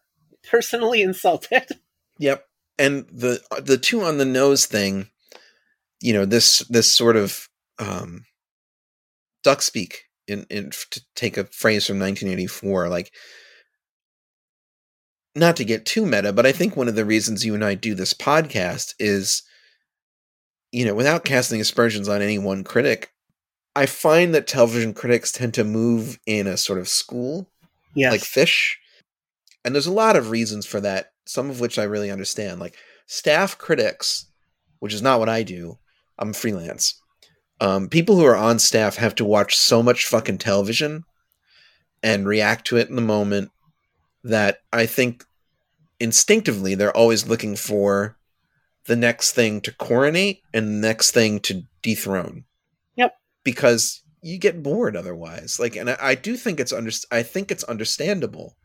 personally 0.49 1.01
insulted. 1.01 1.67
yep. 2.19 2.45
And 2.79 3.07
the 3.11 3.41
the 3.61 3.77
too 3.77 4.01
on 4.01 4.17
the 4.17 4.25
nose 4.25 4.65
thing, 4.65 5.09
you 6.01 6.13
know, 6.13 6.25
this 6.25 6.59
this 6.69 6.91
sort 6.91 7.15
of 7.15 7.47
um 7.79 8.25
duck 9.43 9.61
speak 9.61 10.05
in 10.27 10.45
in 10.49 10.71
to 10.91 11.01
take 11.15 11.37
a 11.37 11.45
phrase 11.45 11.85
from 11.87 11.99
1984 11.99 12.89
like 12.89 13.11
not 15.35 15.55
to 15.57 15.65
get 15.65 15.85
too 15.85 16.05
meta, 16.05 16.33
but 16.33 16.45
I 16.47 16.51
think 16.51 16.75
one 16.75 16.87
of 16.87 16.95
the 16.95 17.05
reasons 17.05 17.45
you 17.45 17.53
and 17.53 17.63
I 17.63 17.75
do 17.75 17.93
this 17.93 18.13
podcast 18.13 18.93
is 18.99 19.43
you 20.71 20.85
know, 20.85 20.93
without 20.93 21.23
casting 21.23 21.61
aspersions 21.61 22.09
on 22.09 22.21
any 22.21 22.37
one 22.37 22.63
critic, 22.63 23.11
I 23.77 23.85
find 23.85 24.33
that 24.33 24.47
television 24.47 24.93
critics 24.93 25.31
tend 25.31 25.53
to 25.53 25.63
move 25.63 26.19
in 26.25 26.47
a 26.47 26.57
sort 26.57 26.79
of 26.79 26.87
school, 26.89 27.47
Yes. 27.93 28.11
like 28.11 28.21
fish. 28.21 28.79
And 29.63 29.75
there's 29.75 29.85
a 29.87 29.93
lot 29.93 30.15
of 30.15 30.29
reasons 30.31 30.65
for 30.65 30.79
that, 30.81 31.11
some 31.25 31.49
of 31.49 31.59
which 31.59 31.77
I 31.77 31.83
really 31.83 32.09
understand. 32.09 32.59
Like 32.59 32.75
staff 33.05 33.57
critics, 33.57 34.25
which 34.79 34.93
is 34.93 35.01
not 35.01 35.19
what 35.19 35.29
I 35.29 35.43
do, 35.43 35.77
I'm 36.17 36.33
freelance. 36.33 36.99
Um, 37.61 37.87
people 37.89 38.15
who 38.15 38.25
are 38.25 38.35
on 38.35 38.59
staff 38.59 38.95
have 38.97 39.13
to 39.15 39.25
watch 39.25 39.55
so 39.57 39.83
much 39.83 40.05
fucking 40.05 40.39
television 40.39 41.03
and 42.01 42.27
react 42.27 42.65
to 42.67 42.77
it 42.77 42.89
in 42.89 42.95
the 42.95 43.01
moment 43.01 43.51
that 44.23 44.61
I 44.73 44.85
think 44.87 45.23
instinctively 45.99 46.73
they're 46.75 46.95
always 46.95 47.27
looking 47.27 47.55
for 47.55 48.17
the 48.85 48.95
next 48.95 49.33
thing 49.33 49.61
to 49.61 49.73
coronate 49.73 50.41
and 50.53 50.67
the 50.67 50.87
next 50.87 51.11
thing 51.11 51.39
to 51.41 51.63
dethrone. 51.81 52.45
Because 53.47 54.03
you 54.21 54.37
get 54.37 54.61
bored 54.61 54.97
otherwise. 54.97 55.57
Like, 55.57 55.77
and 55.77 55.89
I, 55.89 55.97
I 56.01 56.15
do 56.15 56.35
think 56.35 56.59
it's 56.59 56.73
under. 56.73 56.91
I 57.11 57.23
think 57.23 57.49
it's 57.49 57.63
understandable. 57.63 58.57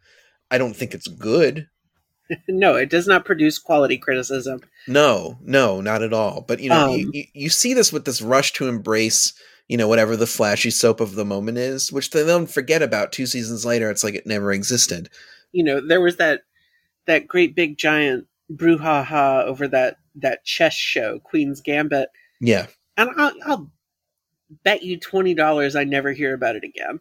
I 0.50 0.58
don't 0.58 0.74
think 0.74 0.92
it's 0.92 1.06
good. 1.06 1.68
no, 2.48 2.74
it 2.74 2.90
does 2.90 3.06
not 3.06 3.24
produce 3.24 3.58
quality 3.60 3.96
criticism. 3.96 4.60
No, 4.88 5.38
no, 5.40 5.80
not 5.80 6.02
at 6.02 6.12
all. 6.12 6.44
But 6.46 6.60
you 6.60 6.68
know, 6.68 6.92
Um, 6.92 6.98
you, 6.98 7.10
you, 7.14 7.24
you 7.32 7.48
see 7.48 7.74
this 7.74 7.92
with 7.92 8.04
this 8.04 8.20
rush 8.20 8.52
to 8.54 8.66
embrace, 8.66 9.34
you 9.68 9.76
know, 9.76 9.86
whatever 9.86 10.16
the 10.16 10.26
flashy 10.26 10.70
soap 10.70 11.00
of 11.00 11.14
the 11.14 11.24
moment 11.24 11.58
is, 11.58 11.92
which 11.92 12.10
they 12.10 12.24
then 12.24 12.46
forget 12.46 12.82
about 12.82 13.12
two 13.12 13.26
seasons 13.26 13.64
later. 13.64 13.88
It's 13.88 14.02
like 14.02 14.14
it 14.14 14.26
never 14.26 14.52
existed. 14.52 15.10
You 15.52 15.64
know, 15.64 15.86
there 15.86 16.00
was 16.00 16.16
that 16.16 16.42
that 17.06 17.28
great 17.28 17.54
big 17.54 17.78
giant 17.78 18.26
brouhaha 18.52 19.44
over 19.44 19.68
that 19.68 19.98
that 20.16 20.44
chess 20.44 20.74
show, 20.74 21.20
Queen's 21.20 21.60
Gambit, 21.60 22.08
Yeah, 22.40 22.66
and 22.96 23.10
I'll, 23.16 23.32
I'll 23.46 23.70
bet 24.64 24.82
you 24.82 24.98
twenty 24.98 25.34
dollars 25.34 25.76
I 25.76 25.84
never 25.84 26.12
hear 26.12 26.34
about 26.34 26.56
it 26.56 26.64
again. 26.64 27.00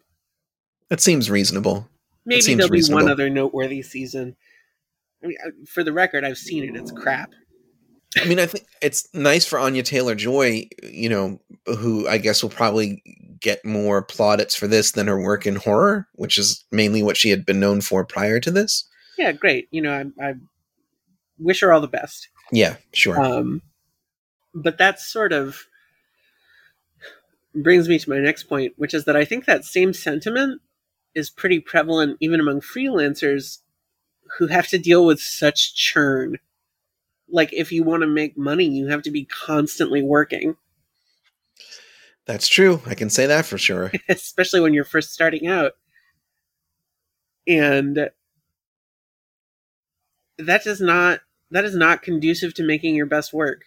that 0.88 1.00
seems 1.00 1.30
reasonable. 1.30 1.88
Maybe 2.24 2.40
seems 2.40 2.58
there'll 2.58 2.70
be 2.70 2.82
one 2.92 3.10
other 3.10 3.28
noteworthy 3.28 3.82
season. 3.82 4.36
I 5.22 5.26
mean, 5.26 5.36
uh, 5.44 5.50
for 5.68 5.82
the 5.82 5.92
record, 5.92 6.24
I've 6.24 6.38
seen 6.38 6.64
it. 6.64 6.76
It's 6.76 6.92
crap. 6.92 7.32
I 8.20 8.24
mean, 8.26 8.38
I 8.38 8.46
think 8.46 8.66
it's 8.80 9.08
nice 9.14 9.46
for 9.46 9.58
Anya 9.58 9.82
Taylor 9.82 10.14
Joy, 10.14 10.68
you 10.82 11.08
know, 11.08 11.40
who 11.66 12.06
I 12.06 12.18
guess 12.18 12.42
will 12.42 12.50
probably 12.50 13.02
get 13.40 13.64
more 13.64 14.02
plaudits 14.02 14.54
for 14.54 14.66
this 14.68 14.92
than 14.92 15.06
her 15.08 15.20
work 15.20 15.46
in 15.46 15.56
horror, 15.56 16.06
which 16.14 16.38
is 16.38 16.64
mainly 16.70 17.02
what 17.02 17.16
she 17.16 17.30
had 17.30 17.44
been 17.46 17.58
known 17.58 17.80
for 17.80 18.04
prior 18.04 18.38
to 18.40 18.50
this. 18.50 18.86
Yeah, 19.18 19.32
great. 19.32 19.66
You 19.70 19.82
know, 19.82 20.10
I, 20.20 20.28
I 20.28 20.34
wish 21.38 21.60
her 21.60 21.72
all 21.72 21.80
the 21.80 21.88
best. 21.88 22.28
Yeah, 22.52 22.76
sure. 22.92 23.18
Um, 23.20 23.62
but 24.54 24.78
that's 24.78 25.10
sort 25.10 25.32
of 25.32 25.66
brings 27.54 27.88
me 27.88 27.98
to 27.98 28.10
my 28.10 28.18
next 28.18 28.44
point, 28.44 28.74
which 28.76 28.94
is 28.94 29.04
that 29.04 29.16
I 29.16 29.24
think 29.24 29.44
that 29.44 29.64
same 29.64 29.92
sentiment 29.92 30.60
is 31.14 31.30
pretty 31.30 31.60
prevalent 31.60 32.16
even 32.20 32.40
among 32.40 32.60
freelancers 32.60 33.58
who 34.38 34.46
have 34.46 34.68
to 34.68 34.78
deal 34.78 35.04
with 35.04 35.20
such 35.20 35.74
churn. 35.74 36.38
Like, 37.28 37.52
if 37.52 37.72
you 37.72 37.82
want 37.82 38.02
to 38.02 38.06
make 38.06 38.36
money, 38.36 38.66
you 38.66 38.88
have 38.88 39.02
to 39.02 39.10
be 39.10 39.24
constantly 39.24 40.02
working, 40.02 40.56
That's 42.26 42.48
true. 42.48 42.80
I 42.86 42.94
can 42.94 43.10
say 43.10 43.26
that 43.26 43.46
for 43.46 43.58
sure. 43.58 43.90
especially 44.08 44.60
when 44.60 44.74
you're 44.74 44.84
first 44.84 45.12
starting 45.12 45.46
out. 45.46 45.72
And 47.46 48.10
that 50.38 50.64
does 50.64 50.80
not 50.80 51.20
that 51.50 51.64
is 51.64 51.74
not 51.74 52.02
conducive 52.02 52.54
to 52.54 52.62
making 52.62 52.94
your 52.94 53.06
best 53.06 53.32
work. 53.32 53.64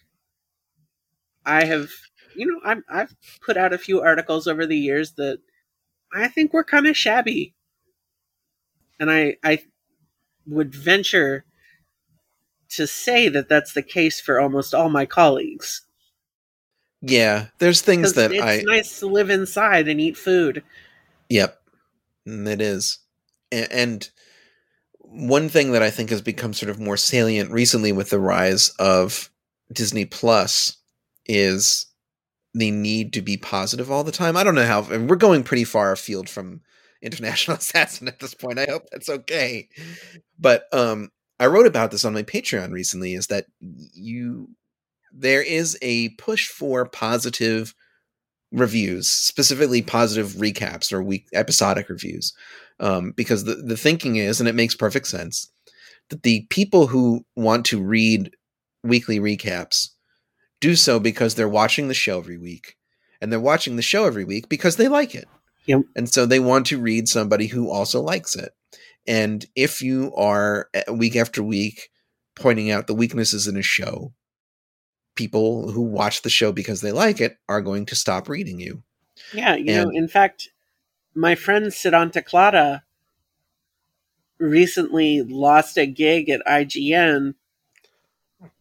I 1.45 1.65
have, 1.65 1.89
you 2.35 2.45
know, 2.47 2.59
I've, 2.63 2.83
I've 2.89 3.15
put 3.41 3.57
out 3.57 3.73
a 3.73 3.77
few 3.77 4.01
articles 4.01 4.47
over 4.47 4.65
the 4.65 4.77
years 4.77 5.13
that 5.13 5.39
I 6.13 6.27
think 6.27 6.53
were 6.53 6.63
kind 6.63 6.87
of 6.87 6.97
shabby, 6.97 7.53
and 8.99 9.11
I 9.11 9.37
I 9.43 9.63
would 10.47 10.73
venture 10.73 11.45
to 12.69 12.87
say 12.87 13.29
that 13.29 13.49
that's 13.49 13.73
the 13.73 13.81
case 13.81 14.19
for 14.19 14.39
almost 14.39 14.73
all 14.73 14.89
my 14.89 15.05
colleagues. 15.05 15.85
Yeah, 17.01 17.47
there's 17.59 17.81
things 17.81 18.13
that 18.13 18.31
it's 18.31 18.41
I 18.41 18.63
nice 18.65 18.99
to 18.99 19.07
live 19.07 19.29
inside 19.29 19.87
and 19.87 20.01
eat 20.01 20.17
food. 20.17 20.63
Yep, 21.29 21.59
Mm, 22.27 22.47
it 22.47 22.61
is. 22.61 22.99
And 23.51 24.09
one 24.99 25.49
thing 25.49 25.71
that 25.71 25.83
I 25.83 25.89
think 25.89 26.09
has 26.09 26.21
become 26.21 26.53
sort 26.53 26.69
of 26.69 26.79
more 26.79 26.97
salient 26.97 27.51
recently 27.51 27.91
with 27.91 28.09
the 28.09 28.19
rise 28.19 28.69
of 28.79 29.29
Disney 29.71 30.05
Plus 30.05 30.77
is 31.25 31.85
the 32.55 32.71
need 32.71 33.11
to 33.13 33.21
be 33.21 33.35
positive 33.35 33.91
all 33.91 34.05
the 34.05 34.13
time. 34.13 34.37
I 34.37 34.43
don't 34.43 34.55
know 34.55 34.65
how, 34.65 34.83
and 34.83 35.09
we're 35.09 35.17
going 35.17 35.43
pretty 35.43 35.65
far 35.65 35.91
afield 35.91 36.29
from 36.29 36.61
International 37.01 37.57
Assassin 37.57 38.07
at 38.07 38.19
this 38.19 38.33
point. 38.33 38.57
I 38.57 38.65
hope 38.65 38.83
that's 38.91 39.09
okay. 39.09 39.67
But 40.39 40.63
um, 40.73 41.11
I 41.39 41.47
wrote 41.47 41.67
about 41.67 41.91
this 41.91 42.05
on 42.05 42.13
my 42.13 42.23
Patreon 42.23 42.71
recently. 42.71 43.13
Is 43.13 43.27
that 43.27 43.45
you? 43.59 44.49
There 45.11 45.43
is 45.43 45.77
a 45.81 46.09
push 46.09 46.47
for 46.47 46.85
positive 46.85 47.75
reviews, 48.51 49.09
specifically 49.09 49.81
positive 49.81 50.33
recaps 50.33 50.93
or 50.93 51.03
week 51.03 51.27
episodic 51.33 51.89
reviews, 51.89 52.33
um, 52.79 53.11
because 53.17 53.43
the 53.43 53.55
the 53.55 53.77
thinking 53.77 54.15
is, 54.15 54.39
and 54.39 54.47
it 54.47 54.55
makes 54.55 54.75
perfect 54.75 55.07
sense, 55.07 55.51
that 56.09 56.23
the 56.23 56.47
people 56.49 56.87
who 56.87 57.25
want 57.35 57.65
to 57.65 57.83
read 57.83 58.31
weekly 58.81 59.19
recaps 59.19 59.89
do 60.61 60.75
so 60.75 60.99
because 60.99 61.35
they're 61.35 61.49
watching 61.49 61.87
the 61.87 61.93
show 61.93 62.19
every 62.19 62.37
week, 62.37 62.77
and 63.21 63.31
they're 63.31 63.39
watching 63.39 63.75
the 63.75 63.81
show 63.81 64.05
every 64.05 64.23
week 64.25 64.49
because 64.49 64.75
they 64.77 64.87
like 64.87 65.15
it, 65.15 65.27
Yep. 65.65 65.81
and 65.95 66.09
so 66.09 66.25
they 66.25 66.39
want 66.39 66.65
to 66.67 66.79
read 66.79 67.07
somebody 67.07 67.47
who 67.47 67.69
also 67.69 68.01
likes 68.01 68.35
it. 68.35 68.51
And 69.07 69.45
if 69.55 69.81
you 69.81 70.13
are 70.15 70.69
uh, 70.75 70.93
week 70.93 71.15
after 71.15 71.43
week 71.43 71.89
pointing 72.35 72.71
out 72.71 72.87
the 72.87 72.95
weaknesses 72.95 73.47
in 73.47 73.55
a 73.55 73.61
show, 73.61 74.13
people 75.15 75.71
who 75.71 75.81
watch 75.81 76.21
the 76.23 76.29
show 76.29 76.51
because 76.51 76.81
they 76.81 76.91
like 76.91 77.21
it 77.21 77.37
are 77.47 77.61
going 77.61 77.85
to 77.85 77.95
stop 77.95 78.27
reading 78.27 78.59
you. 78.59 78.83
Yeah, 79.33 79.55
you 79.55 79.65
know, 79.73 79.89
in 79.89 80.07
fact, 80.07 80.49
my 81.13 81.35
friend 81.35 81.67
Sidanta 81.67 82.23
Clara 82.25 82.83
recently 84.37 85.21
lost 85.21 85.77
a 85.77 85.85
gig 85.85 86.29
at 86.29 86.45
IGN 86.45 87.35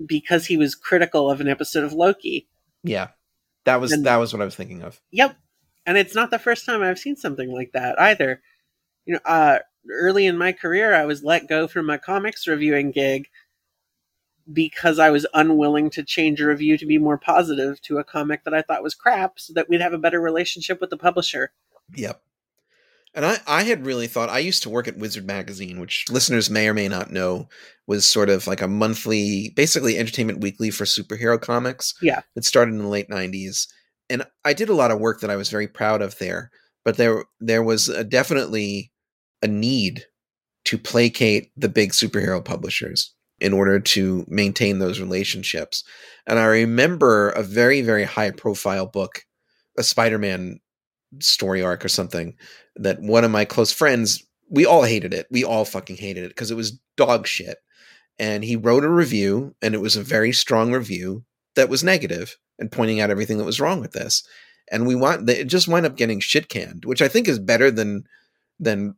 because 0.04 0.46
he 0.46 0.56
was 0.56 0.74
critical 0.74 1.30
of 1.30 1.40
an 1.40 1.48
episode 1.48 1.84
of 1.84 1.92
Loki. 1.92 2.48
Yeah. 2.82 3.08
That 3.64 3.80
was 3.80 3.92
And- 3.92 4.04
that 4.06 4.16
was 4.16 4.32
what 4.32 4.42
I 4.42 4.44
was 4.44 4.54
thinking 4.56 4.82
of. 4.82 5.00
Yep. 5.10 5.36
And 5.86 5.98
it's 5.98 6.14
not 6.14 6.30
the 6.30 6.38
first 6.38 6.64
time 6.64 6.82
I've 6.82 6.98
seen 6.98 7.16
something 7.16 7.52
like 7.52 7.72
that 7.72 8.00
either. 8.00 8.42
You 9.04 9.14
know, 9.14 9.20
uh, 9.24 9.58
early 9.90 10.26
in 10.26 10.38
my 10.38 10.52
career, 10.52 10.94
I 10.94 11.04
was 11.04 11.22
let 11.22 11.48
go 11.48 11.68
from 11.68 11.90
a 11.90 11.98
comics 11.98 12.46
reviewing 12.46 12.90
gig 12.90 13.28
because 14.50 14.98
I 14.98 15.10
was 15.10 15.26
unwilling 15.34 15.90
to 15.90 16.02
change 16.02 16.40
a 16.40 16.46
review 16.46 16.76
to 16.78 16.86
be 16.86 16.98
more 16.98 17.16
positive 17.18 17.80
to 17.82 17.98
a 17.98 18.04
comic 18.04 18.44
that 18.44 18.54
I 18.54 18.62
thought 18.62 18.82
was 18.82 18.94
crap 18.94 19.38
so 19.38 19.52
that 19.54 19.68
we'd 19.68 19.80
have 19.80 19.92
a 19.94 19.98
better 19.98 20.20
relationship 20.20 20.80
with 20.80 20.90
the 20.90 20.96
publisher. 20.98 21.52
Yep. 21.94 22.22
And 23.14 23.24
I, 23.24 23.38
I 23.46 23.62
had 23.62 23.86
really 23.86 24.08
thought 24.08 24.28
I 24.28 24.40
used 24.40 24.62
to 24.64 24.70
work 24.70 24.88
at 24.88 24.98
Wizard 24.98 25.24
Magazine, 25.24 25.78
which 25.78 26.06
listeners 26.10 26.50
may 26.50 26.68
or 26.68 26.74
may 26.74 26.88
not 26.88 27.12
know 27.12 27.48
was 27.86 28.06
sort 28.06 28.28
of 28.28 28.46
like 28.46 28.60
a 28.60 28.68
monthly, 28.68 29.50
basically 29.54 29.98
entertainment 29.98 30.40
weekly 30.40 30.70
for 30.70 30.84
superhero 30.84 31.40
comics. 31.40 31.94
Yeah. 32.02 32.22
It 32.34 32.44
started 32.44 32.72
in 32.72 32.78
the 32.78 32.88
late 32.88 33.08
'90s, 33.08 33.68
and 34.10 34.24
I 34.44 34.52
did 34.52 34.68
a 34.68 34.74
lot 34.74 34.90
of 34.90 34.98
work 34.98 35.20
that 35.20 35.30
I 35.30 35.36
was 35.36 35.48
very 35.48 35.68
proud 35.68 36.02
of 36.02 36.18
there. 36.18 36.50
But 36.84 36.96
there, 36.96 37.24
there 37.40 37.62
was 37.62 37.88
a, 37.88 38.04
definitely 38.04 38.92
a 39.42 39.46
need 39.46 40.04
to 40.66 40.78
placate 40.78 41.50
the 41.56 41.68
big 41.68 41.92
superhero 41.92 42.44
publishers 42.44 43.14
in 43.40 43.52
order 43.52 43.80
to 43.80 44.24
maintain 44.28 44.78
those 44.78 45.00
relationships. 45.00 45.84
And 46.26 46.38
I 46.38 46.44
remember 46.44 47.30
a 47.30 47.42
very, 47.42 47.82
very 47.82 48.04
high 48.04 48.30
profile 48.30 48.86
book, 48.86 49.24
a 49.78 49.82
Spider-Man 49.82 50.60
story 51.20 51.62
arc 51.62 51.84
or 51.84 51.88
something 51.88 52.36
that 52.76 53.00
one 53.00 53.24
of 53.24 53.30
my 53.30 53.44
close 53.44 53.72
friends 53.72 54.24
we 54.50 54.66
all 54.66 54.82
hated 54.82 55.14
it. 55.14 55.26
We 55.30 55.42
all 55.42 55.64
fucking 55.64 55.96
hated 55.96 56.24
it 56.24 56.28
because 56.28 56.50
it 56.50 56.56
was 56.56 56.78
dog 56.96 57.26
shit. 57.26 57.58
And 58.18 58.44
he 58.44 58.56
wrote 58.56 58.84
a 58.84 58.90
review 58.90 59.54
and 59.62 59.74
it 59.74 59.80
was 59.80 59.96
a 59.96 60.02
very 60.02 60.32
strong 60.32 60.70
review 60.70 61.24
that 61.56 61.68
was 61.68 61.82
negative 61.82 62.36
and 62.58 62.70
pointing 62.70 63.00
out 63.00 63.10
everything 63.10 63.38
that 63.38 63.44
was 63.44 63.60
wrong 63.60 63.80
with 63.80 63.92
this. 63.92 64.22
And 64.70 64.86
we 64.86 64.94
want 64.94 65.28
it 65.28 65.46
just 65.46 65.66
wound 65.66 65.86
up 65.86 65.96
getting 65.96 66.20
shit 66.20 66.48
canned 66.48 66.84
which 66.84 67.02
i 67.02 67.08
think 67.08 67.26
is 67.28 67.38
better 67.38 67.70
than 67.70 68.04
than 68.60 68.94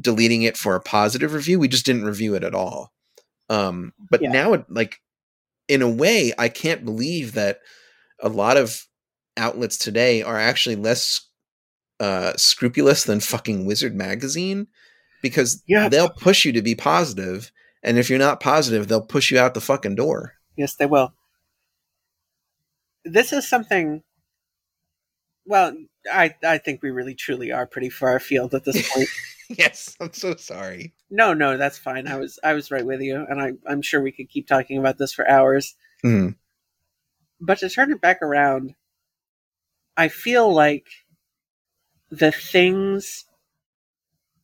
deleting 0.00 0.42
it 0.42 0.56
for 0.56 0.74
a 0.74 0.80
positive 0.80 1.32
review. 1.32 1.58
We 1.58 1.68
just 1.68 1.86
didn't 1.86 2.04
review 2.04 2.34
it 2.34 2.44
at 2.44 2.54
all. 2.54 2.92
Um 3.48 3.92
but 4.10 4.22
Yeah. 4.22 4.30
now 4.30 4.52
it 4.52 4.64
like 4.68 5.00
in 5.68 5.82
a 5.82 5.90
way 5.90 6.32
i 6.38 6.48
can't 6.48 6.84
believe 6.84 7.32
that 7.32 7.60
a 8.20 8.28
lot 8.28 8.56
of 8.56 8.86
outlets 9.36 9.76
today 9.76 10.22
are 10.22 10.38
actually 10.38 10.76
less 10.76 11.20
uh 12.00 12.32
scrupulous 12.36 13.04
than 13.04 13.20
fucking 13.20 13.64
wizard 13.66 13.94
magazine 13.94 14.66
because 15.22 15.62
Yeah. 15.66 15.88
they'll 15.88 16.10
push 16.10 16.44
you 16.44 16.52
to 16.52 16.62
be 16.62 16.74
positive 16.74 17.50
and 17.82 17.98
if 17.98 18.10
you're 18.10 18.18
not 18.18 18.40
positive 18.40 18.88
they'll 18.88 19.00
push 19.06 19.30
you 19.30 19.38
out 19.38 19.54
the 19.54 19.60
fucking 19.60 19.94
door 19.94 20.34
Yes, 20.56 20.74
they 20.76 20.86
will. 20.86 21.12
This 23.04 23.32
is 23.32 23.46
something. 23.48 24.02
Well, 25.44 25.76
I 26.10 26.34
I 26.44 26.58
think 26.58 26.82
we 26.82 26.90
really 26.90 27.14
truly 27.14 27.52
are 27.52 27.66
pretty 27.66 27.90
far 27.90 28.16
afield 28.16 28.54
at 28.54 28.64
this 28.64 28.88
point. 28.92 29.08
yes 29.50 29.96
i'm 30.00 30.12
so 30.12 30.34
sorry 30.34 30.92
no, 31.08 31.32
no, 31.32 31.56
that's 31.56 31.78
fine. 31.78 32.08
I 32.08 32.16
was 32.16 32.36
I 32.42 32.52
was 32.52 32.72
right 32.72 32.84
with 32.84 33.00
you, 33.00 33.24
and 33.28 33.40
I 33.40 33.52
I'm 33.70 33.80
sure 33.80 34.02
we 34.02 34.10
could 34.10 34.28
keep 34.28 34.48
talking 34.48 34.76
about 34.76 34.98
this 34.98 35.12
for 35.12 35.28
hours. 35.28 35.76
Mhm. 36.04 36.34
But 37.40 37.58
to 37.58 37.68
turn 37.68 37.92
it 37.92 38.00
back 38.00 38.22
around, 38.22 38.74
I 39.96 40.08
feel 40.08 40.52
like 40.52 40.86
the 42.10 42.32
things 42.32 43.26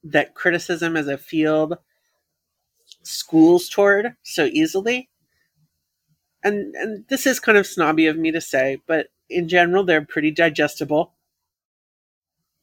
that 0.04 0.34
criticism 0.34 0.96
as 0.96 1.08
a 1.08 1.18
field 1.18 1.78
schools 3.02 3.68
toward 3.68 4.16
so 4.22 4.46
easily. 4.46 5.10
And 6.44 6.74
and 6.76 7.04
this 7.08 7.26
is 7.26 7.40
kind 7.40 7.58
of 7.58 7.66
snobby 7.66 8.06
of 8.06 8.16
me 8.18 8.32
to 8.32 8.40
say 8.40 8.78
but 8.86 9.08
in 9.30 9.48
general 9.48 9.84
they're 9.84 10.04
pretty 10.04 10.30
digestible 10.32 11.14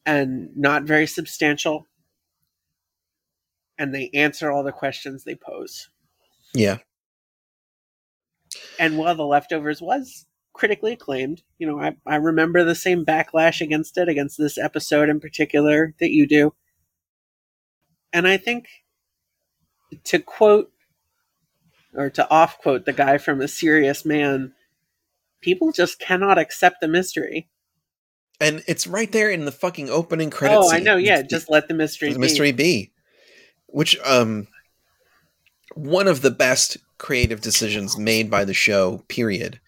and 0.06 0.50
not 0.56 0.84
very 0.84 1.06
substantial. 1.06 1.86
And 3.78 3.94
they 3.94 4.10
answer 4.14 4.50
all 4.50 4.64
the 4.64 4.72
questions 4.72 5.24
they 5.24 5.36
pose. 5.36 5.90
Yeah. 6.54 6.78
and 8.78 8.98
while 8.98 9.14
the 9.14 9.26
leftovers 9.26 9.82
was 9.82 10.26
critically 10.52 10.92
acclaimed 10.92 11.42
you 11.58 11.66
know 11.66 11.80
I, 11.80 11.96
I 12.06 12.16
remember 12.16 12.64
the 12.64 12.74
same 12.74 13.04
backlash 13.04 13.60
against 13.60 13.96
it 13.96 14.08
against 14.08 14.36
this 14.36 14.58
episode 14.58 15.08
in 15.08 15.20
particular 15.20 15.94
that 16.00 16.10
you 16.10 16.26
do 16.26 16.52
and 18.12 18.26
i 18.26 18.36
think 18.36 18.66
to 20.04 20.18
quote 20.18 20.70
or 21.94 22.10
to 22.10 22.28
off 22.30 22.58
quote 22.58 22.84
the 22.84 22.92
guy 22.92 23.18
from 23.18 23.40
a 23.40 23.48
serious 23.48 24.04
man 24.04 24.52
people 25.40 25.72
just 25.72 25.98
cannot 25.98 26.38
accept 26.38 26.76
the 26.80 26.88
mystery 26.88 27.48
And 28.40 28.62
it's 28.66 28.86
right 28.86 29.10
there 29.10 29.30
in 29.30 29.44
the 29.44 29.52
fucking 29.52 29.88
opening 29.88 30.30
credits. 30.30 30.66
oh 30.66 30.72
i 30.72 30.80
know 30.80 30.96
yeah 30.96 31.22
just 31.22 31.50
let 31.50 31.68
the 31.68 31.74
mystery 31.74 32.08
the 32.08 32.16
be. 32.16 32.20
mystery 32.20 32.52
be. 32.52 32.92
Which 33.66 33.96
um 34.04 34.48
one 35.74 36.08
of 36.08 36.22
the 36.22 36.30
best 36.30 36.76
creative 36.98 37.40
decisions 37.40 37.96
made 37.96 38.30
by 38.30 38.44
the 38.44 38.54
show, 38.54 39.04
period, 39.08 39.60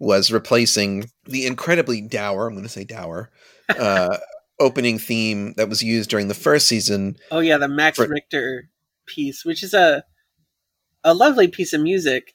was 0.00 0.32
replacing 0.32 1.08
the 1.26 1.46
incredibly 1.46 2.00
dour, 2.00 2.48
I'm 2.48 2.56
gonna 2.56 2.68
say 2.68 2.84
dour, 2.84 3.30
uh 3.68 4.16
opening 4.58 4.98
theme 4.98 5.54
that 5.56 5.68
was 5.68 5.82
used 5.82 6.10
during 6.10 6.28
the 6.28 6.34
first 6.34 6.66
season. 6.66 7.16
Oh 7.30 7.38
yeah, 7.38 7.58
the 7.58 7.68
Max 7.68 7.96
For- 7.98 8.08
Richter 8.08 8.68
piece, 9.06 9.44
which 9.44 9.62
is 9.62 9.74
a 9.74 10.04
a 11.04 11.14
lovely 11.14 11.46
piece 11.48 11.72
of 11.72 11.80
music 11.80 12.34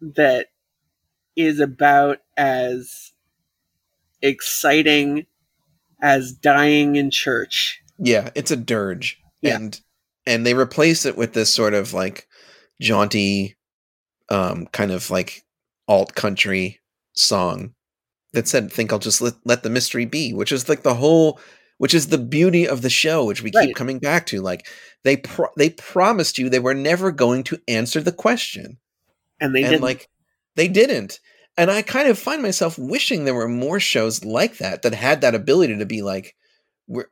that 0.00 0.48
is 1.34 1.60
about 1.60 2.18
as 2.36 3.12
exciting 4.22 5.26
as 6.02 6.32
dying 6.32 6.96
in 6.96 7.10
church. 7.10 7.82
Yeah, 7.98 8.30
it's 8.34 8.50
a 8.50 8.56
dirge. 8.56 9.20
Yeah. 9.40 9.56
And 9.56 9.80
and 10.26 10.46
they 10.46 10.54
replace 10.54 11.06
it 11.06 11.16
with 11.16 11.32
this 11.32 11.52
sort 11.52 11.74
of 11.74 11.92
like 11.92 12.26
jaunty 12.80 13.56
um 14.28 14.66
kind 14.66 14.90
of 14.90 15.10
like 15.10 15.44
alt 15.88 16.14
country 16.14 16.80
song 17.16 17.74
that 18.32 18.46
said 18.46 18.70
think 18.72 18.92
I'll 18.92 18.98
just 18.98 19.20
let, 19.20 19.34
let 19.44 19.62
the 19.62 19.70
mystery 19.70 20.04
be, 20.04 20.32
which 20.34 20.52
is 20.52 20.68
like 20.68 20.82
the 20.82 20.94
whole 20.94 21.40
which 21.78 21.92
is 21.94 22.06
the 22.08 22.18
beauty 22.18 22.66
of 22.66 22.80
the 22.82 22.90
show 22.90 23.24
which 23.24 23.42
we 23.42 23.50
Right. 23.54 23.66
keep 23.68 23.76
coming 23.76 23.98
back 23.98 24.26
to 24.26 24.40
like 24.40 24.66
they 25.04 25.16
pro- 25.18 25.52
they 25.56 25.70
promised 25.70 26.38
you 26.38 26.48
they 26.48 26.58
were 26.58 26.74
never 26.74 27.10
going 27.12 27.42
to 27.44 27.60
answer 27.68 28.00
the 28.00 28.12
question. 28.12 28.78
And 29.40 29.54
they 29.54 29.62
and 29.62 29.72
did 29.72 29.80
like 29.82 30.08
they 30.54 30.68
didn't. 30.68 31.20
And 31.58 31.70
i 31.70 31.82
kind 31.82 32.08
of 32.08 32.18
find 32.18 32.42
myself 32.42 32.78
wishing 32.78 33.24
there 33.24 33.34
were 33.34 33.48
more 33.48 33.80
shows 33.80 34.24
like 34.24 34.58
that 34.58 34.82
that 34.82 34.94
had 34.94 35.20
that 35.22 35.34
ability 35.34 35.76
to 35.78 35.86
be 35.86 36.02
like 36.02 36.34
we're 36.86 37.06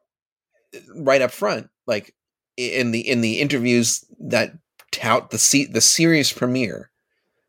right 0.97 1.23
up 1.23 1.31
front 1.31 1.69
like 1.87 2.15
in 2.57 2.91
the 2.91 3.01
in 3.01 3.21
the 3.21 3.41
interviews 3.41 4.05
that 4.21 4.53
tout 4.93 5.31
the 5.31 5.39
se- 5.39 5.67
the 5.73 5.81
series 5.81 6.33
premiere 6.33 6.91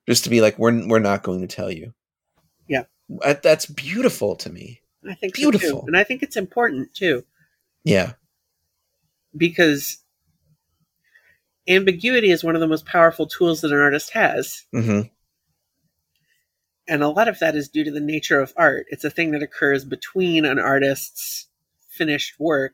just 0.07 0.23
to 0.23 0.29
be 0.29 0.41
like 0.41 0.57
we're 0.57 0.87
we're 0.87 0.99
not 0.99 1.23
going 1.23 1.41
to 1.41 1.47
tell 1.47 1.71
you 1.71 1.93
Yeah. 2.67 2.83
That's 3.43 3.65
beautiful 3.65 4.35
to 4.37 4.49
me 4.51 4.81
I 5.07 5.13
think 5.13 5.35
so 5.35 5.41
too. 5.41 5.51
beautiful. 5.51 5.83
And 5.87 5.95
I 5.97 6.03
think 6.03 6.23
it's 6.23 6.37
important 6.37 6.93
too. 6.93 7.23
yeah 7.83 8.13
Because 9.37 9.99
ambiguity 11.67 12.31
is 12.31 12.43
one 12.43 12.55
of 12.55 12.61
the 12.61 12.67
most 12.67 12.85
powerful 12.85 13.27
tools 13.27 13.61
that 13.61 13.71
an 13.71 13.79
artist 13.79 14.11
has. 14.11 14.65
hmm 14.71 15.01
and 16.87 17.01
a 17.01 17.09
lot 17.09 17.27
of 17.27 17.39
that 17.39 17.55
is 17.55 17.67
due 17.69 17.83
to 17.83 17.89
the 17.91 17.99
nature 17.99 18.39
of 18.39 18.53
art. 18.55 18.85
It's 18.89 19.03
a 19.03 19.09
thing 19.09 19.31
that 19.31 19.41
occurs 19.41 19.83
between 19.83 20.45
an 20.45 20.59
artist's 20.59 21.47
finished 21.89 22.39
work 22.39 22.73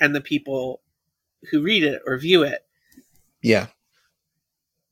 and 0.00 0.14
the 0.14 0.20
people 0.20 0.80
who 1.50 1.60
read 1.62 1.82
it 1.82 2.02
or 2.06 2.16
view 2.18 2.44
it. 2.44 2.64
yeah 3.42 3.66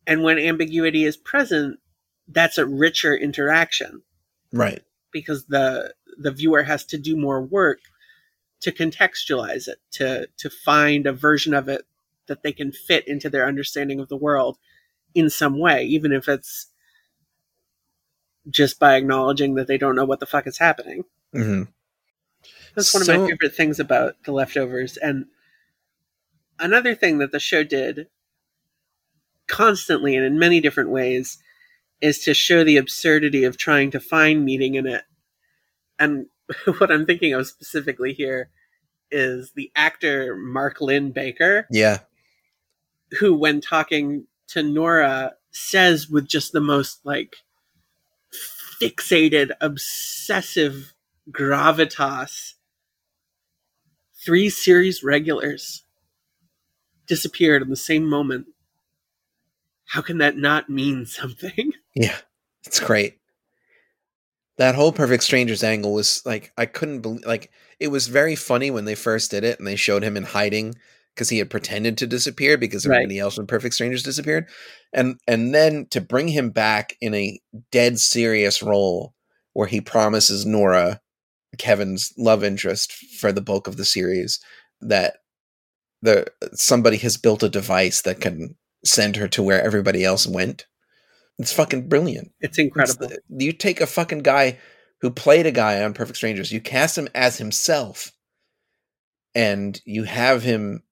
And 0.07 0.25
when 0.25 0.39
ambiguity 0.39 1.05
is 1.05 1.17
present, 1.17 1.79
that's 2.27 2.59
a 2.59 2.67
richer 2.67 3.15
interaction 3.15 4.03
right 4.53 4.83
because 5.13 5.47
the 5.47 5.95
the 6.19 6.31
viewer 6.31 6.63
has 6.63 6.85
to 6.85 6.99
do 6.99 7.17
more 7.17 7.43
work 7.43 7.81
to 8.61 8.73
contextualize 8.73 9.69
it, 9.69 9.79
to 9.93 10.29
to 10.37 10.51
find 10.51 11.07
a 11.07 11.13
version 11.13 11.55
of 11.55 11.69
it 11.69 11.83
that 12.27 12.43
they 12.43 12.53
can 12.53 12.71
fit 12.73 13.07
into 13.09 13.29
their 13.29 13.47
understanding 13.47 13.99
of 14.01 14.09
the 14.09 14.17
world 14.17 14.59
in 15.15 15.29
some 15.29 15.59
way, 15.59 15.85
even 15.85 16.13
if 16.13 16.29
it's 16.29 16.69
just 18.49 18.79
by 18.79 18.97
acknowledging 18.97 19.55
that 19.55 19.67
they 19.67 19.79
don't 19.79 19.97
know 19.97 20.05
what 20.05 20.21
the 20.21 20.27
fuck 20.27 20.47
is 20.47 20.59
happening. 20.59 21.05
hmm 21.33 21.65
That's 22.75 22.95
one 22.95 23.03
of 23.03 23.09
my 23.09 23.19
favorite 23.29 23.55
things 23.55 23.81
about 23.81 24.17
the 24.25 24.33
leftovers. 24.33 24.97
And 24.97 25.27
another 26.59 26.95
thing 26.95 27.19
that 27.19 27.33
the 27.33 27.41
show 27.41 27.65
did 27.65 28.09
constantly 29.49 30.15
and 30.15 30.25
in 30.25 30.39
many 30.39 30.61
different 30.61 30.91
ways 30.91 31.39
is 32.01 32.19
to 32.21 32.35
show 32.35 32.65
the 32.65 32.77
absurdity 32.77 33.45
of 33.45 33.57
trying 33.57 33.91
to 33.91 34.01
find 34.01 34.45
meaning 34.45 34.75
in 34.75 34.87
it. 34.87 35.05
And 35.99 36.27
what 36.79 36.91
I'm 36.91 37.07
thinking 37.07 37.35
of 37.35 37.47
specifically 37.47 38.13
here 38.13 38.51
is 39.11 39.53
the 39.55 39.71
actor 39.75 40.37
Mark 40.37 40.81
Linn-Baker, 40.81 41.67
yeah 41.71 41.99
who, 43.19 43.35
when 43.35 43.61
talking 43.61 44.27
to 44.49 44.63
Nora, 44.63 45.35
says 45.51 46.09
with 46.09 46.29
just 46.29 46.53
the 46.53 46.61
most 46.61 47.05
like 47.05 47.37
fixated, 48.81 49.51
obsessive 49.61 50.95
gravitas 51.31 52.55
three 54.25 54.51
series 54.51 55.03
regulars 55.03 55.85
disappeared 57.07 57.63
in 57.63 57.71
the 57.71 57.77
same 57.77 58.05
moment. 58.09 58.47
How 59.87 60.03
can 60.03 60.19
that 60.19 60.37
not 60.37 60.69
mean 60.69 61.07
something? 61.07 61.73
Yeah, 61.95 62.17
it's 62.65 62.81
great. 62.81 63.19
That 64.59 64.75
whole 64.75 64.93
Perfect 64.93 65.23
Strangers 65.23 65.65
angle 65.65 65.95
was 65.95 66.23
like 66.27 66.53
I 66.59 66.67
couldn't 66.67 67.01
believe 67.01 67.25
like 67.25 67.51
it 67.79 67.89
was 67.89 68.09
very 68.09 68.37
funny 68.37 68.71
when 68.71 68.85
they 68.85 68.95
first 68.95 69.31
did 69.31 69.43
it 69.45 69.59
and 69.59 69.67
they 69.67 69.77
showed 69.77 70.03
him 70.03 70.17
in 70.17 70.25
hiding 70.25 70.75
because 71.15 71.31
he 71.31 71.39
had 71.39 71.49
pretended 71.51 71.97
to 71.99 72.07
disappear 72.07 72.59
because 72.59 72.87
Right. 72.87 72.97
everybody 72.97 73.19
else 73.19 73.39
in 73.39 73.47
Perfect 73.47 73.75
Strangers 73.75 74.03
disappeared. 74.03 74.47
And 74.93 75.19
and 75.27 75.55
then 75.55 75.87
to 75.91 76.01
bring 76.01 76.29
him 76.29 76.51
back 76.51 76.95
in 77.01 77.15
a 77.15 77.41
dead 77.73 77.99
serious 77.99 78.63
role 78.63 79.15
where 79.55 79.67
he 79.69 79.81
promises 79.81 80.45
Nora, 80.45 81.01
Kevin's 81.59 82.13
love 82.19 82.45
interest 82.45 82.93
for 82.93 83.33
the 83.33 83.43
bulk 83.43 83.69
of 83.69 83.77
the 83.79 83.85
series, 83.87 84.41
that 84.83 85.19
the 86.03 86.27
somebody 86.55 86.99
has 86.99 87.17
built 87.19 87.43
a 87.43 87.49
device 87.51 88.03
that 88.03 88.21
can 88.21 88.57
send 88.85 89.17
her 89.17 89.29
to 89.29 89.43
where 89.43 89.63
everybody 89.63 90.05
else 90.05 90.27
went. 90.27 90.67
It's 91.41 91.53
fucking 91.53 91.89
brilliant. 91.89 92.33
It's 92.41 92.51
It's 92.51 92.59
incredible. 92.59 93.09
the- 93.09 93.45
you 93.45 93.53
take 93.53 93.81
a 93.81 93.87
fucking 93.87 94.21
guy 94.21 94.59
who 95.01 95.11
played 95.11 95.47
a 95.47 95.51
guy 95.51 95.83
on 95.83 95.95
Perfect 95.95 96.19
Strangers, 96.19 96.53
you 96.53 96.61
cast 96.61 96.99
him 96.99 97.09
as 97.15 97.39
himself, 97.39 98.13
and 99.35 99.81
you 99.87 100.05
have 100.05 100.43
him 100.43 100.83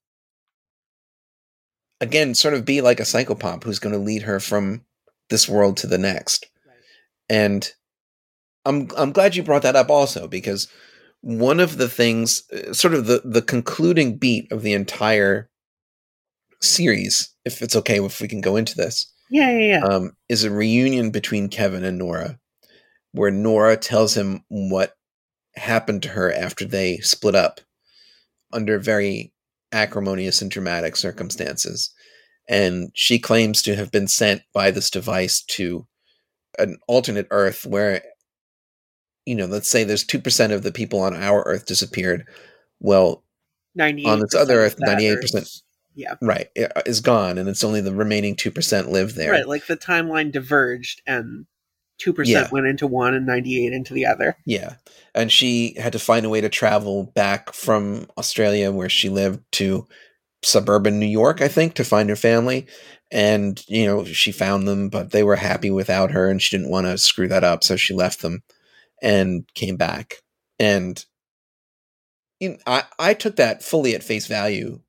again 2.00 2.34
sort 2.34 2.54
of 2.54 2.64
be 2.64 2.80
like 2.80 3.00
a 3.00 3.04
psychopomp 3.04 3.64
who's 3.64 3.78
going 3.78 3.92
to 3.92 3.98
lead 4.00 4.22
her 4.22 4.40
from 4.40 4.84
this 5.28 5.48
world 5.48 5.76
to 5.78 5.86
the 5.86 5.98
next. 5.98 6.46
And 7.28 7.70
I'm 8.64 8.88
I'm 8.96 9.12
glad 9.12 9.36
you 9.36 9.42
brought 9.42 9.62
that 9.62 9.76
up 9.76 9.90
also 9.90 10.26
because 10.28 10.68
one 11.20 11.60
of 11.60 11.76
the 11.76 11.88
things, 11.88 12.44
uh, 12.52 12.72
sort 12.72 12.94
of 12.94 13.06
the 13.06 13.20
the 13.24 13.42
concluding 13.42 14.16
beat 14.16 14.50
of 14.50 14.62
the 14.62 14.72
entire 14.72 15.50
series, 16.62 17.34
if 17.44 17.60
it's 17.60 17.76
okay 17.76 18.00
if 18.02 18.20
we 18.20 18.28
can 18.28 18.40
go 18.40 18.56
into 18.56 18.74
this, 18.76 19.12
yeah, 19.30 19.50
yeah, 19.50 19.78
yeah. 19.78 19.84
um, 19.84 20.12
is 20.28 20.44
a 20.44 20.50
reunion 20.50 21.10
between 21.10 21.48
Kevin 21.48 21.84
and 21.84 21.98
Nora, 21.98 22.38
where 23.12 23.30
Nora 23.30 23.76
tells 23.76 24.16
him 24.16 24.44
what 24.48 24.94
happened 25.56 26.02
to 26.04 26.08
her 26.10 26.32
after 26.32 26.64
they 26.64 26.98
split 26.98 27.34
up 27.34 27.60
under 28.52 28.78
very 28.78 29.32
acrimonious 29.72 30.40
and 30.40 30.50
dramatic 30.50 30.96
circumstances. 30.96 31.92
And 32.48 32.90
she 32.94 33.18
claims 33.18 33.62
to 33.62 33.76
have 33.76 33.90
been 33.90 34.08
sent 34.08 34.42
by 34.54 34.70
this 34.70 34.90
device 34.90 35.42
to 35.42 35.86
an 36.58 36.78
alternate 36.88 37.26
Earth 37.30 37.66
where, 37.66 38.02
you 39.26 39.34
know, 39.34 39.44
let's 39.44 39.68
say 39.68 39.84
there's 39.84 40.04
2% 40.04 40.52
of 40.52 40.62
the 40.62 40.72
people 40.72 41.00
on 41.00 41.14
our 41.14 41.42
Earth 41.42 41.66
disappeared. 41.66 42.26
Well, 42.80 43.22
98 43.74 44.08
on 44.08 44.20
this 44.20 44.34
other 44.34 44.60
Earth, 44.60 44.76
98%. 44.78 45.62
Yeah. 45.98 46.14
right, 46.22 46.48
i- 46.56 46.70
uh, 46.76 46.82
is 46.86 47.00
gone, 47.00 47.38
and 47.38 47.48
it's 47.48 47.64
only 47.64 47.80
the 47.80 47.94
remaining 47.94 48.36
2% 48.36 48.90
live 48.90 49.14
there. 49.16 49.32
Right, 49.32 49.48
like 49.48 49.66
the 49.66 49.76
timeline 49.76 50.30
diverged 50.30 51.02
and 51.06 51.46
2% 51.98 52.28
Yeah. 52.28 52.48
went 52.52 52.66
into 52.68 52.86
one 52.86 53.14
and 53.14 53.26
98 53.26 53.72
into 53.72 53.92
the 53.92 54.06
other. 54.06 54.36
Yeah. 54.46 54.74
And 55.14 55.32
she 55.32 55.74
had 55.76 55.92
to 55.94 55.98
find 55.98 56.24
a 56.24 56.28
way 56.28 56.40
to 56.40 56.48
travel 56.48 57.02
back 57.16 57.52
from 57.52 58.06
Australia 58.16 58.70
where 58.70 58.88
she 58.88 59.08
lived 59.08 59.40
to 59.52 59.88
suburban 60.44 61.00
New 61.00 61.06
York, 61.06 61.40
I 61.42 61.48
think, 61.48 61.74
to 61.74 61.84
find 61.84 62.08
her 62.08 62.14
family. 62.16 62.68
And, 63.10 63.60
you 63.66 63.84
know, 63.84 64.04
she 64.04 64.30
found 64.30 64.68
them, 64.68 64.90
but 64.90 65.10
they 65.10 65.24
were 65.24 65.34
happy 65.34 65.70
without 65.72 66.12
her 66.12 66.30
and 66.30 66.40
she 66.40 66.56
didn't 66.56 66.70
want 66.70 66.86
to 66.86 66.96
screw 66.98 67.26
that 67.26 67.42
up. 67.42 67.64
So 67.64 67.74
she 67.76 67.92
left 67.94 68.22
them 68.22 68.44
and 69.02 69.44
came 69.54 69.76
back. 69.76 70.18
And 70.60 71.04
you 72.38 72.50
know, 72.50 72.56
I, 72.66 72.84
I 72.98 73.14
took 73.14 73.34
that 73.36 73.64
fully 73.64 73.96
at 73.96 74.04
face 74.04 74.28
value, 74.28 74.80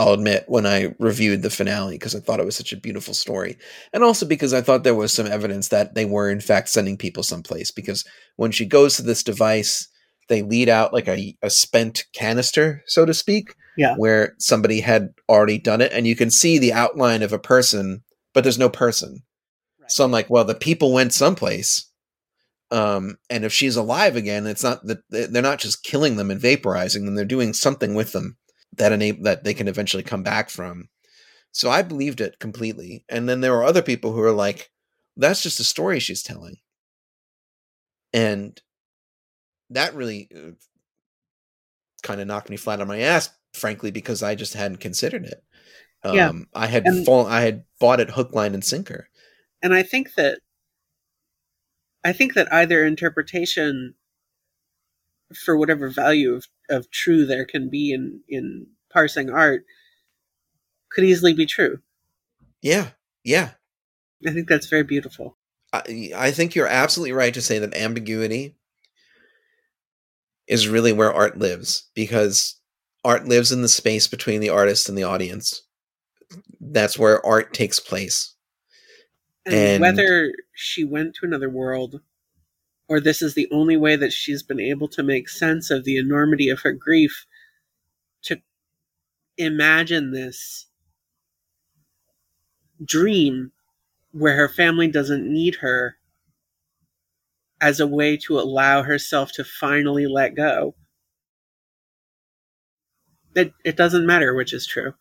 I'll 0.00 0.14
admit, 0.14 0.44
when 0.48 0.64
I 0.64 0.94
reviewed 0.98 1.42
the 1.42 1.50
finale 1.50 1.96
because 1.96 2.14
I 2.14 2.20
thought 2.20 2.40
it 2.40 2.46
was 2.46 2.56
such 2.56 2.72
a 2.72 2.76
beautiful 2.80 3.12
story. 3.12 3.58
And 3.92 4.02
also 4.02 4.24
because 4.24 4.54
I 4.54 4.62
thought 4.62 4.82
there 4.82 4.94
was 4.94 5.12
some 5.12 5.26
evidence 5.26 5.68
that 5.68 5.94
they 5.94 6.06
were, 6.06 6.30
in 6.30 6.40
fact, 6.40 6.70
sending 6.70 6.96
people 6.96 7.22
someplace. 7.22 7.70
Because 7.70 8.06
when 8.36 8.50
she 8.50 8.64
goes 8.64 8.96
to 8.96 9.02
this 9.02 9.22
device, 9.22 9.86
they 10.28 10.40
lead 10.40 10.70
out 10.70 10.94
like 10.94 11.06
a, 11.06 11.36
a 11.42 11.50
spent 11.50 12.04
canister, 12.14 12.82
so 12.86 13.04
to 13.04 13.12
speak, 13.12 13.54
Yeah. 13.76 13.94
where 13.96 14.36
somebody 14.38 14.80
had 14.80 15.10
already 15.28 15.58
done 15.58 15.82
it. 15.82 15.92
And 15.92 16.06
you 16.06 16.16
can 16.16 16.30
see 16.30 16.58
the 16.58 16.72
outline 16.72 17.22
of 17.22 17.34
a 17.34 17.38
person, 17.38 18.02
but 18.32 18.42
there's 18.42 18.58
no 18.58 18.70
person. 18.70 19.22
So 19.88 20.02
I'm 20.02 20.12
like, 20.12 20.30
well, 20.30 20.44
the 20.46 20.54
people 20.54 20.94
went 20.94 21.12
someplace. 21.12 21.90
Um, 22.70 23.18
and 23.28 23.44
if 23.44 23.52
she's 23.52 23.76
alive 23.76 24.16
again, 24.16 24.46
it's 24.46 24.62
not 24.62 24.86
that 24.86 25.00
they're 25.10 25.42
not 25.42 25.58
just 25.58 25.82
killing 25.82 26.16
them 26.16 26.30
and 26.30 26.40
vaporizing 26.40 27.04
them; 27.04 27.16
they're 27.16 27.24
doing 27.24 27.52
something 27.52 27.94
with 27.96 28.12
them 28.12 28.36
that 28.80 28.92
enable 28.92 29.22
that 29.24 29.44
they 29.44 29.54
can 29.54 29.68
eventually 29.68 30.02
come 30.02 30.22
back 30.24 30.50
from. 30.50 30.88
So 31.52 31.70
I 31.70 31.82
believed 31.82 32.20
it 32.20 32.38
completely. 32.38 33.04
And 33.08 33.28
then 33.28 33.40
there 33.40 33.52
were 33.52 33.64
other 33.64 33.82
people 33.82 34.12
who 34.12 34.20
were 34.20 34.32
like, 34.32 34.70
"That's 35.16 35.42
just 35.42 35.60
a 35.60 35.64
story 35.64 36.00
she's 36.00 36.22
telling," 36.22 36.56
and 38.12 38.60
that 39.70 39.94
really 39.94 40.28
uh, 40.34 40.52
kind 42.02 42.20
of 42.20 42.26
knocked 42.26 42.50
me 42.50 42.56
flat 42.56 42.80
on 42.80 42.88
my 42.88 43.00
ass, 43.00 43.30
frankly, 43.54 43.90
because 43.90 44.22
I 44.22 44.34
just 44.34 44.54
hadn't 44.54 44.78
considered 44.78 45.24
it. 45.26 45.44
Um, 46.02 46.16
Yeah. 46.16 46.32
I 46.54 46.66
had 46.66 46.86
And- 46.86 47.04
fall, 47.04 47.26
I 47.26 47.42
had 47.42 47.64
bought 47.78 48.00
it 48.00 48.10
hook, 48.10 48.32
line, 48.32 48.54
and 48.54 48.64
sinker. 48.64 49.08
and 49.62 49.74
I 49.74 49.82
think 49.82 50.14
that 50.14 50.40
I 52.02 52.14
think 52.14 52.32
that 52.32 52.50
either 52.50 52.84
interpretation 52.86 53.94
for 55.34 55.56
whatever 55.56 55.88
value 55.88 56.34
of, 56.34 56.46
of 56.68 56.90
true 56.90 57.24
there 57.26 57.44
can 57.44 57.68
be 57.68 57.92
in, 57.92 58.20
in 58.28 58.66
parsing 58.92 59.30
art 59.30 59.64
could 60.90 61.04
easily 61.04 61.32
be 61.32 61.46
true. 61.46 61.78
Yeah, 62.62 62.88
yeah. 63.24 63.50
I 64.26 64.32
think 64.32 64.48
that's 64.48 64.66
very 64.66 64.82
beautiful. 64.82 65.36
I, 65.72 66.12
I 66.14 66.30
think 66.30 66.54
you're 66.54 66.66
absolutely 66.66 67.12
right 67.12 67.32
to 67.32 67.40
say 67.40 67.58
that 67.58 67.76
ambiguity 67.76 68.56
is 70.46 70.68
really 70.68 70.92
where 70.92 71.12
art 71.12 71.38
lives 71.38 71.88
because 71.94 72.56
art 73.04 73.26
lives 73.26 73.52
in 73.52 73.62
the 73.62 73.68
space 73.68 74.08
between 74.08 74.40
the 74.40 74.50
artist 74.50 74.88
and 74.88 74.98
the 74.98 75.04
audience. 75.04 75.62
That's 76.60 76.98
where 76.98 77.24
art 77.24 77.54
takes 77.54 77.78
place. 77.78 78.34
And, 79.46 79.54
And- 79.54 79.80
whether 79.80 80.32
she 80.54 80.84
went 80.84 81.14
to 81.16 81.26
another 81.26 81.48
world 81.48 82.00
or 82.90 83.00
this 83.00 83.22
is 83.22 83.34
the 83.34 83.48
only 83.52 83.78
way 83.78 83.96
that 83.96 84.12
she's 84.12 84.42
been 84.42 84.60
able 84.60 84.88
to 84.88 85.04
make 85.04 85.30
sense 85.30 85.70
of 85.70 85.84
the 85.84 85.96
enormity 85.96 86.50
of 86.50 86.62
her 86.62 86.72
grief 86.72 87.24
to 88.24 88.42
imagine 89.38 90.12
this 90.12 90.66
dream 92.84 93.52
where 94.12 94.36
her 94.36 94.48
family 94.48 94.88
doesn't 94.88 95.30
need 95.32 95.56
her 95.56 95.96
as 97.60 97.80
a 97.80 97.86
way 97.86 98.16
to 98.16 98.40
allow 98.40 98.82
herself 98.82 99.32
to 99.32 99.44
finally 99.44 100.06
let 100.06 100.34
go. 100.34 100.74
It, 103.36 103.52
it 103.64 103.76
doesn't 103.76 104.06
matter 104.06 104.34
which 104.34 104.52
is 104.52 104.66
true. 104.66 104.94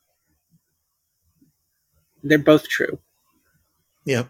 They're 2.24 2.38
both 2.38 2.68
true 2.70 3.00
Yeah. 4.06 4.26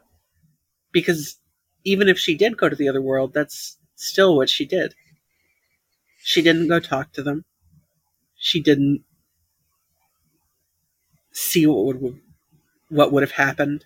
because 0.92 1.39
even 1.84 2.08
if 2.08 2.18
she 2.18 2.36
did 2.36 2.58
go 2.58 2.70
to 2.70 2.76
the 2.76 2.90
other 2.90 3.02
world, 3.02 3.34
that's 3.34 3.78
still 3.96 4.36
what 4.36 4.50
she 4.50 4.66
did. 4.66 4.94
She 6.24 6.42
didn't 6.42 6.68
go 6.68 6.80
talk 6.80 7.14
to 7.14 7.24
them. 7.24 7.46
She 8.38 8.62
didn't 8.62 9.04
see 11.32 11.66
what 11.66 12.02
would 12.02 12.22
what 12.90 13.12
would 13.12 13.24
have 13.24 13.32
happened 13.32 13.86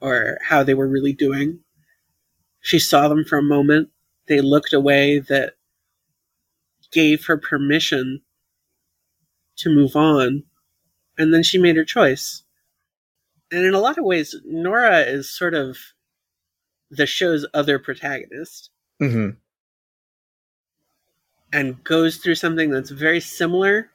or 0.00 0.38
how 0.42 0.62
they 0.62 0.74
were 0.74 0.88
really 0.88 1.12
doing. 1.12 1.60
She 2.60 2.78
saw 2.78 3.08
them 3.08 3.24
for 3.24 3.38
a 3.38 3.42
moment. 3.42 3.90
They 4.26 4.40
looked 4.40 4.72
away 4.72 5.18
that 5.18 5.54
gave 6.92 7.26
her 7.26 7.36
permission 7.36 8.22
to 9.56 9.74
move 9.74 9.96
on, 9.96 10.44
and 11.18 11.32
then 11.32 11.42
she 11.42 11.58
made 11.58 11.76
her 11.76 11.84
choice. 11.84 12.42
And 13.50 13.64
in 13.64 13.74
a 13.74 13.80
lot 13.80 13.98
of 13.98 14.04
ways, 14.04 14.34
Nora 14.44 15.00
is 15.00 15.30
sort 15.30 15.54
of 15.54 15.93
the 16.96 17.06
show's 17.06 17.46
other 17.54 17.78
protagonist 17.78 18.70
hmm 18.98 19.30
and 21.52 21.82
goes 21.84 22.16
through 22.16 22.34
something 22.34 22.70
that's 22.70 22.90
very 22.90 23.20
similar 23.20 23.90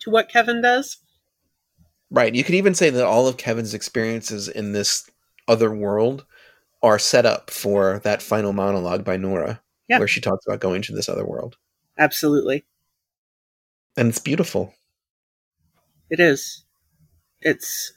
to 0.00 0.10
what 0.10 0.28
Kevin 0.28 0.60
does. 0.60 0.96
Right. 2.10 2.34
You 2.34 2.42
could 2.42 2.56
even 2.56 2.74
say 2.74 2.90
that 2.90 3.04
all 3.06 3.28
of 3.28 3.36
Kevin's 3.36 3.74
experiences 3.74 4.48
in 4.48 4.72
this 4.72 5.08
other 5.46 5.72
world 5.72 6.26
are 6.82 6.98
set 6.98 7.24
up 7.26 7.50
for 7.50 8.00
that 8.02 8.22
final 8.22 8.52
monologue 8.52 9.04
by 9.04 9.16
Nora, 9.16 9.62
Yeah. 9.88 9.98
where 9.98 10.08
she 10.08 10.20
talks 10.20 10.44
about 10.46 10.58
going 10.60 10.82
to 10.82 10.92
this 10.94 11.08
other 11.08 11.24
world. 11.24 11.56
Absolutely. 11.96 12.64
And 13.96 14.08
it's 14.08 14.18
beautiful. 14.18 14.74
It 16.08 16.18
is. 16.18 16.64
It's 17.40 17.92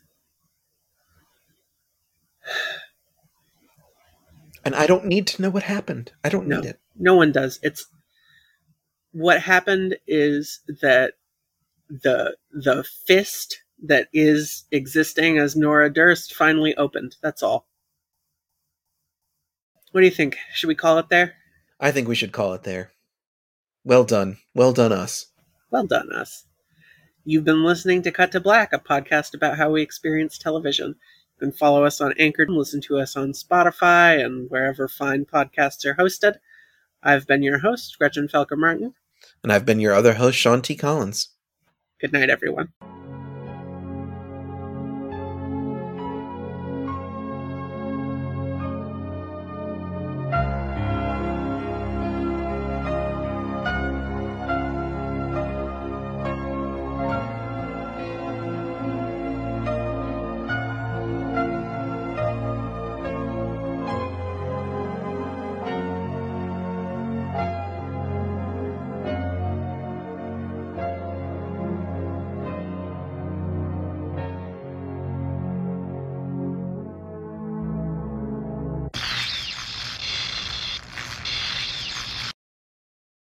And 4.65 4.75
I 4.75 4.87
don't 4.87 5.05
need 5.05 5.27
to 5.27 5.41
know 5.41 5.49
what 5.49 5.63
happened. 5.63 6.11
I 6.23 6.29
don't 6.29 6.47
No. 6.47 6.59
need 6.61 6.69
it. 6.69 6.79
no 6.95 7.15
one 7.15 7.31
does. 7.31 7.59
It's 7.63 7.85
what 9.11 9.41
happened 9.41 9.97
is 10.07 10.61
that 10.81 11.15
the 11.89 12.37
the 12.51 12.83
fist 12.83 13.61
that 13.83 14.07
is 14.13 14.63
existing 14.71 15.37
as 15.37 15.55
Nora 15.55 15.91
Durst 15.91 16.33
finally 16.33 16.75
opened. 16.77 17.17
That's 17.21 17.43
all. 17.43 17.67
What 19.91 20.01
do 20.01 20.05
you 20.05 20.11
think? 20.11 20.37
Should 20.53 20.67
we 20.67 20.75
call 20.75 20.97
it 20.99 21.09
there? 21.09 21.35
I 21.79 21.91
think 21.91 22.07
we 22.07 22.15
should 22.15 22.31
call 22.31 22.53
it 22.53 22.63
there. 22.63 22.91
Well 23.83 24.05
done. 24.05 24.37
Well 24.55 24.71
done, 24.73 24.91
us. 24.91 25.27
Well 25.69 25.85
done, 25.85 26.11
us. 26.13 26.45
You've 27.25 27.43
been 27.43 27.63
listening 27.63 28.01
to 28.03 28.11
Cut 28.11 28.31
to 28.31 28.39
Black, 28.39 28.73
a 28.73 28.79
podcast 28.79 29.33
about 29.33 29.57
how 29.57 29.71
we 29.71 29.81
experience 29.81 30.37
television. 30.37 30.95
Can 31.43 31.51
follow 31.51 31.83
us 31.83 31.99
on 31.99 32.13
Anchor 32.17 32.45
listen 32.47 32.79
to 32.83 32.99
us 32.99 33.17
on 33.17 33.33
Spotify 33.33 34.23
and 34.23 34.49
wherever 34.49 34.87
fine 34.87 35.25
podcasts 35.25 35.83
are 35.85 35.93
hosted. 35.93 36.37
I've 37.03 37.27
been 37.27 37.43
your 37.43 37.59
host, 37.59 37.97
Gretchen 37.99 38.29
Felker 38.29 38.57
Martin. 38.57 38.93
And 39.43 39.51
I've 39.51 39.65
been 39.65 39.81
your 39.81 39.93
other 39.93 40.13
host, 40.13 40.37
Sean 40.37 40.61
T. 40.61 40.73
Collins. 40.77 41.31
Good 41.99 42.13
night, 42.13 42.29
everyone. 42.29 42.71